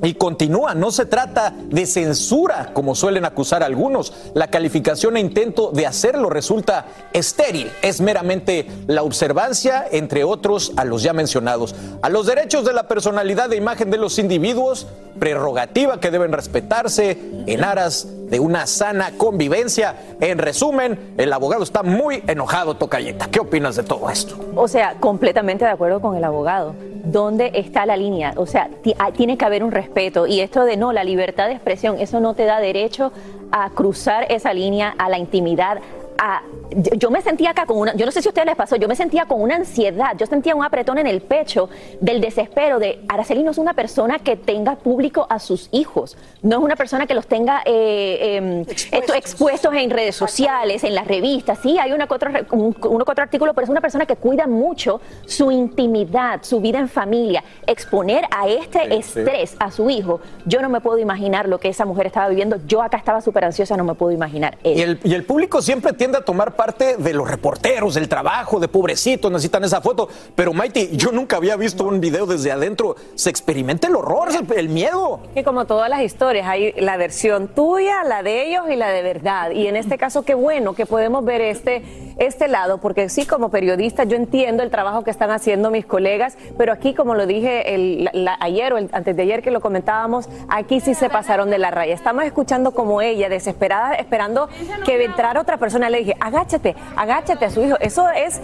Y 0.03 0.15
continúa, 0.15 0.75
no 0.75 0.91
se 0.91 1.07
trata 1.07 1.53
de 1.67 1.87
censura, 1.87 2.71
como 2.73 2.95
suelen 2.95 3.25
acusar 3.25 3.63
algunos. 3.63 4.13
La 4.35 4.49
calificación 4.49 5.17
e 5.17 5.21
intento 5.21 5.71
de 5.73 5.87
hacerlo 5.87 6.31
resulta 6.31 6.87
estéril. 7.13 7.71
Es 7.83 8.01
meramente 8.01 8.67
la 8.87 9.03
observancia, 9.03 9.87
entre 9.91 10.25
otros, 10.25 10.73
a 10.77 10.85
los 10.85 11.03
ya 11.03 11.13
mencionados. 11.13 11.75
A 12.03 12.09
los 12.09 12.27
derechos 12.27 12.65
de 12.65 12.73
la 12.73 12.87
personalidad 12.87 13.53
e 13.53 13.57
imagen 13.57 13.91
de 13.91 13.99
los 13.99 14.19
individuos, 14.19 14.87
prerrogativa 15.19 16.01
que 16.01 16.11
deben 16.11 16.33
respetarse 16.33 17.19
en 17.47 17.65
aras 17.65 18.09
de 18.31 18.41
una 18.41 18.67
sana 18.67 19.13
convivencia. 19.17 19.97
En 20.21 20.39
resumen, 20.39 21.15
el 21.17 21.33
abogado 21.33 21.63
está 21.63 21.83
muy 21.83 22.23
enojado, 22.27 22.77
Tocayeta. 22.77 23.29
¿Qué 23.31 23.41
opinas 23.41 23.77
de 23.77 23.83
todo 23.83 24.11
esto? 24.11 24.39
O 24.55 24.69
sea, 24.69 24.95
completamente 25.01 25.65
de 25.65 25.71
acuerdo 25.71 26.01
con 26.01 26.17
el 26.17 26.25
abogado. 26.25 26.75
¿Dónde 27.05 27.53
está 27.55 27.87
la 27.87 27.97
línea? 27.97 28.35
O 28.37 28.47
sea, 28.47 28.69
ah, 28.99 29.11
tiene 29.13 29.39
que 29.39 29.45
haber 29.45 29.65
un 29.65 29.71
respeto. 29.71 29.88
Y 30.27 30.41
esto 30.41 30.65
de 30.65 30.77
no, 30.77 30.93
la 30.93 31.03
libertad 31.03 31.49
de 31.49 31.55
expresión, 31.55 31.99
eso 31.99 32.21
no 32.21 32.35
te 32.35 32.45
da 32.45 32.61
derecho 32.61 33.13
a 33.51 33.71
cruzar 33.71 34.27
esa 34.31 34.53
línea 34.53 34.95
a 34.97 35.09
la 35.09 35.19
intimidad. 35.19 35.79
A, 36.21 36.43
yo- 36.71 36.95
yo 36.97 37.11
me 37.13 37.23
sentía 37.23 37.51
acá 37.51 37.65
con 37.65 37.79
una, 37.79 37.95
yo 37.95 38.05
no 38.05 38.11
sé 38.11 38.21
si 38.23 38.29
a 38.29 38.31
ustedes 38.31 38.47
les 38.47 38.57
pasó, 38.57 38.75
yo 38.77 38.89
me 38.89 38.97
sentía 38.97 39.27
con 39.27 39.41
una 39.41 39.55
ansiedad, 39.55 40.17
yo 40.19 40.27
sentía 40.27 40.55
un 40.57 40.65
apretón 40.65 40.99
en 40.99 41.07
el 41.07 41.21
pecho 41.21 41.69
del 42.01 42.21
desespero 42.21 42.81
de 42.81 43.05
Araceli 43.09 43.45
no 43.45 43.53
es 43.53 43.59
una 43.59 43.73
persona 43.75 44.19
que 44.19 44.35
tenga 44.37 44.75
público 44.77 45.27
a 45.31 45.39
sus 45.39 45.69
hijos, 45.71 46.17
no 46.43 46.57
es 46.59 46.63
una 46.65 46.75
persona 46.75 47.07
que 47.07 47.15
los 47.15 47.29
tenga 47.29 47.63
eh, 47.65 48.65
eh, 48.67 48.67
esto, 48.91 49.15
expuestos 49.15 49.73
en 49.75 49.91
redes 49.91 50.17
sociales, 50.17 50.83
en 50.83 50.95
las 50.97 51.07
revistas, 51.07 51.61
sí, 51.63 51.79
hay 51.79 51.93
una 51.93 52.09
que 52.09 52.15
otro, 52.15 52.31
un- 52.51 52.77
uno 52.89 53.05
que 53.05 53.13
otro 53.13 53.23
artículo, 53.23 53.55
pero 53.55 53.65
es 53.67 53.71
una 53.71 53.81
persona 53.81 54.05
que 54.05 54.17
cuida 54.17 54.47
mucho 54.49 55.01
su 55.25 55.53
intimidad, 55.53 56.41
su 56.43 56.61
vida 56.61 56.81
en 56.81 56.89
familia, 56.89 57.45
exponer 57.67 58.25
a 58.37 58.49
este 58.49 58.79
Sí, 58.81 59.03
sí. 59.03 59.21
estrés 59.21 59.57
a 59.61 59.71
su 59.71 59.89
hijo, 59.89 60.21
yo 60.47 60.61
no 60.63 60.69
me 60.69 60.81
puedo 60.81 60.99
imaginar 60.99 61.49
lo 61.49 61.59
que 61.61 61.69
esa 61.69 61.85
mujer 61.85 62.07
estaba 62.07 62.29
viviendo, 62.29 62.57
yo 62.67 62.83
acá 62.83 62.97
estaba 62.97 63.21
súper 63.21 63.45
ansiosa, 63.45 63.77
no 63.77 63.85
me 63.85 63.95
puedo 63.95 64.11
imaginar. 64.13 64.59
Y 64.65 64.81
el, 64.83 64.99
y 65.05 65.15
el 65.15 65.25
público 65.25 65.63
siempre 65.63 65.93
a 66.17 66.25
tomar 66.25 66.57
parte 66.57 66.97
de 66.97 67.13
los 67.13 67.31
reporteros, 67.31 67.95
del 67.95 68.09
trabajo, 68.09 68.59
de 68.59 68.69
pobrecitos, 68.69 69.31
necesitan 69.31 69.65
esa 69.65 69.83
foto. 69.83 70.09
Pero 70.35 70.55
Mighty, 70.55 70.97
yo 70.97 71.13
nunca 71.13 71.37
había 71.37 71.57
visto 71.57 71.85
un 71.85 72.01
video 72.01 72.25
desde 72.25 72.51
adentro. 72.51 72.97
Se 73.15 73.29
experimenta 73.29 73.89
el 73.89 73.97
horror, 73.97 74.29
el, 74.57 74.69
miedo. 74.71 75.21
Que 75.35 75.45
como 75.45 75.67
todas 75.67 75.91
las 75.91 76.01
historias, 76.03 76.47
hay 76.49 76.73
la 76.79 76.97
versión 76.97 77.49
tuya, 77.49 78.05
la 78.05 78.23
de 78.23 78.47
ellos 78.49 78.65
y 78.71 78.77
la 78.77 78.89
de 78.89 79.03
verdad. 79.03 79.51
Y 79.51 79.67
en 79.67 79.77
este 79.77 79.99
caso, 79.99 80.23
qué 80.23 80.35
bueno 80.35 80.75
que 80.75 80.87
podemos 80.87 81.25
ver 81.25 81.41
este, 81.43 81.83
este 82.19 82.49
lado, 82.49 82.79
porque 82.79 83.09
sí, 83.09 83.27
como 83.27 83.51
periodista, 83.51 84.05
yo 84.05 84.17
entiendo 84.17 84.63
el 84.63 84.71
trabajo 84.71 85.05
que 85.05 85.11
están 85.11 85.31
haciendo 85.31 85.71
mis 85.71 85.85
colegas, 85.85 86.37
pero 86.57 86.73
aquí, 86.73 86.95
como 86.95 87.15
lo 87.15 87.27
dije 87.27 87.75
el- 87.75 88.11
la- 88.13 88.37
ayer 88.41 88.73
o 88.73 88.77
antes 88.77 89.17
de 89.17 89.23
ayer 89.23 89.43
que 89.43 89.51
lo 89.51 89.61
comentábamos, 89.61 90.29
aquí 90.49 90.81
sí 90.81 90.95
se 90.95 91.11
pasaron 91.11 91.51
de 91.51 91.59
la 91.59 91.71
raya. 91.71 91.95
Estamos 91.95 92.25
escuchando 92.25 92.73
como 92.73 93.03
ella, 93.03 93.29
desesperada, 93.29 93.95
esperando 93.95 94.49
que 94.85 95.05
entrara 95.05 95.41
otra 95.41 95.57
persona, 95.59 95.91
le 95.91 95.98
dije, 95.99 96.17
agáchate, 96.21 96.75
agáchate 96.97 97.45
a 97.45 97.51
su 97.51 97.63
hijo. 97.63 97.77
Eso 97.81 98.09
es 98.11 98.41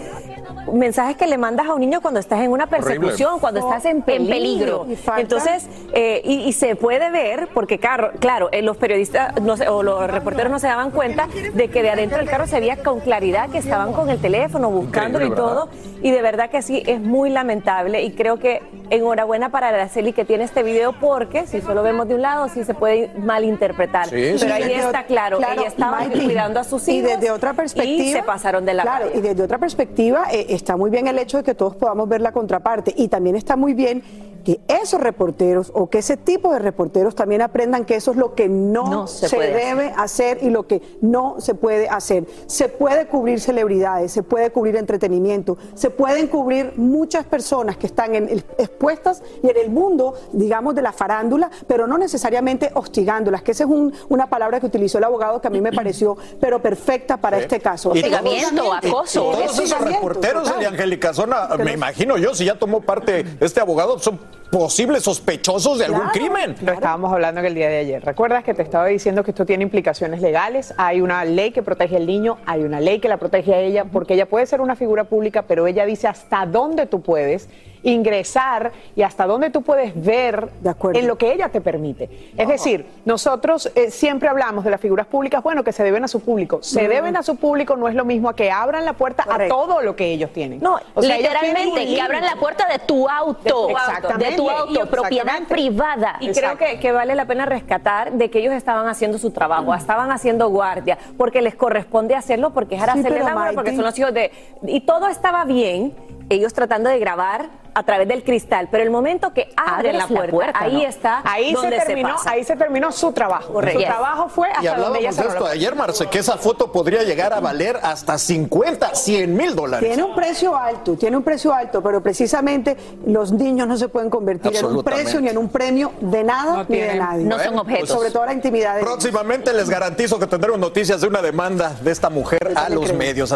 mensajes 0.71 1.15
que 1.17 1.27
le 1.27 1.37
mandas 1.37 1.67
a 1.67 1.73
un 1.73 1.79
niño 1.81 2.01
cuando 2.01 2.19
estás 2.19 2.41
en 2.41 2.51
una 2.51 2.67
persecución, 2.67 3.39
cuando 3.39 3.59
estás 3.59 3.85
en 3.85 4.01
peligro. 4.01 4.85
Y 4.89 4.97
Entonces, 5.21 5.67
eh, 5.93 6.21
y, 6.23 6.41
y 6.41 6.53
se 6.53 6.75
puede 6.75 7.09
ver, 7.11 7.47
porque 7.53 7.79
claro, 7.79 8.11
claro 8.19 8.49
eh, 8.51 8.61
los 8.61 8.77
periodistas 8.77 9.39
no 9.41 9.57
se- 9.57 9.67
o 9.69 9.83
los 9.83 10.09
reporteros 10.09 10.51
no 10.51 10.59
se 10.59 10.67
daban 10.67 10.91
cuenta 10.91 11.27
de 11.53 11.69
que 11.69 11.81
de 11.83 11.89
adentro 11.91 12.17
del 12.17 12.29
carro 12.29 12.47
se 12.47 12.59
veía 12.59 12.77
con 12.77 12.99
claridad 12.99 13.49
que 13.49 13.57
estaban 13.59 13.93
con 13.93 14.09
el 14.09 14.19
teléfono 14.19 14.69
buscándolo 14.69 15.25
y 15.25 15.31
todo. 15.31 15.69
Y 16.01 16.11
de 16.11 16.21
verdad 16.21 16.49
que 16.49 16.61
sí, 16.61 16.83
es 16.85 16.99
muy 17.01 17.29
lamentable. 17.29 18.03
Y 18.03 18.11
creo 18.11 18.37
que 18.37 18.61
enhorabuena 18.89 19.49
para 19.49 19.69
Araceli 19.69 20.13
que 20.13 20.25
tiene 20.25 20.43
este 20.43 20.61
video, 20.61 20.93
porque 20.93 21.47
si 21.47 21.61
solo 21.61 21.81
vemos 21.81 22.07
de 22.07 22.15
un 22.15 22.21
lado, 22.21 22.47
sí 22.49 22.63
se 22.63 22.73
puede 22.75 23.11
malinterpretar. 23.17 24.05
Sí, 24.07 24.15
Pero 24.15 24.37
sí. 24.39 24.51
ahí 24.51 24.71
Y 24.71 24.73
está 24.75 25.03
claro, 25.05 25.37
claro, 25.37 25.59
ella 25.61 25.67
estaba 25.67 25.99
Mikey, 25.99 26.25
cuidando 26.25 26.59
a 26.59 26.63
sus 26.63 26.87
y 26.87 26.97
hijos. 26.99 27.11
desde 27.11 27.31
otra 27.31 27.53
perspectiva 27.53 28.03
Y 28.03 28.11
se 28.13 28.23
pasaron 28.23 28.65
de 28.65 28.73
la 28.75 28.83
Claro, 28.83 29.05
raya. 29.05 29.17
y 29.17 29.21
desde 29.21 29.41
otra 29.43 29.57
perspectiva 29.57 30.25
eh, 30.31 30.45
está 30.55 30.77
muy 30.77 30.89
bien 30.89 31.07
el 31.07 31.19
hecho 31.19 31.37
de 31.37 31.43
que 31.43 31.55
todos 31.55 31.75
podamos 31.75 32.07
ver 32.09 32.21
la 32.21 32.31
contraparte 32.31 32.93
y 32.97 33.07
también 33.07 33.35
está 33.35 33.55
muy 33.55 33.73
bien 33.73 34.03
que 34.45 34.59
esos 34.67 35.01
reporteros 35.01 35.71
o 35.73 35.89
que 35.89 35.97
ese 35.97 36.17
tipo 36.17 36.53
de 36.53 36.59
reporteros 36.59 37.15
también 37.15 37.41
aprendan 37.41 37.83
que 37.83 37.95
eso 37.95 38.11
es 38.11 38.17
lo 38.17 38.35
que 38.35 38.47
no, 38.47 38.85
No 38.87 39.07
se 39.07 39.27
debe 39.39 39.91
hacer 39.97 40.37
y 40.43 40.51
lo 40.51 40.67
que 40.67 40.83
no 41.01 41.37
se 41.39 41.55
puede 41.55 41.89
hacer. 41.89 42.25
Se 42.45 42.69
puede 42.69 43.07
cubrir 43.07 43.39
celebridades, 43.41 44.11
se 44.11 44.21
puede 44.21 44.51
cubrir 44.51 44.75
entretenimiento, 44.75 45.57
se 45.73 45.89
pueden 45.89 46.27
cubrir 46.27 46.73
muchas 46.75 47.25
personas 47.25 47.75
que 47.77 47.87
están 47.87 48.13
en- 48.13 48.29
expuestas 48.59 49.23
y 49.41 49.49
en 49.49 49.57
el 49.57 49.71
mundo, 49.71 50.13
digamos, 50.31 50.75
de 50.75 50.83
la 50.83 50.91
farándula, 50.93 51.49
pero 51.65 51.87
no 51.87 51.97
necesariamente 51.97 52.69
hostigándolas, 52.75 53.41
que 53.41 53.49
esa 53.53 53.63
es 53.63 53.69
un- 53.71 53.93
una 54.09 54.29
palabra 54.29 54.59
que 54.59 54.67
utilizó 54.67 54.99
el 54.99 55.05
abogado 55.05 55.41
que 55.41 55.47
a 55.47 55.51
mí 55.51 55.59
me 55.59 55.71
pareció, 55.73 56.17
pero 56.39 56.61
perfecta 56.61 57.17
para 57.17 57.39
este 57.39 57.59
caso. 57.59 57.89
Hostigamiento, 57.89 58.63
y- 58.83 58.85
y 58.85 58.89
acoso. 58.91 59.21
todos 59.21 59.57
esos 59.57 59.81
reporteros 59.81 60.44
Angélica 60.47 61.13
Zona, 61.13 61.47
me 61.57 61.73
imagino 61.73 62.17
yo, 62.17 62.33
si 62.33 62.45
ya 62.45 62.55
tomó 62.55 62.81
parte 62.81 63.25
este 63.39 63.59
abogado, 63.59 63.99
son 63.99 64.19
posibles 64.51 65.03
sospechosos 65.03 65.79
de 65.79 65.85
algún 65.85 66.07
crimen. 66.09 66.55
Lo 66.61 66.71
estábamos 66.71 67.11
hablando 67.11 67.41
en 67.41 67.47
el 67.47 67.55
día 67.55 67.67
de 67.67 67.77
ayer. 67.79 68.05
¿Recuerdas 68.05 68.43
que 68.43 68.53
te 68.53 68.61
estaba 68.61 68.85
diciendo 68.85 69.23
que 69.23 69.31
esto 69.31 69.45
tiene 69.45 69.63
implicaciones 69.63 70.21
legales? 70.21 70.73
Hay 70.77 71.01
una 71.01 71.25
ley 71.25 71.51
que 71.51 71.61
protege 71.61 71.97
al 71.97 72.05
niño, 72.05 72.37
hay 72.45 72.63
una 72.63 72.79
ley 72.79 72.99
que 72.99 73.09
la 73.09 73.17
protege 73.17 73.53
a 73.53 73.59
ella, 73.59 73.85
porque 73.85 74.13
ella 74.13 74.27
puede 74.27 74.45
ser 74.45 74.61
una 74.61 74.75
figura 74.75 75.05
pública, 75.05 75.41
pero 75.43 75.67
ella 75.67 75.85
dice 75.85 76.07
hasta 76.07 76.45
dónde 76.45 76.85
tú 76.85 77.01
puedes 77.01 77.49
ingresar 77.85 78.71
y 78.95 79.01
hasta 79.03 79.25
dónde 79.25 79.49
tú 79.49 79.61
puedes 79.61 79.93
ver 79.95 80.49
en 80.93 81.07
lo 81.07 81.17
que 81.17 81.31
ella 81.31 81.49
te 81.49 81.61
permite. 81.61 82.09
Es 82.37 82.47
decir, 82.47 82.85
nosotros 83.05 83.71
eh, 83.75 83.91
siempre 83.91 84.27
hablamos 84.27 84.63
de 84.63 84.71
las 84.71 84.81
figuras 84.81 85.05
públicas, 85.07 85.41
bueno, 85.43 85.63
que 85.63 85.71
se 85.71 85.83
deben 85.83 86.03
a 86.03 86.07
su 86.07 86.19
público. 86.19 86.59
Se 86.61 86.83
Mm. 86.83 86.89
deben 86.89 87.17
a 87.17 87.23
su 87.23 87.35
público 87.37 87.75
no 87.75 87.87
es 87.87 87.95
lo 87.95 88.03
mismo 88.05 88.29
a 88.29 88.35
que 88.35 88.51
abran 88.51 88.85
la 88.85 88.93
puerta 88.93 89.25
a 89.29 89.47
todo 89.47 89.81
lo 89.81 89.95
que 89.95 90.11
ellos 90.11 90.31
tienen. 90.33 90.59
No, 90.61 90.79
O 90.93 91.01
sea, 91.01 91.17
ellos 91.17 91.29
tienen 91.39 91.55
literalmente, 91.55 91.95
que 91.95 92.01
abran 92.01 92.23
la 92.25 92.35
puerta 92.35 92.67
de 92.67 92.79
tu 92.79 93.07
auto, 93.07 93.43
De 93.43 93.49
tu 93.51 93.77
auto. 93.77 94.17
de 94.17 94.31
tu 94.35 94.49
auto, 94.49 94.83
Y- 94.83 94.87
propiedad 94.87 95.39
privada. 95.47 96.17
Y 96.19 96.31
creo 96.31 96.57
que, 96.57 96.79
que 96.79 96.91
vale 96.91 97.15
la 97.15 97.25
pena 97.25 97.45
rescatar 97.45 98.11
de 98.13 98.29
que 98.29 98.39
ellos 98.39 98.53
estaban 98.53 98.87
haciendo 98.87 99.17
su 99.17 99.31
trabajo, 99.31 99.73
estaban 99.73 100.11
haciendo 100.11 100.49
guardia, 100.49 100.97
porque 101.17 101.41
les 101.41 101.55
corresponde 101.55 102.15
hacerlo, 102.15 102.51
porque 102.51 102.75
es 102.75 102.81
Araceli 102.81 103.19
Laura, 103.19 103.51
porque 103.53 103.75
son 103.75 103.85
los 103.85 103.97
hijos 103.99 104.13
de... 104.13 104.31
Y 104.67 104.81
todo 104.81 105.07
estaba 105.07 105.45
bien, 105.45 105.93
ellos 106.29 106.53
tratando 106.53 106.89
de 106.89 106.99
grabar 106.99 107.49
a 107.77 107.83
través 107.83 108.07
del 108.07 108.23
cristal, 108.23 108.69
pero 108.71 108.83
el 108.85 108.89
momento 108.89 109.33
que 109.33 109.49
abren 109.57 109.97
la 109.97 110.07
puerta, 110.07 110.53
ahí 110.57 110.75
¿no? 110.83 110.89
está 110.89 111.21
Ahí 111.25 111.53
se 111.59 111.69
terminó, 111.71 112.15
pasa. 112.15 112.31
ahí 112.31 112.43
se 112.45 112.55
terminó 112.55 112.89
su 112.93 113.11
trabajo. 113.11 113.51
Correcto. 113.51 113.79
Su 113.79 113.85
Yes. 113.85 113.89
trabajo 113.93 114.29
fue 114.29 114.47
Y 114.61 114.67
hasta 114.67 114.79
donde 114.81 114.99
ella 114.99 115.09
esto 115.09 115.45
ayer, 115.45 115.75
Marce, 115.75 116.07
que 116.07 116.19
esa 116.19 116.37
foto 116.37 116.71
podría 116.71 117.03
llegar 117.03 117.33
a 117.33 117.41
valer 117.41 117.77
hasta 117.83 118.17
50, 118.17 118.95
100 118.95 119.35
mil 119.35 119.55
dólares. 119.55 119.89
Tiene 119.89 120.03
un 120.03 120.15
precio 120.15 120.55
alto, 120.55 120.93
tiene 120.95 121.17
un 121.17 121.23
precio 121.23 121.53
alto, 121.53 121.83
pero 121.83 122.01
precisamente 122.01 122.77
los 123.05 123.33
niños 123.33 123.67
no 123.67 123.75
se 123.75 123.89
pueden 123.89 124.09
convertir 124.09 124.55
en 124.55 124.65
un 124.65 124.81
precio 124.81 125.19
ni 125.19 125.27
en 125.27 125.37
un 125.37 125.49
premio 125.49 125.91
de 125.99 126.23
nada 126.23 126.65
ni 126.69 126.77
de 126.79 126.95
nadie. 126.95 127.25
no 127.25 127.37
son 127.39 127.59
objetos. 127.59 127.89
Sobre 127.89 128.09
todo 128.09 128.25
la 128.25 128.33
intimidad 128.33 128.75
de 128.75 128.81
ellos. 128.81 128.89
Próximamente 128.93 129.51
les 129.51 129.69
garantizo 129.69 130.17
que 130.17 130.27
tendremos 130.27 130.59
noticias 130.61 131.01
de 131.01 131.07
una 131.07 131.21
demanda 131.21 131.71
de 131.81 131.91
esta 131.91 132.09
mujer 132.09 132.53
a 132.55 132.69
los 132.69 132.93
medios. 132.93 133.35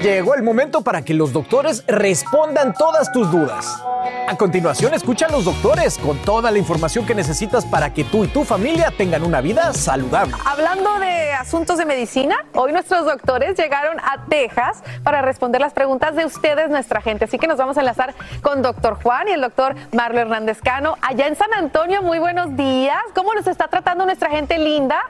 Llegó 0.00 0.36
el 0.36 0.44
momento 0.44 0.82
para 0.82 1.02
que 1.02 1.12
los 1.12 1.32
doctores 1.32 1.82
respondan 1.88 2.72
todas 2.72 3.10
tus 3.10 3.30
dudas. 3.32 3.82
A 4.28 4.36
continuación, 4.36 4.94
escucha 4.94 5.26
a 5.26 5.28
los 5.30 5.44
doctores 5.44 5.98
con 5.98 6.16
toda 6.18 6.52
la 6.52 6.58
información 6.58 7.04
que 7.04 7.16
necesitas 7.16 7.66
para 7.66 7.92
que 7.92 8.04
tú 8.04 8.22
y 8.22 8.28
tu 8.28 8.44
familia 8.44 8.92
tengan 8.96 9.24
una 9.24 9.40
vida 9.40 9.72
saludable. 9.72 10.34
Hablando 10.44 11.00
de 11.00 11.32
asuntos 11.32 11.78
de 11.78 11.84
medicina, 11.84 12.36
hoy 12.54 12.72
nuestros 12.72 13.06
doctores 13.06 13.56
llegaron 13.58 13.98
a 13.98 14.24
Texas 14.28 14.84
para 15.02 15.20
responder 15.20 15.60
las 15.60 15.72
preguntas 15.72 16.14
de 16.14 16.26
ustedes, 16.26 16.70
nuestra 16.70 17.00
gente. 17.00 17.24
Así 17.24 17.36
que 17.36 17.48
nos 17.48 17.58
vamos 17.58 17.76
a 17.76 17.80
enlazar 17.80 18.14
con 18.40 18.62
doctor 18.62 19.02
Juan 19.02 19.26
y 19.26 19.32
el 19.32 19.40
doctor 19.40 19.74
Marlo 19.92 20.20
Hernández 20.20 20.60
Cano. 20.62 20.96
Allá 21.02 21.26
en 21.26 21.34
San 21.34 21.52
Antonio, 21.54 22.02
muy 22.02 22.20
buenos 22.20 22.54
días. 22.56 23.02
¿Cómo 23.16 23.34
nos 23.34 23.48
está 23.48 23.66
tratando 23.66 24.04
nuestra 24.04 24.30
gente 24.30 24.58
linda? 24.58 25.02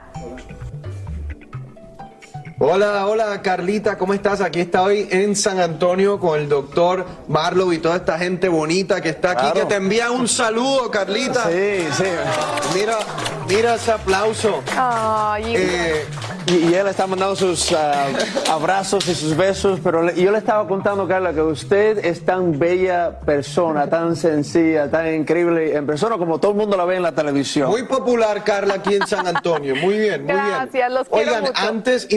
Hola, 2.61 3.07
hola 3.07 3.41
Carlita, 3.41 3.97
¿cómo 3.97 4.13
estás? 4.13 4.41
Aquí 4.41 4.59
estoy 4.59 5.07
en 5.11 5.33
San 5.37 5.59
Antonio 5.61 6.19
con 6.19 6.37
el 6.37 6.49
doctor 6.49 7.05
Marlow 7.29 7.71
y 7.71 7.77
toda 7.77 7.95
esta 7.95 8.17
gente 8.19 8.49
bonita 8.49 8.99
que 8.99 9.09
está 9.09 9.31
aquí, 9.31 9.41
Claro. 9.43 9.61
que 9.61 9.65
te 9.65 9.75
envía 9.75 10.11
un 10.11 10.27
saludo, 10.27 10.91
Carlita. 10.91 11.45
Sí, 11.49 11.87
sí. 11.93 12.03
Mira, 12.77 12.97
mira 13.47 13.75
ese 13.75 13.91
aplauso. 13.93 14.61
Ay, 14.75 15.55
Eh, 15.55 16.05
Y, 16.47 16.71
y 16.71 16.73
él 16.73 16.87
está 16.87 17.05
mandando 17.05 17.35
sus 17.35 17.71
ah, 17.73 18.07
abrazos 18.49 19.07
y 19.07 19.13
sus 19.13 19.37
besos, 19.37 19.79
pero 19.83 20.01
le- 20.01 20.19
yo 20.19 20.31
le 20.31 20.39
estaba 20.39 20.67
contando, 20.67 21.07
Carla, 21.07 21.31
que 21.31 21.41
usted 21.43 22.03
es 22.03 22.25
tan 22.25 22.57
bella 22.57 23.19
persona, 23.19 23.87
tan 23.87 24.15
sencilla, 24.15 24.89
tan 24.89 25.13
increíble 25.13 25.75
en 25.75 25.85
persona 25.85 26.17
como 26.17 26.39
todo 26.39 26.53
el 26.53 26.57
mundo 26.57 26.75
la 26.75 26.85
ve 26.85 26.95
en 26.95 27.03
la 27.03 27.11
televisión. 27.11 27.69
Muy 27.69 27.83
popular, 27.83 28.43
Carla, 28.43 28.75
aquí 28.75 28.95
en 28.95 29.05
San 29.05 29.27
Antonio. 29.27 29.75
Muy 29.75 29.99
bien, 29.99 30.23
muy 30.25 30.33
bien. 30.33 30.45
Gracias, 30.47 30.91
los 30.91 31.07
quiero 31.07 31.29
Oigan, 31.33 31.43
mucho. 31.43 31.53
antes, 31.55 32.07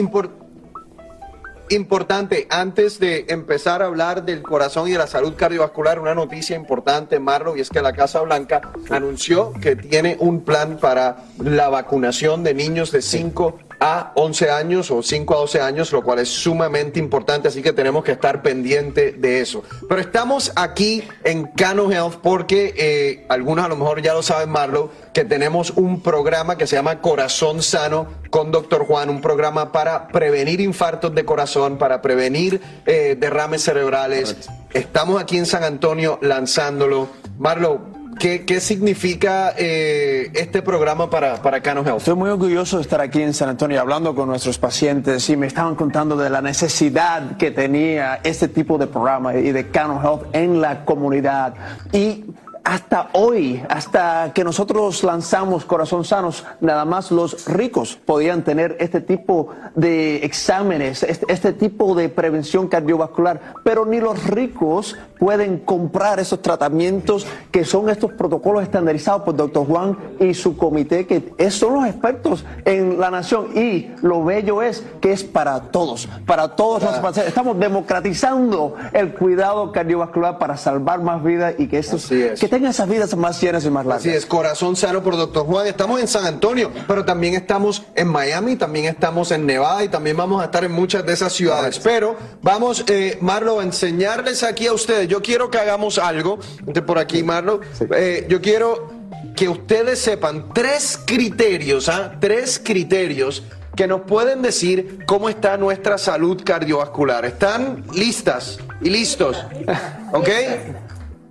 importante, 1.73 2.47
antes 2.49 2.99
de 2.99 3.25
empezar 3.29 3.81
a 3.81 3.85
hablar 3.85 4.23
del 4.25 4.41
corazón 4.41 4.87
y 4.87 4.91
de 4.91 4.97
la 4.97 5.07
salud 5.07 5.33
cardiovascular, 5.35 5.99
una 5.99 6.15
noticia 6.15 6.55
importante, 6.55 7.19
Marlo, 7.19 7.55
y 7.55 7.61
es 7.61 7.69
que 7.69 7.81
la 7.81 7.93
Casa 7.93 8.21
Blanca 8.21 8.61
anunció 8.89 9.53
que 9.61 9.75
tiene 9.75 10.17
un 10.19 10.41
plan 10.41 10.77
para 10.77 11.25
la 11.37 11.69
vacunación 11.69 12.43
de 12.43 12.53
niños 12.53 12.91
de 12.91 13.01
5 13.01 13.59
a 13.85 14.13
11 14.15 14.49
años 14.49 14.91
o 14.91 15.03
5 15.03 15.35
a 15.35 15.37
12 15.39 15.59
años, 15.59 15.91
lo 15.91 16.03
cual 16.03 16.19
es 16.19 16.29
sumamente 16.29 16.99
importante, 16.99 17.49
así 17.49 17.61
que 17.61 17.73
tenemos 17.73 18.05
que 18.05 18.13
estar 18.13 18.41
pendiente 18.41 19.11
de 19.11 19.41
eso. 19.41 19.61
Pero 19.89 19.99
estamos 19.99 20.53
aquí 20.55 21.03
en 21.25 21.47
Cano 21.47 21.91
Health 21.91 22.15
porque 22.23 22.73
eh, 22.77 23.25
algunos 23.27 23.65
a 23.65 23.67
lo 23.67 23.75
mejor 23.75 24.01
ya 24.01 24.13
lo 24.13 24.23
saben, 24.23 24.49
Marlo, 24.49 24.89
que 25.13 25.25
tenemos 25.25 25.71
un 25.71 26.01
programa 26.01 26.57
que 26.57 26.65
se 26.65 26.77
llama 26.77 27.01
Corazón 27.01 27.61
Sano 27.61 28.07
con 28.29 28.51
Doctor 28.51 28.85
Juan, 28.85 29.09
un 29.09 29.19
programa 29.19 29.73
para 29.73 30.07
prevenir 30.07 30.61
infartos 30.61 31.13
de 31.13 31.25
corazón, 31.25 31.77
para 31.77 32.01
prevenir 32.01 32.61
eh, 32.85 33.17
derrames 33.19 33.63
cerebrales. 33.63 34.49
Estamos 34.71 35.21
aquí 35.21 35.37
en 35.37 35.45
San 35.45 35.65
Antonio 35.65 36.19
lanzándolo. 36.21 37.09
Marlo, 37.37 37.81
¿qué, 38.19 38.45
qué 38.45 38.59
significa 38.59 39.53
eh, 39.57 40.31
este 40.33 40.61
programa 40.61 41.09
para, 41.09 41.41
para 41.41 41.61
Cano 41.61 41.81
Health? 41.81 41.99
Estoy 41.99 42.15
muy 42.15 42.29
orgulloso 42.29 42.77
de 42.77 42.83
estar 42.83 43.01
aquí 43.01 43.21
en 43.21 43.33
San 43.33 43.49
Antonio 43.49 43.79
hablando 43.79 44.15
con 44.15 44.29
nuestros 44.29 44.57
pacientes 44.57 45.29
y 45.29 45.37
me 45.37 45.47
estaban 45.47 45.75
contando 45.75 46.15
de 46.15 46.29
la 46.29 46.41
necesidad 46.41 47.37
que 47.37 47.51
tenía 47.51 48.19
este 48.23 48.47
tipo 48.47 48.77
de 48.77 48.87
programa 48.87 49.35
y 49.35 49.51
de 49.51 49.69
Cano 49.69 50.01
Health 50.03 50.33
en 50.33 50.61
la 50.61 50.85
comunidad. 50.85 51.53
Y 51.91 52.25
hasta 52.63 53.09
hoy, 53.13 53.61
hasta 53.69 54.31
que 54.33 54.43
nosotros 54.43 55.03
lanzamos 55.03 55.65
Corazón 55.65 56.05
Sanos, 56.05 56.45
nada 56.61 56.85
más 56.85 57.11
los 57.11 57.45
ricos 57.45 57.95
podían 58.05 58.43
tener 58.43 58.77
este 58.79 59.01
tipo 59.01 59.49
de 59.75 60.23
exámenes, 60.25 61.03
este, 61.03 61.25
este 61.31 61.53
tipo 61.53 61.93
de 61.93 62.07
prevención 62.09 62.67
cardiovascular, 62.67 63.41
pero 63.63 63.85
ni 63.85 63.99
los 63.99 64.25
ricos 64.27 64.95
pueden 65.19 65.59
comprar 65.59 66.19
esos 66.19 66.41
tratamientos 66.41 67.25
que 67.51 67.65
son 67.65 67.89
estos 67.89 68.13
protocolos 68.13 68.63
estandarizados 68.63 69.23
por 69.23 69.35
Dr. 69.35 69.65
Juan 69.67 69.97
y 70.19 70.33
su 70.33 70.55
comité, 70.57 71.05
que 71.05 71.33
es- 71.37 71.55
son 71.55 71.73
los 71.73 71.85
expertos 71.85 72.45
en 72.65 72.99
la 72.99 73.11
nación. 73.11 73.47
Y 73.57 73.91
lo 74.01 74.23
bello 74.23 74.61
es 74.61 74.83
que 75.01 75.11
es 75.11 75.23
para 75.23 75.59
todos, 75.71 76.07
para 76.25 76.55
todos 76.55 76.83
los 76.83 76.93
pacientes. 76.95 77.27
Estamos 77.27 77.57
democratizando 77.59 78.75
el 78.91 79.13
cuidado 79.13 79.71
cardiovascular 79.71 80.37
para 80.39 80.57
salvar 80.57 81.01
más 81.01 81.23
vidas 81.23 81.55
y 81.57 81.67
que, 81.67 81.77
estos, 81.79 82.07
que 82.07 82.47
tengan 82.53 82.69
esas 82.69 82.87
vidas 82.87 83.17
más 83.17 83.41
llenas 83.41 83.65
y 83.65 83.71
más 83.71 83.83
largas. 83.83 84.05
Así 84.05 84.15
es, 84.15 84.27
Corazón 84.27 84.75
Sano 84.75 85.01
por 85.01 85.17
Doctor 85.17 85.43
Juan. 85.43 85.65
Estamos 85.65 85.99
en 85.99 86.07
San 86.07 86.27
Antonio, 86.27 86.69
pero 86.87 87.03
también 87.03 87.33
estamos 87.33 87.81
en 87.95 88.07
Miami, 88.07 88.57
también 88.57 88.85
estamos 88.85 89.31
en 89.31 89.47
Nevada 89.47 89.83
y 89.83 89.87
también 89.87 90.15
vamos 90.15 90.39
a 90.39 90.45
estar 90.45 90.63
en 90.63 90.71
muchas 90.71 91.03
de 91.03 91.13
esas 91.13 91.33
ciudades. 91.33 91.79
Pero 91.79 92.15
vamos, 92.43 92.85
eh, 92.89 93.17
Marlo, 93.21 93.59
a 93.59 93.63
enseñarles 93.63 94.43
aquí 94.43 94.67
a 94.67 94.73
ustedes. 94.73 95.07
Yo 95.07 95.23
quiero 95.23 95.49
que 95.49 95.57
hagamos 95.57 95.97
algo. 95.97 96.37
De 96.61 96.83
por 96.83 96.99
aquí, 96.99 97.23
Marlo. 97.23 97.59
Eh, 97.89 98.27
yo 98.29 98.39
quiero 98.39 98.87
que 99.35 99.49
ustedes 99.49 99.97
sepan 99.97 100.53
tres 100.53 100.99
criterios, 101.07 101.89
¿ah? 101.89 102.17
Tres 102.19 102.61
criterios 102.63 103.41
que 103.75 103.87
nos 103.87 104.01
pueden 104.01 104.43
decir 104.43 104.99
cómo 105.07 105.27
está 105.27 105.57
nuestra 105.57 105.97
salud 105.97 106.39
cardiovascular. 106.45 107.25
¿Están 107.25 107.83
listas 107.95 108.59
y 108.79 108.91
listos? 108.91 109.43
¿Ok? 110.13 110.29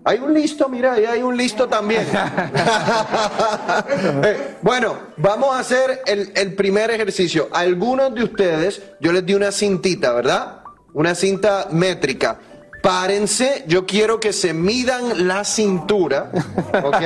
Hay 0.05 0.19
un 0.19 0.35
listo, 0.35 0.69
mira, 0.69 0.95
ahí 0.95 1.05
hay 1.05 1.23
un 1.23 1.37
listo 1.37 1.69
también. 1.69 2.07
Eh, 4.25 4.57
bueno, 4.63 4.97
vamos 5.17 5.55
a 5.55 5.59
hacer 5.59 6.03
el, 6.07 6.33
el 6.35 6.55
primer 6.55 6.91
ejercicio. 6.91 7.49
Algunos 7.53 8.15
de 8.15 8.25
ustedes, 8.25 8.83
yo 9.01 9.13
les 9.13 9.25
di 9.25 9.35
una 9.35 9.51
cintita, 9.51 10.13
¿verdad? 10.13 10.63
Una 10.93 11.15
cinta 11.15 11.69
métrica. 11.71 12.39
Párense, 12.83 13.65
yo 13.69 13.87
quiero 13.87 14.19
que 14.19 14.33
se 14.33 14.53
midan 14.53 15.29
la 15.29 15.45
cintura, 15.45 16.31
¿ok? 16.83 17.03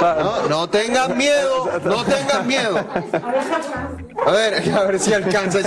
No, 0.00 0.48
no 0.48 0.68
tengan 0.68 1.16
miedo, 1.16 1.80
no 1.84 2.04
tengan 2.04 2.46
miedo. 2.46 2.84
A 4.26 4.30
ver, 4.32 4.70
a 4.74 4.82
ver 4.84 4.98
si 4.98 5.14
alcanza. 5.14 5.60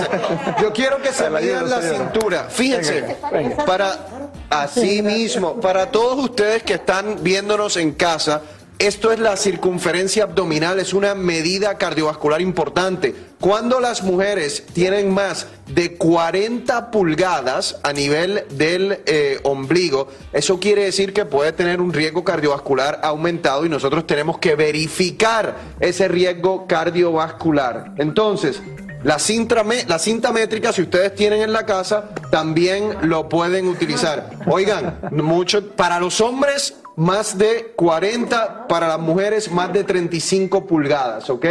Yo 0.62 0.74
quiero 0.74 1.02
que 1.02 1.14
se 1.14 1.30
midan 1.30 1.70
la 1.70 1.82
cintura. 1.82 2.48
Fíjense, 2.50 3.18
para 3.66 3.98
así 4.52 5.02
mismo, 5.02 5.60
para 5.60 5.92
todos 5.92 6.24
ustedes 6.24 6.62
que 6.64 6.74
están 6.76 7.24
viéndonos 7.24 7.78
en 7.78 7.94
casa, 7.94 8.42
esto 8.82 9.12
es 9.12 9.20
la 9.20 9.38
circunferencia 9.38 10.24
abdominal, 10.24 10.80
es 10.80 10.96
una 10.96 11.14
medida 11.14 11.78
cardiovascular 11.78 12.42
importante. 12.42 13.14
Cuando 13.40 13.80
las 13.80 14.02
mujeres 14.02 14.66
tienen 14.74 15.14
más 15.14 15.46
de 15.68 15.98
40 15.98 16.90
pulgadas 16.90 17.80
a 17.84 17.94
nivel 17.94 18.44
del 18.50 19.02
eh, 19.06 19.40
ombligo, 19.44 20.08
eso 20.34 20.60
quiere 20.60 20.86
decir 20.86 21.14
que 21.14 21.26
puede 21.26 21.52
tener 21.52 21.80
un 21.80 21.94
riesgo 21.94 22.24
cardiovascular 22.24 23.00
aumentado 23.04 23.68
y 23.68 23.70
nosotros 23.70 24.08
tenemos 24.08 24.40
que 24.40 24.56
verificar 24.56 25.58
ese 25.80 26.08
riesgo 26.08 26.66
cardiovascular. 26.66 27.94
Entonces, 28.00 28.64
la 29.04 29.18
cinta, 29.20 29.64
la 29.88 30.00
cinta 30.00 30.32
métrica, 30.32 30.72
si 30.72 30.84
ustedes 30.84 31.16
tienen 31.16 31.42
en 31.42 31.54
la 31.54 31.66
casa, 31.66 32.10
también 32.30 33.10
lo 33.10 33.28
pueden 33.30 33.68
utilizar. 33.68 34.30
Oigan, 34.46 35.00
mucho, 35.12 35.72
para 35.72 36.00
los 36.00 36.22
hombres 36.22 36.76
más 36.96 37.38
de 37.38 37.74
40, 37.76 38.68
para 38.68 38.88
las 38.88 39.00
mujeres 39.00 39.52
más 39.52 39.74
de 39.74 39.84
35 39.84 40.68
pulgadas, 40.68 41.30
¿ok? 41.30 41.46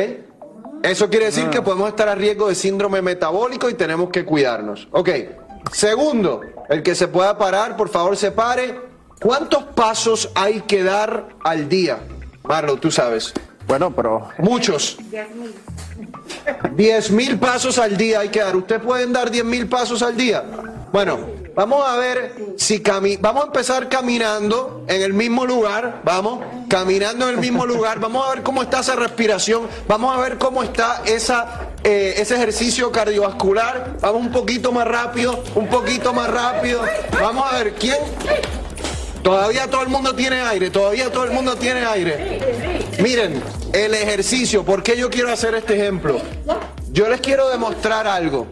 Eso 0.83 1.11
quiere 1.11 1.27
decir 1.27 1.51
que 1.51 1.61
podemos 1.61 1.89
estar 1.89 2.09
a 2.09 2.15
riesgo 2.15 2.49
de 2.49 2.55
síndrome 2.55 3.03
metabólico 3.03 3.69
y 3.69 3.75
tenemos 3.75 4.11
que 4.11 4.25
cuidarnos. 4.25 4.89
Ok, 4.93 5.11
segundo, 5.73 6.41
el 6.69 6.83
que 6.83 6.95
se 6.95 7.09
pueda 7.09 7.37
parar, 7.37 7.77
por 7.77 7.89
favor 7.89 8.17
se 8.17 8.31
pare. 8.31 8.81
¿Cuántos 9.21 9.65
pasos 9.65 10.31
hay 10.35 10.63
que 10.63 10.83
dar 10.83 11.29
al 11.45 11.69
día? 11.69 11.99
Marlo, 12.45 12.77
tú 12.77 12.91
sabes. 12.91 13.35
Bueno, 13.71 13.95
pero... 13.95 14.29
Muchos. 14.39 14.99
10 16.73 17.11
mil 17.13 17.39
pasos 17.39 17.79
al 17.79 17.97
día 17.97 18.19
hay 18.19 18.29
que 18.29 18.41
dar. 18.41 18.57
¿Ustedes 18.57 18.83
pueden 18.83 19.13
dar 19.13 19.31
10 19.31 19.45
mil 19.45 19.69
pasos 19.69 20.03
al 20.03 20.17
día? 20.17 20.43
Bueno, 20.93 21.41
Vamos 21.55 21.87
a 21.87 21.97
ver 21.97 22.55
si 22.57 22.81
cami 22.81 23.17
vamos 23.17 23.43
a 23.43 23.47
empezar 23.49 23.89
caminando 23.89 24.85
en 24.87 25.03
el 25.03 25.13
mismo 25.13 25.45
lugar, 25.45 26.01
vamos, 26.05 26.43
caminando 26.69 27.29
en 27.29 27.35
el 27.35 27.41
mismo 27.41 27.67
lugar, 27.67 27.99
vamos 27.99 28.27
a 28.27 28.35
ver 28.35 28.43
cómo 28.43 28.63
está 28.63 28.81
esa 28.81 28.95
respiración, 28.95 29.69
vamos 29.89 30.17
a 30.17 30.21
ver 30.21 30.39
cómo 30.39 30.63
está 30.63 31.03
esa, 31.05 31.73
eh, 31.83 32.15
ese 32.19 32.37
ejercicio 32.37 32.93
cardiovascular, 32.93 33.97
vamos 34.01 34.23
un 34.23 34.33
poquito 34.33 34.71
más 34.71 34.87
rápido, 34.87 35.43
un 35.57 35.67
poquito 35.67 36.15
más 36.15 36.31
rápido, 36.31 36.83
vamos 37.21 37.45
a 37.53 37.59
ver 37.59 37.75
quién, 37.75 37.99
todavía 39.23 39.69
todo 39.69 39.83
el 39.83 39.89
mundo 39.89 40.15
tiene 40.15 40.41
aire, 40.41 40.71
todavía 40.71 41.11
todo 41.11 41.25
el 41.25 41.31
mundo 41.33 41.57
tiene 41.57 41.85
aire. 41.85 42.41
Miren, 43.03 43.43
el 43.73 43.95
ejercicio, 43.95 44.65
¿por 44.65 44.83
qué 44.83 44.97
yo 44.97 45.11
quiero 45.11 45.33
hacer 45.33 45.55
este 45.55 45.75
ejemplo? 45.75 46.21
Yo 46.93 47.09
les 47.09 47.21
quiero 47.21 47.49
demostrar 47.49 48.07
algo. 48.07 48.47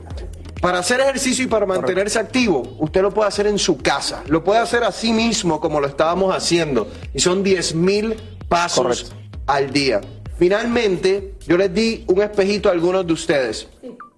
Para 0.61 0.81
hacer 0.81 1.01
ejercicio 1.01 1.45
y 1.45 1.49
para 1.49 1.67
mantenerse 1.67 2.19
activo, 2.19 2.77
usted 2.79 3.03
lo 3.03 3.15
puede 3.15 3.29
hacer 3.29 3.47
en 3.47 3.59
su 3.59 3.79
casa. 3.79 4.25
Lo 4.27 4.43
puede 4.43 4.59
hacer 4.59 4.83
a 4.83 4.91
sí 4.91 5.13
mismo 5.13 5.61
como 5.61 5.81
lo 5.81 5.87
estábamos 5.87 6.35
haciendo. 6.35 6.89
Y 7.15 7.21
son 7.21 7.45
10 7.45 7.75
mil 7.75 8.17
pasos 8.49 9.13
al 9.47 9.73
día. 9.73 10.01
Finalmente, 10.37 11.35
yo 11.47 11.57
les 11.57 11.73
di 11.73 12.05
un 12.09 12.23
espejito 12.23 12.69
a 12.69 12.73
algunos 12.73 13.07
de 13.07 13.13
ustedes. 13.13 13.69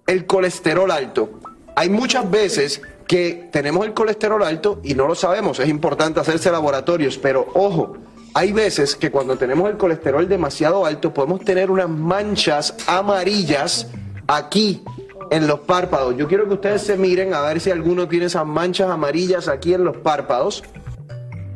El 0.07 0.25
colesterol 0.25 0.89
alto. 0.89 1.39
Hay 1.75 1.89
muchas 1.89 2.29
veces 2.29 2.81
que 3.11 3.49
tenemos 3.51 3.85
el 3.85 3.93
colesterol 3.93 4.41
alto 4.41 4.79
y 4.85 4.93
no 4.93 5.05
lo 5.05 5.15
sabemos. 5.15 5.59
Es 5.59 5.67
importante 5.67 6.21
hacerse 6.21 6.49
laboratorios, 6.49 7.17
pero 7.17 7.45
ojo, 7.55 7.97
hay 8.33 8.53
veces 8.53 8.95
que 8.95 9.11
cuando 9.11 9.35
tenemos 9.37 9.69
el 9.69 9.75
colesterol 9.75 10.29
demasiado 10.29 10.85
alto 10.85 11.13
podemos 11.13 11.41
tener 11.41 11.69
unas 11.69 11.89
manchas 11.89 12.73
amarillas 12.87 13.87
aquí 14.27 14.81
en 15.29 15.45
los 15.45 15.59
párpados. 15.59 16.15
Yo 16.15 16.29
quiero 16.29 16.47
que 16.47 16.53
ustedes 16.53 16.83
se 16.83 16.95
miren 16.95 17.33
a 17.33 17.41
ver 17.41 17.59
si 17.59 17.69
alguno 17.69 18.07
tiene 18.07 18.27
esas 18.27 18.45
manchas 18.45 18.89
amarillas 18.89 19.49
aquí 19.49 19.73
en 19.73 19.83
los 19.83 19.97
párpados. 19.97 20.63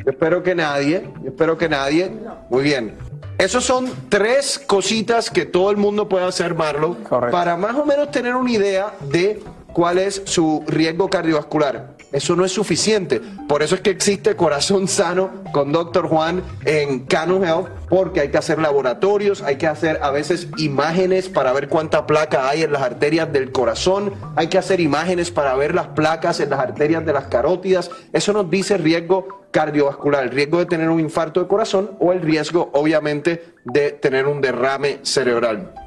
Yo 0.04 0.12
espero 0.12 0.44
que 0.44 0.56
nadie, 0.56 1.10
yo 1.24 1.30
espero 1.30 1.58
que 1.58 1.70
nadie. 1.70 2.12
Muy 2.50 2.64
bien. 2.64 2.98
Esos 3.38 3.64
son 3.64 3.90
tres 4.10 4.60
cositas 4.60 5.30
que 5.30 5.46
todo 5.46 5.72
el 5.72 5.78
mundo 5.78 6.10
puede 6.10 6.26
hacer, 6.26 6.54
Marlo, 6.54 6.98
para 7.32 7.56
más 7.56 7.76
o 7.78 7.86
menos 7.86 8.12
tener 8.12 8.36
una 8.36 8.52
idea 8.52 8.94
de 9.10 9.42
cuál 9.76 9.98
es 9.98 10.22
su 10.24 10.64
riesgo 10.68 11.10
cardiovascular. 11.10 11.98
Eso 12.14 12.38
no 12.38 12.46
es 12.46 12.54
suficiente. 12.54 13.22
Por 13.50 13.62
eso 13.62 13.76
es 13.76 13.82
que 13.82 13.90
existe 13.90 14.38
Corazón 14.38 14.88
Sano 14.88 15.44
con 15.52 15.74
Dr. 15.74 16.08
Juan 16.08 16.42
en 16.64 17.02
Canon 17.02 17.44
Health, 17.44 17.68
porque 17.90 18.22
hay 18.22 18.30
que 18.30 18.38
hacer 18.38 18.58
laboratorios, 18.58 19.42
hay 19.42 19.58
que 19.58 19.68
hacer 19.68 20.00
a 20.02 20.12
veces 20.12 20.48
imágenes 20.56 21.28
para 21.28 21.52
ver 21.52 21.68
cuánta 21.68 22.08
placa 22.08 22.48
hay 22.48 22.64
en 22.64 22.72
las 22.72 22.84
arterias 22.84 23.34
del 23.34 23.52
corazón, 23.52 24.14
hay 24.38 24.48
que 24.48 24.58
hacer 24.58 24.80
imágenes 24.80 25.30
para 25.30 25.54
ver 25.56 25.76
las 25.76 25.88
placas 25.88 26.40
en 26.40 26.52
las 26.52 26.60
arterias 26.62 27.06
de 27.06 27.12
las 27.12 27.26
carótidas. 27.26 27.92
Eso 28.14 28.32
nos 28.32 28.50
dice 28.50 28.78
riesgo 28.78 29.28
cardiovascular, 29.52 30.24
el 30.24 30.32
riesgo 30.32 30.60
de 30.60 30.68
tener 30.68 30.90
un 30.90 31.02
infarto 31.02 31.42
de 31.42 31.48
corazón 31.48 31.98
o 32.00 32.14
el 32.14 32.22
riesgo, 32.22 32.70
obviamente, 32.72 33.44
de 33.66 33.92
tener 33.92 34.26
un 34.26 34.40
derrame 34.40 35.00
cerebral. 35.04 35.85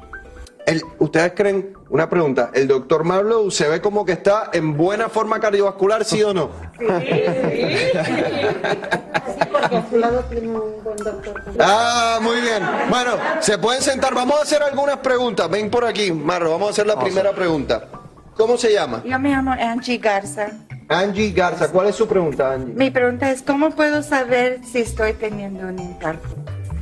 El- 0.69 0.83
¿Ustedes 0.99 1.33
creen, 1.35 1.73
una 1.89 2.09
pregunta, 2.09 2.51
el 2.53 2.67
doctor 2.67 3.03
Marlowe 3.03 3.49
se 3.51 3.67
ve 3.67 3.81
como 3.81 4.05
que 4.05 4.11
está 4.13 4.49
en 4.53 4.77
buena 4.77 5.09
forma 5.09 5.39
cardiovascular, 5.39 6.05
sí 6.05 6.21
o 6.23 6.33
no? 6.33 6.49
Ah, 11.59 12.19
muy 12.21 12.39
bien. 12.41 12.63
Bueno, 12.89 13.11
se 13.39 13.57
pueden 13.57 13.81
sentar. 13.81 14.13
Vamos 14.13 14.39
a 14.39 14.43
hacer 14.43 14.61
algunas 14.63 14.97
preguntas. 14.97 15.49
Ven 15.49 15.69
por 15.69 15.85
aquí, 15.85 16.11
Marlo. 16.11 16.51
Vamos 16.51 16.67
a 16.69 16.71
hacer 16.71 16.87
la 16.87 16.99
primera 16.99 17.31
pregunta. 17.33 17.85
¿Cómo 18.35 18.57
se 18.57 18.71
llama? 18.71 19.01
Yo 19.05 19.19
me 19.19 19.29
llamo 19.29 19.51
Angie 19.51 19.97
Garza. 19.97 20.51
Angie 20.87 21.31
Garza. 21.31 21.69
¿Cuál 21.71 21.87
es 21.87 21.95
su 21.95 22.07
pregunta, 22.07 22.53
Angie? 22.53 22.73
Mi 22.73 22.89
pregunta 22.89 23.29
es, 23.31 23.41
¿cómo 23.41 23.71
puedo 23.71 24.01
saber 24.01 24.59
si 24.63 24.79
estoy 24.79 25.13
teniendo 25.13 25.67
un 25.67 25.77
infarto? 25.79 26.27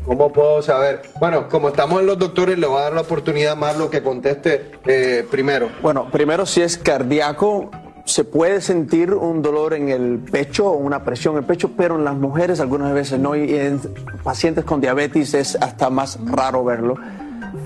¿Cómo 0.08 0.32
puedo 0.32 0.62
saber? 0.62 1.02
Bueno, 1.20 1.50
como 1.50 1.68
estamos 1.68 2.00
en 2.00 2.08
los 2.08 2.18
doctores, 2.18 2.58
le 2.58 2.66
voy 2.66 2.80
a 2.80 2.84
dar 2.84 2.94
la 2.94 3.02
oportunidad 3.02 3.52
a 3.52 3.56
Marlo 3.56 3.90
que 3.90 4.02
conteste 4.02 4.72
eh, 4.86 5.28
primero. 5.30 5.70
Bueno, 5.82 6.10
primero 6.10 6.46
si 6.46 6.62
es 6.62 6.78
cardíaco, 6.78 7.70
se 8.06 8.24
puede 8.24 8.62
sentir 8.62 9.14
un 9.14 9.42
dolor 9.42 9.74
en 9.74 9.90
el 9.90 10.20
pecho 10.20 10.68
o 10.68 10.78
una 10.78 11.04
presión 11.04 11.34
en 11.34 11.40
el 11.40 11.46
pecho, 11.46 11.72
pero 11.76 11.98
en 11.98 12.06
las 12.06 12.16
mujeres 12.16 12.62
algunas 12.62 12.94
veces 12.94 13.20
no, 13.20 13.36
y 13.36 13.54
en 13.54 13.82
pacientes 14.24 14.64
con 14.64 14.80
diabetes 14.80 15.34
es 15.34 15.58
hasta 15.58 15.90
más 15.90 16.18
raro 16.24 16.64
verlo. 16.64 16.96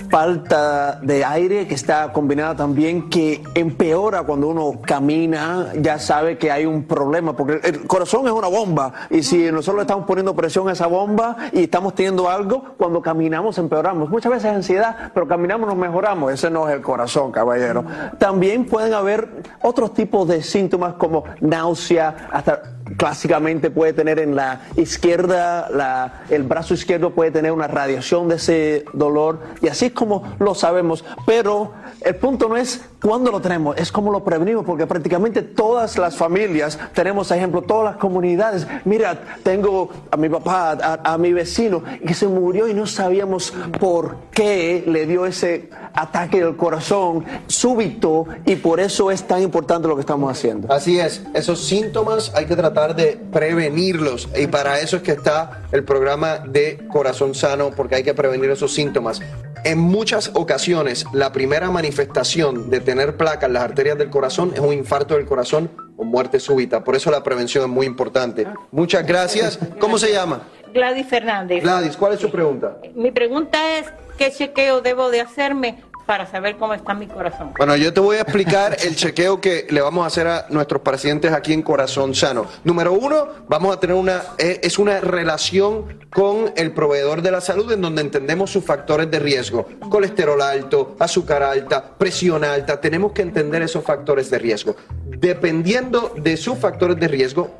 Falta 0.09 0.99
de 1.01 1.23
aire 1.23 1.67
que 1.67 1.75
está 1.75 2.11
combinada 2.11 2.55
también 2.55 3.09
que 3.09 3.43
empeora 3.55 4.23
cuando 4.23 4.47
uno 4.47 4.79
camina, 4.81 5.67
ya 5.79 5.99
sabe 5.99 6.37
que 6.37 6.51
hay 6.51 6.65
un 6.65 6.83
problema, 6.83 7.35
porque 7.35 7.59
el 7.63 7.87
corazón 7.87 8.25
es 8.27 8.33
una 8.33 8.47
bomba 8.47 8.93
y 9.09 9.23
si 9.23 9.51
nosotros 9.51 9.77
le 9.77 9.81
estamos 9.81 10.05
poniendo 10.05 10.35
presión 10.35 10.69
a 10.69 10.73
esa 10.73 10.87
bomba 10.87 11.37
y 11.51 11.63
estamos 11.63 11.95
teniendo 11.95 12.29
algo, 12.29 12.75
cuando 12.77 13.01
caminamos 13.01 13.57
empeoramos. 13.57 14.09
Muchas 14.09 14.31
veces 14.31 14.51
es 14.51 14.55
ansiedad, 14.55 15.11
pero 15.13 15.27
caminamos 15.27 15.67
nos 15.67 15.77
mejoramos. 15.77 16.31
Ese 16.31 16.49
no 16.49 16.67
es 16.67 16.75
el 16.75 16.81
corazón, 16.81 17.31
caballero. 17.31 17.85
También 18.17 18.65
pueden 18.65 18.93
haber 18.93 19.29
otros 19.61 19.93
tipos 19.93 20.27
de 20.27 20.41
síntomas 20.41 20.93
como 20.93 21.23
náusea, 21.39 22.29
hasta 22.31 22.61
clásicamente 22.97 23.69
puede 23.71 23.93
tener 23.93 24.19
en 24.19 24.35
la 24.35 24.61
izquierda, 24.77 25.69
la- 25.69 26.23
el 26.29 26.43
brazo 26.43 26.73
izquierdo 26.73 27.11
puede 27.11 27.31
tener 27.31 27.51
una 27.51 27.67
radiación 27.67 28.27
de 28.27 28.35
ese 28.35 28.85
dolor 28.93 29.39
y 29.61 29.67
así 29.67 29.87
es 29.87 29.91
como 29.93 30.35
lo 30.39 30.55
sabemos. 30.55 31.03
Pero 31.25 31.71
el 32.01 32.15
punto 32.15 32.47
no 32.49 32.57
es 32.57 32.81
cuándo 33.01 33.31
lo 33.31 33.41
tenemos, 33.41 33.77
es 33.77 33.91
cómo 33.91 34.11
lo 34.11 34.23
prevenimos, 34.23 34.65
porque 34.65 34.85
prácticamente 34.85 35.41
todas 35.41 35.97
las 35.97 36.15
familias 36.15 36.77
tenemos 36.93 37.31
ejemplo, 37.31 37.61
todas 37.61 37.93
las 37.93 37.95
comunidades. 37.97 38.67
Mira, 38.85 39.19
tengo 39.43 39.89
a 40.09 40.17
mi 40.17 40.29
papá, 40.29 40.77
a, 40.81 41.13
a 41.13 41.17
mi 41.17 41.33
vecino 41.33 41.83
que 42.05 42.13
se 42.13 42.27
murió 42.27 42.67
y 42.67 42.73
no 42.73 42.85
sabíamos 42.85 43.53
por 43.79 44.17
qué 44.31 44.83
le 44.87 45.05
dio 45.05 45.25
ese 45.25 45.69
ataque 45.93 46.43
del 46.43 46.55
corazón 46.55 47.25
súbito 47.47 48.25
y 48.45 48.55
por 48.55 48.79
eso 48.79 49.11
es 49.11 49.23
tan 49.23 49.41
importante 49.41 49.87
lo 49.87 49.95
que 49.95 50.01
estamos 50.01 50.31
haciendo. 50.31 50.71
Así 50.71 50.99
es, 50.99 51.23
esos 51.33 51.65
síntomas 51.65 52.31
hay 52.35 52.45
que 52.45 52.55
tratar 52.55 52.95
de 52.95 53.19
prevenirlos 53.31 54.29
y 54.37 54.47
para 54.47 54.79
eso 54.79 54.97
es 54.97 55.03
que 55.03 55.11
está 55.11 55.63
el 55.71 55.83
programa 55.83 56.39
de 56.39 56.85
Corazón 56.91 57.33
Sano, 57.33 57.71
porque 57.75 57.95
hay 57.95 58.03
que 58.03 58.13
prevenir 58.13 58.49
esos 58.49 58.73
síntomas. 58.73 59.21
En 59.63 59.77
muchas 59.77 60.31
ocasiones, 60.33 61.05
la 61.13 61.31
primera 61.31 61.69
manifestación 61.69 62.71
de 62.71 62.81
tener 62.91 63.15
placa 63.15 63.45
en 63.45 63.53
las 63.53 63.63
arterias 63.63 63.97
del 63.97 64.09
corazón 64.09 64.51
es 64.53 64.59
un 64.59 64.73
infarto 64.73 65.15
del 65.15 65.25
corazón 65.25 65.71
o 65.95 66.03
muerte 66.03 66.41
súbita. 66.41 66.83
Por 66.83 66.93
eso 66.93 67.09
la 67.09 67.23
prevención 67.23 67.63
es 67.63 67.69
muy 67.69 67.85
importante. 67.85 68.45
Muchas 68.69 69.07
gracias. 69.07 69.57
¿Cómo 69.79 69.97
se 69.97 70.11
llama? 70.11 70.41
Gladys 70.73 71.07
Fernández. 71.07 71.63
Gladys, 71.63 71.95
¿cuál 71.95 72.13
es 72.13 72.19
su 72.19 72.29
pregunta? 72.29 72.79
Mi 72.93 73.11
pregunta 73.11 73.77
es, 73.77 73.85
¿qué 74.17 74.29
chequeo 74.29 74.81
debo 74.81 75.09
de 75.09 75.21
hacerme 75.21 75.81
para 76.05 76.25
saber 76.25 76.57
cómo 76.57 76.73
está 76.73 76.93
mi 76.93 77.07
corazón? 77.07 77.53
Bueno, 77.57 77.75
yo 77.75 77.93
te 77.93 77.99
voy 77.99 78.17
a 78.17 78.21
explicar 78.21 78.77
el 78.83 78.95
chequeo 78.95 79.39
que 79.39 79.67
le 79.69 79.81
vamos 79.81 80.03
a 80.03 80.07
hacer 80.07 80.27
a 80.27 80.45
nuestros 80.49 80.81
pacientes 80.81 81.31
aquí 81.31 81.53
en 81.53 81.61
Corazón 81.61 82.15
Sano. 82.15 82.45
Número 82.63 82.93
uno, 82.93 83.27
vamos 83.47 83.75
a 83.75 83.79
tener 83.79 83.95
una, 83.95 84.21
eh, 84.37 84.59
es 84.63 84.79
una 84.79 84.99
relación 84.99 85.99
con 86.09 86.53
el 86.55 86.73
proveedor 86.73 87.21
de 87.21 87.31
la 87.31 87.41
salud 87.41 87.71
en 87.71 87.81
donde 87.81 88.01
entendemos 88.01 88.51
sus 88.51 88.65
factores 88.65 89.09
de 89.09 89.19
riesgo. 89.19 89.67
Colesterol 89.89 90.41
alto, 90.41 90.95
azúcar 90.99 91.43
alta, 91.43 91.95
presión 91.97 92.43
alta. 92.43 92.81
Tenemos 92.81 93.11
que 93.13 93.21
entender 93.21 93.61
esos 93.61 93.83
factores 93.83 94.29
de 94.29 94.39
riesgo. 94.39 94.75
Dependiendo 95.05 96.13
de 96.17 96.37
sus 96.37 96.57
factores 96.57 96.99
de 96.99 97.07
riesgo, 97.07 97.51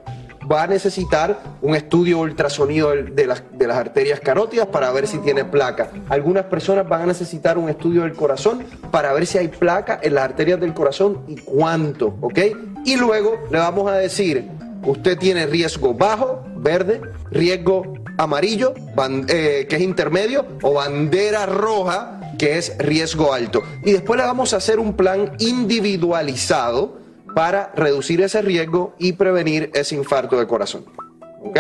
va 0.52 0.64
a 0.64 0.68
necesitar 0.68 1.40
un 1.62 1.76
estudio 1.76 2.20
ultrasonido 2.20 2.92
de 2.92 3.28
las, 3.28 3.44
de 3.54 3.68
las 3.68 3.78
arterias 3.78 4.20
carótidas 4.20 4.68
para 4.68 4.92
ver 4.92 5.08
si 5.08 5.20
tiene 5.20 5.46
placa. 5.46 5.92
Algunas 6.10 6.46
personas 6.46 6.88
van 6.88 7.04
a 7.04 7.06
necesitar 7.06 7.58
un 7.58 7.70
estudio 7.70 8.02
del 8.02 8.14
corazón 8.14 8.64
para 8.92 9.14
ver 9.14 9.26
si 9.26 9.38
hay 9.38 9.48
placa 9.48 10.00
en 10.02 10.16
las 10.16 10.26
arterias 10.26 10.60
del 10.60 10.74
corazón 10.74 11.24
y 11.28 11.36
cuánto, 11.38 12.18
¿ok? 12.22 12.40
Y 12.86 12.98
luego 12.98 13.40
le 13.50 13.60
vamos 13.60 13.90
a 13.90 13.96
decir, 13.96 14.50
usted 14.84 15.18
tiene 15.18 15.46
riesgo 15.46 15.94
bajo, 15.94 16.44
verde, 16.58 17.02
riesgo 17.30 17.94
amarillo, 18.18 18.74
eh, 19.28 19.66
que 19.70 19.76
es 19.76 19.82
intermedio, 19.82 20.46
o 20.62 20.74
bandera 20.74 21.46
roja, 21.46 22.20
que 22.38 22.58
es 22.58 22.76
riesgo 22.78 23.34
alto. 23.34 23.64
Y 23.84 23.92
después 23.92 24.20
le 24.20 24.26
vamos 24.26 24.54
a 24.54 24.58
hacer 24.58 24.80
un 24.80 24.94
plan 24.94 25.34
individualizado 25.40 27.01
para 27.36 27.72
reducir 27.76 28.22
ese 28.22 28.42
riesgo 28.42 28.94
y 29.00 29.14
prevenir 29.14 29.72
ese 29.74 29.96
infarto 29.96 30.38
de 30.40 30.48
corazón. 30.48 30.86
¿Ok? 31.44 31.60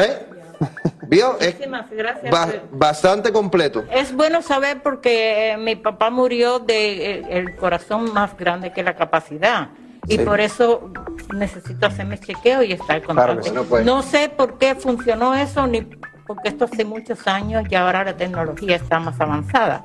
¿Vio? 1.07 1.37
Es 1.39 1.57
gracias. 1.91 2.31
ba- 2.31 2.47
bastante 2.71 3.31
completo. 3.33 3.83
Es 3.91 4.13
bueno 4.15 4.41
saber 4.41 4.81
porque 4.81 5.51
eh, 5.51 5.57
mi 5.57 5.75
papá 5.75 6.09
murió 6.09 6.59
de 6.59 7.11
eh, 7.19 7.23
el 7.31 7.55
corazón 7.55 8.13
más 8.13 8.37
grande 8.37 8.71
que 8.71 8.83
la 8.83 8.95
capacidad. 8.95 9.69
Y 10.07 10.17
Sí. 10.17 10.23
por 10.25 10.39
eso 10.39 10.91
necesito 11.33 11.85
hacerme 11.85 12.17
chequeo 12.19 12.63
y 12.63 12.71
estar 12.73 13.01
Claro 13.01 13.05
constante. 13.07 13.43
que 13.43 13.49
sí, 13.49 13.55
no 13.55 13.63
puede. 13.63 13.83
no 13.85 14.01
sé 14.01 14.29
por 14.35 14.57
qué 14.57 14.75
funcionó 14.75 15.35
eso, 15.35 15.67
ni 15.67 15.81
porque 16.27 16.49
esto 16.49 16.65
hace 16.65 16.85
muchos 16.85 17.27
años 17.27 17.63
y 17.69 17.75
ahora 17.75 18.03
la 18.03 18.15
tecnología 18.17 18.75
está 18.77 18.99
más 18.99 19.19
avanzada. 19.19 19.83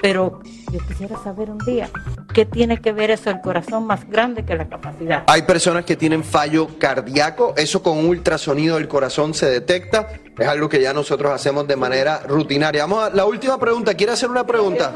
Pero 0.00 0.40
yo 0.72 0.78
quisiera 0.86 1.16
saber 1.22 1.50
un 1.50 1.58
día 1.58 1.90
¿Qué 2.32 2.44
tiene 2.44 2.80
que 2.80 2.92
ver 2.92 3.10
eso? 3.10 3.30
El 3.30 3.40
corazón 3.40 3.86
más 3.86 4.08
grande 4.08 4.44
que 4.44 4.54
la 4.54 4.68
capacidad. 4.68 5.24
Hay 5.26 5.42
personas 5.42 5.84
que 5.84 5.96
tienen 5.96 6.22
fallo 6.22 6.68
cardíaco, 6.78 7.54
eso 7.56 7.82
con 7.82 7.98
un 7.98 8.06
ultrasonido 8.06 8.76
del 8.76 8.86
corazón 8.86 9.34
se 9.34 9.46
detecta, 9.50 10.08
es 10.38 10.46
algo 10.46 10.68
que 10.68 10.80
ya 10.80 10.92
nosotros 10.92 11.32
hacemos 11.32 11.66
de 11.66 11.76
manera 11.76 12.20
rutinaria. 12.28 12.82
Vamos 12.82 13.04
a 13.04 13.10
la 13.10 13.24
última 13.24 13.58
pregunta, 13.58 13.94
¿quiere 13.94 14.12
hacer 14.12 14.30
una 14.30 14.46
pregunta? 14.46 14.92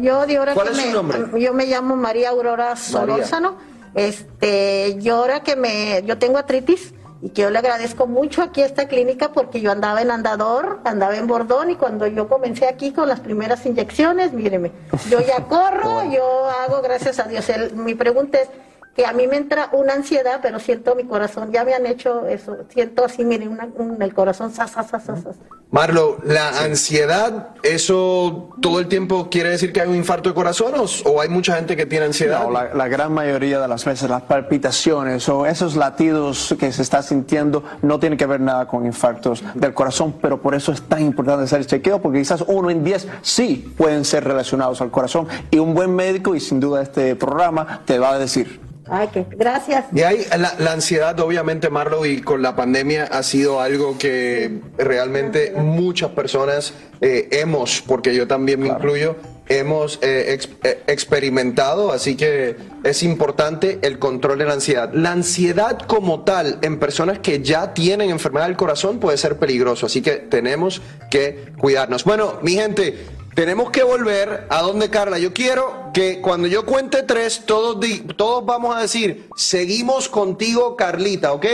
Yo 0.00 0.26
de 0.26 0.36
ahora 0.36 0.54
¿Cuál 0.54 0.68
que 0.68 0.72
es 0.74 0.78
su 0.78 0.86
me, 0.86 0.92
nombre? 0.92 1.18
Yo 1.40 1.52
me 1.54 1.66
llamo 1.66 1.96
María 1.96 2.28
Aurora 2.30 2.76
Solórzano. 2.76 3.56
Este, 3.94 4.96
yo 5.00 5.16
ahora 5.16 5.42
que 5.42 5.56
me, 5.56 6.02
yo 6.04 6.18
tengo 6.18 6.38
artritis 6.38 6.94
y 7.24 7.30
que 7.30 7.40
yo 7.42 7.48
le 7.50 7.58
agradezco 7.58 8.06
mucho 8.06 8.42
aquí 8.42 8.60
a 8.60 8.66
esta 8.66 8.86
clínica 8.86 9.32
porque 9.32 9.62
yo 9.62 9.72
andaba 9.72 10.02
en 10.02 10.10
andador, 10.10 10.80
andaba 10.84 11.16
en 11.16 11.26
bordón 11.26 11.70
y 11.70 11.76
cuando 11.76 12.06
yo 12.06 12.28
comencé 12.28 12.68
aquí 12.68 12.92
con 12.92 13.08
las 13.08 13.20
primeras 13.20 13.64
inyecciones, 13.64 14.32
míreme, 14.34 14.70
yo 15.08 15.20
ya 15.20 15.42
corro, 15.48 16.04
yo 16.10 16.44
hago, 16.50 16.82
gracias 16.82 17.18
a 17.20 17.22
Dios. 17.24 17.48
El- 17.48 17.74
mi 17.76 17.94
pregunta 17.94 18.38
es 18.38 18.48
que 18.94 19.04
a 19.06 19.12
mí 19.12 19.26
me 19.26 19.36
entra 19.36 19.70
una 19.72 19.94
ansiedad, 19.94 20.38
pero 20.42 20.58
siento 20.60 20.94
mi 20.94 21.04
corazón, 21.04 21.50
ya 21.52 21.64
me 21.64 21.74
han 21.74 21.84
hecho 21.86 22.26
eso, 22.26 22.58
siento 22.68 23.04
así, 23.04 23.24
miren, 23.24 23.48
una- 23.48 23.68
un- 23.76 24.00
el 24.00 24.14
corazón, 24.14 24.52
sa, 24.52 24.66
sa, 24.68 24.82
sa, 24.84 25.00
sa, 25.00 25.16
sa. 25.16 25.30
Marlo, 25.70 26.18
¿la 26.24 26.60
ansiedad, 26.62 27.48
eso 27.64 28.50
todo 28.62 28.78
el 28.78 28.86
tiempo 28.86 29.28
quiere 29.28 29.48
decir 29.48 29.72
que 29.72 29.80
hay 29.80 29.88
un 29.88 29.96
infarto 29.96 30.28
de 30.28 30.34
corazón 30.36 30.72
o, 30.78 31.10
o 31.10 31.20
hay 31.20 31.28
mucha 31.28 31.56
gente 31.56 31.74
que 31.76 31.84
tiene 31.86 32.04
ansiedad? 32.06 32.44
No, 32.44 32.50
la, 32.52 32.72
la 32.74 32.86
gran 32.86 33.12
mayoría 33.12 33.58
de 33.58 33.66
las 33.66 33.84
veces 33.84 34.08
las 34.08 34.22
palpitaciones 34.22 35.28
o 35.28 35.46
esos 35.46 35.74
latidos 35.74 36.54
que 36.60 36.70
se 36.70 36.82
está 36.82 37.02
sintiendo 37.02 37.64
no 37.82 37.98
tienen 37.98 38.16
que 38.16 38.26
ver 38.26 38.40
nada 38.40 38.66
con 38.68 38.86
infartos 38.86 39.42
del 39.54 39.74
corazón, 39.74 40.14
pero 40.22 40.40
por 40.40 40.54
eso 40.54 40.70
es 40.70 40.82
tan 40.82 41.02
importante 41.02 41.42
hacer 41.44 41.58
el 41.60 41.66
chequeo, 41.66 42.00
porque 42.00 42.20
quizás 42.20 42.44
uno 42.46 42.70
en 42.70 42.84
diez 42.84 43.08
sí 43.22 43.74
pueden 43.76 44.04
ser 44.04 44.22
relacionados 44.22 44.80
al 44.80 44.92
corazón 44.92 45.26
y 45.50 45.58
un 45.58 45.74
buen 45.74 45.92
médico 45.92 46.36
y 46.36 46.40
sin 46.40 46.60
duda 46.60 46.82
este 46.82 47.16
programa 47.16 47.82
te 47.84 47.98
va 47.98 48.12
a 48.12 48.18
decir. 48.20 48.60
Ay, 48.86 49.08
que 49.08 49.24
gracias. 49.30 49.86
Y 49.94 50.02
hay 50.02 50.26
la, 50.36 50.54
la 50.58 50.72
ansiedad, 50.72 51.18
obviamente, 51.20 51.70
Marlo, 51.70 52.04
y 52.04 52.20
con 52.20 52.42
la 52.42 52.54
pandemia 52.54 53.04
ha 53.04 53.22
sido 53.22 53.60
algo 53.60 53.96
que 53.98 54.60
realmente 54.76 55.52
muchas 55.56 56.10
personas 56.10 56.74
eh, 57.00 57.28
hemos, 57.32 57.82
porque 57.86 58.14
yo 58.14 58.26
también 58.26 58.60
me 58.60 58.68
incluyo, 58.68 59.16
hemos 59.48 59.98
eh, 60.02 60.32
ex- 60.34 60.48
eh, 60.62 60.82
experimentado, 60.86 61.92
así 61.92 62.16
que 62.16 62.56
es 62.82 63.02
importante 63.02 63.78
el 63.82 63.98
control 63.98 64.38
de 64.38 64.44
la 64.46 64.54
ansiedad. 64.54 64.90
La 64.92 65.12
ansiedad 65.12 65.78
como 65.78 66.24
tal 66.24 66.58
en 66.62 66.78
personas 66.78 67.18
que 67.18 67.42
ya 67.42 67.74
tienen 67.74 68.10
enfermedad 68.10 68.46
del 68.46 68.56
corazón 68.56 68.98
puede 69.00 69.16
ser 69.18 69.38
peligroso, 69.38 69.86
así 69.86 70.02
que 70.02 70.12
tenemos 70.12 70.82
que 71.10 71.52
cuidarnos. 71.58 72.04
Bueno, 72.04 72.38
mi 72.42 72.52
gente, 72.52 72.98
tenemos 73.34 73.70
que 73.70 73.82
volver 73.82 74.46
a 74.48 74.62
donde 74.62 74.90
Carla. 74.90 75.18
Yo 75.18 75.32
quiero 75.32 75.90
que 75.92 76.20
cuando 76.20 76.46
yo 76.48 76.64
cuente 76.64 77.02
tres, 77.02 77.44
todos, 77.46 77.80
di- 77.80 78.00
todos 78.00 78.44
vamos 78.44 78.76
a 78.76 78.80
decir, 78.80 79.28
seguimos 79.36 80.08
contigo, 80.08 80.76
Carlita, 80.76 81.32
¿ok? 81.32 81.46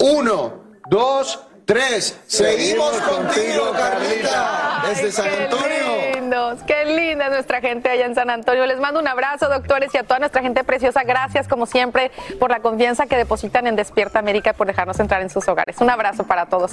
Uno, 0.00 0.54
dos, 0.88 1.40
tres. 1.64 2.18
Seguimos 2.26 2.92
contigo, 2.92 3.72
Carlita. 3.76 4.82
Desde 4.88 5.12
San 5.12 5.28
Antonio. 5.28 5.68
Qué 5.68 6.12
lindos, 6.20 6.58
qué 6.66 6.84
linda 6.86 7.28
nuestra 7.28 7.60
gente 7.60 7.90
allá 7.90 8.06
en 8.06 8.14
San 8.14 8.30
Antonio. 8.30 8.64
Les 8.66 8.78
mando 8.78 9.00
un 9.00 9.08
abrazo, 9.08 9.48
doctores, 9.48 9.94
y 9.94 9.98
a 9.98 10.04
toda 10.04 10.18
nuestra 10.20 10.40
gente 10.40 10.64
preciosa. 10.64 11.02
Gracias, 11.04 11.46
como 11.48 11.66
siempre, 11.66 12.10
por 12.38 12.50
la 12.50 12.60
confianza 12.60 13.06
que 13.06 13.16
depositan 13.16 13.66
en 13.66 13.76
Despierta 13.76 14.18
América 14.18 14.50
y 14.50 14.52
por 14.54 14.66
dejarnos 14.66 14.98
entrar 15.00 15.20
en 15.22 15.30
sus 15.30 15.46
hogares. 15.48 15.76
Un 15.80 15.90
abrazo 15.90 16.24
para 16.24 16.46
todos. 16.46 16.72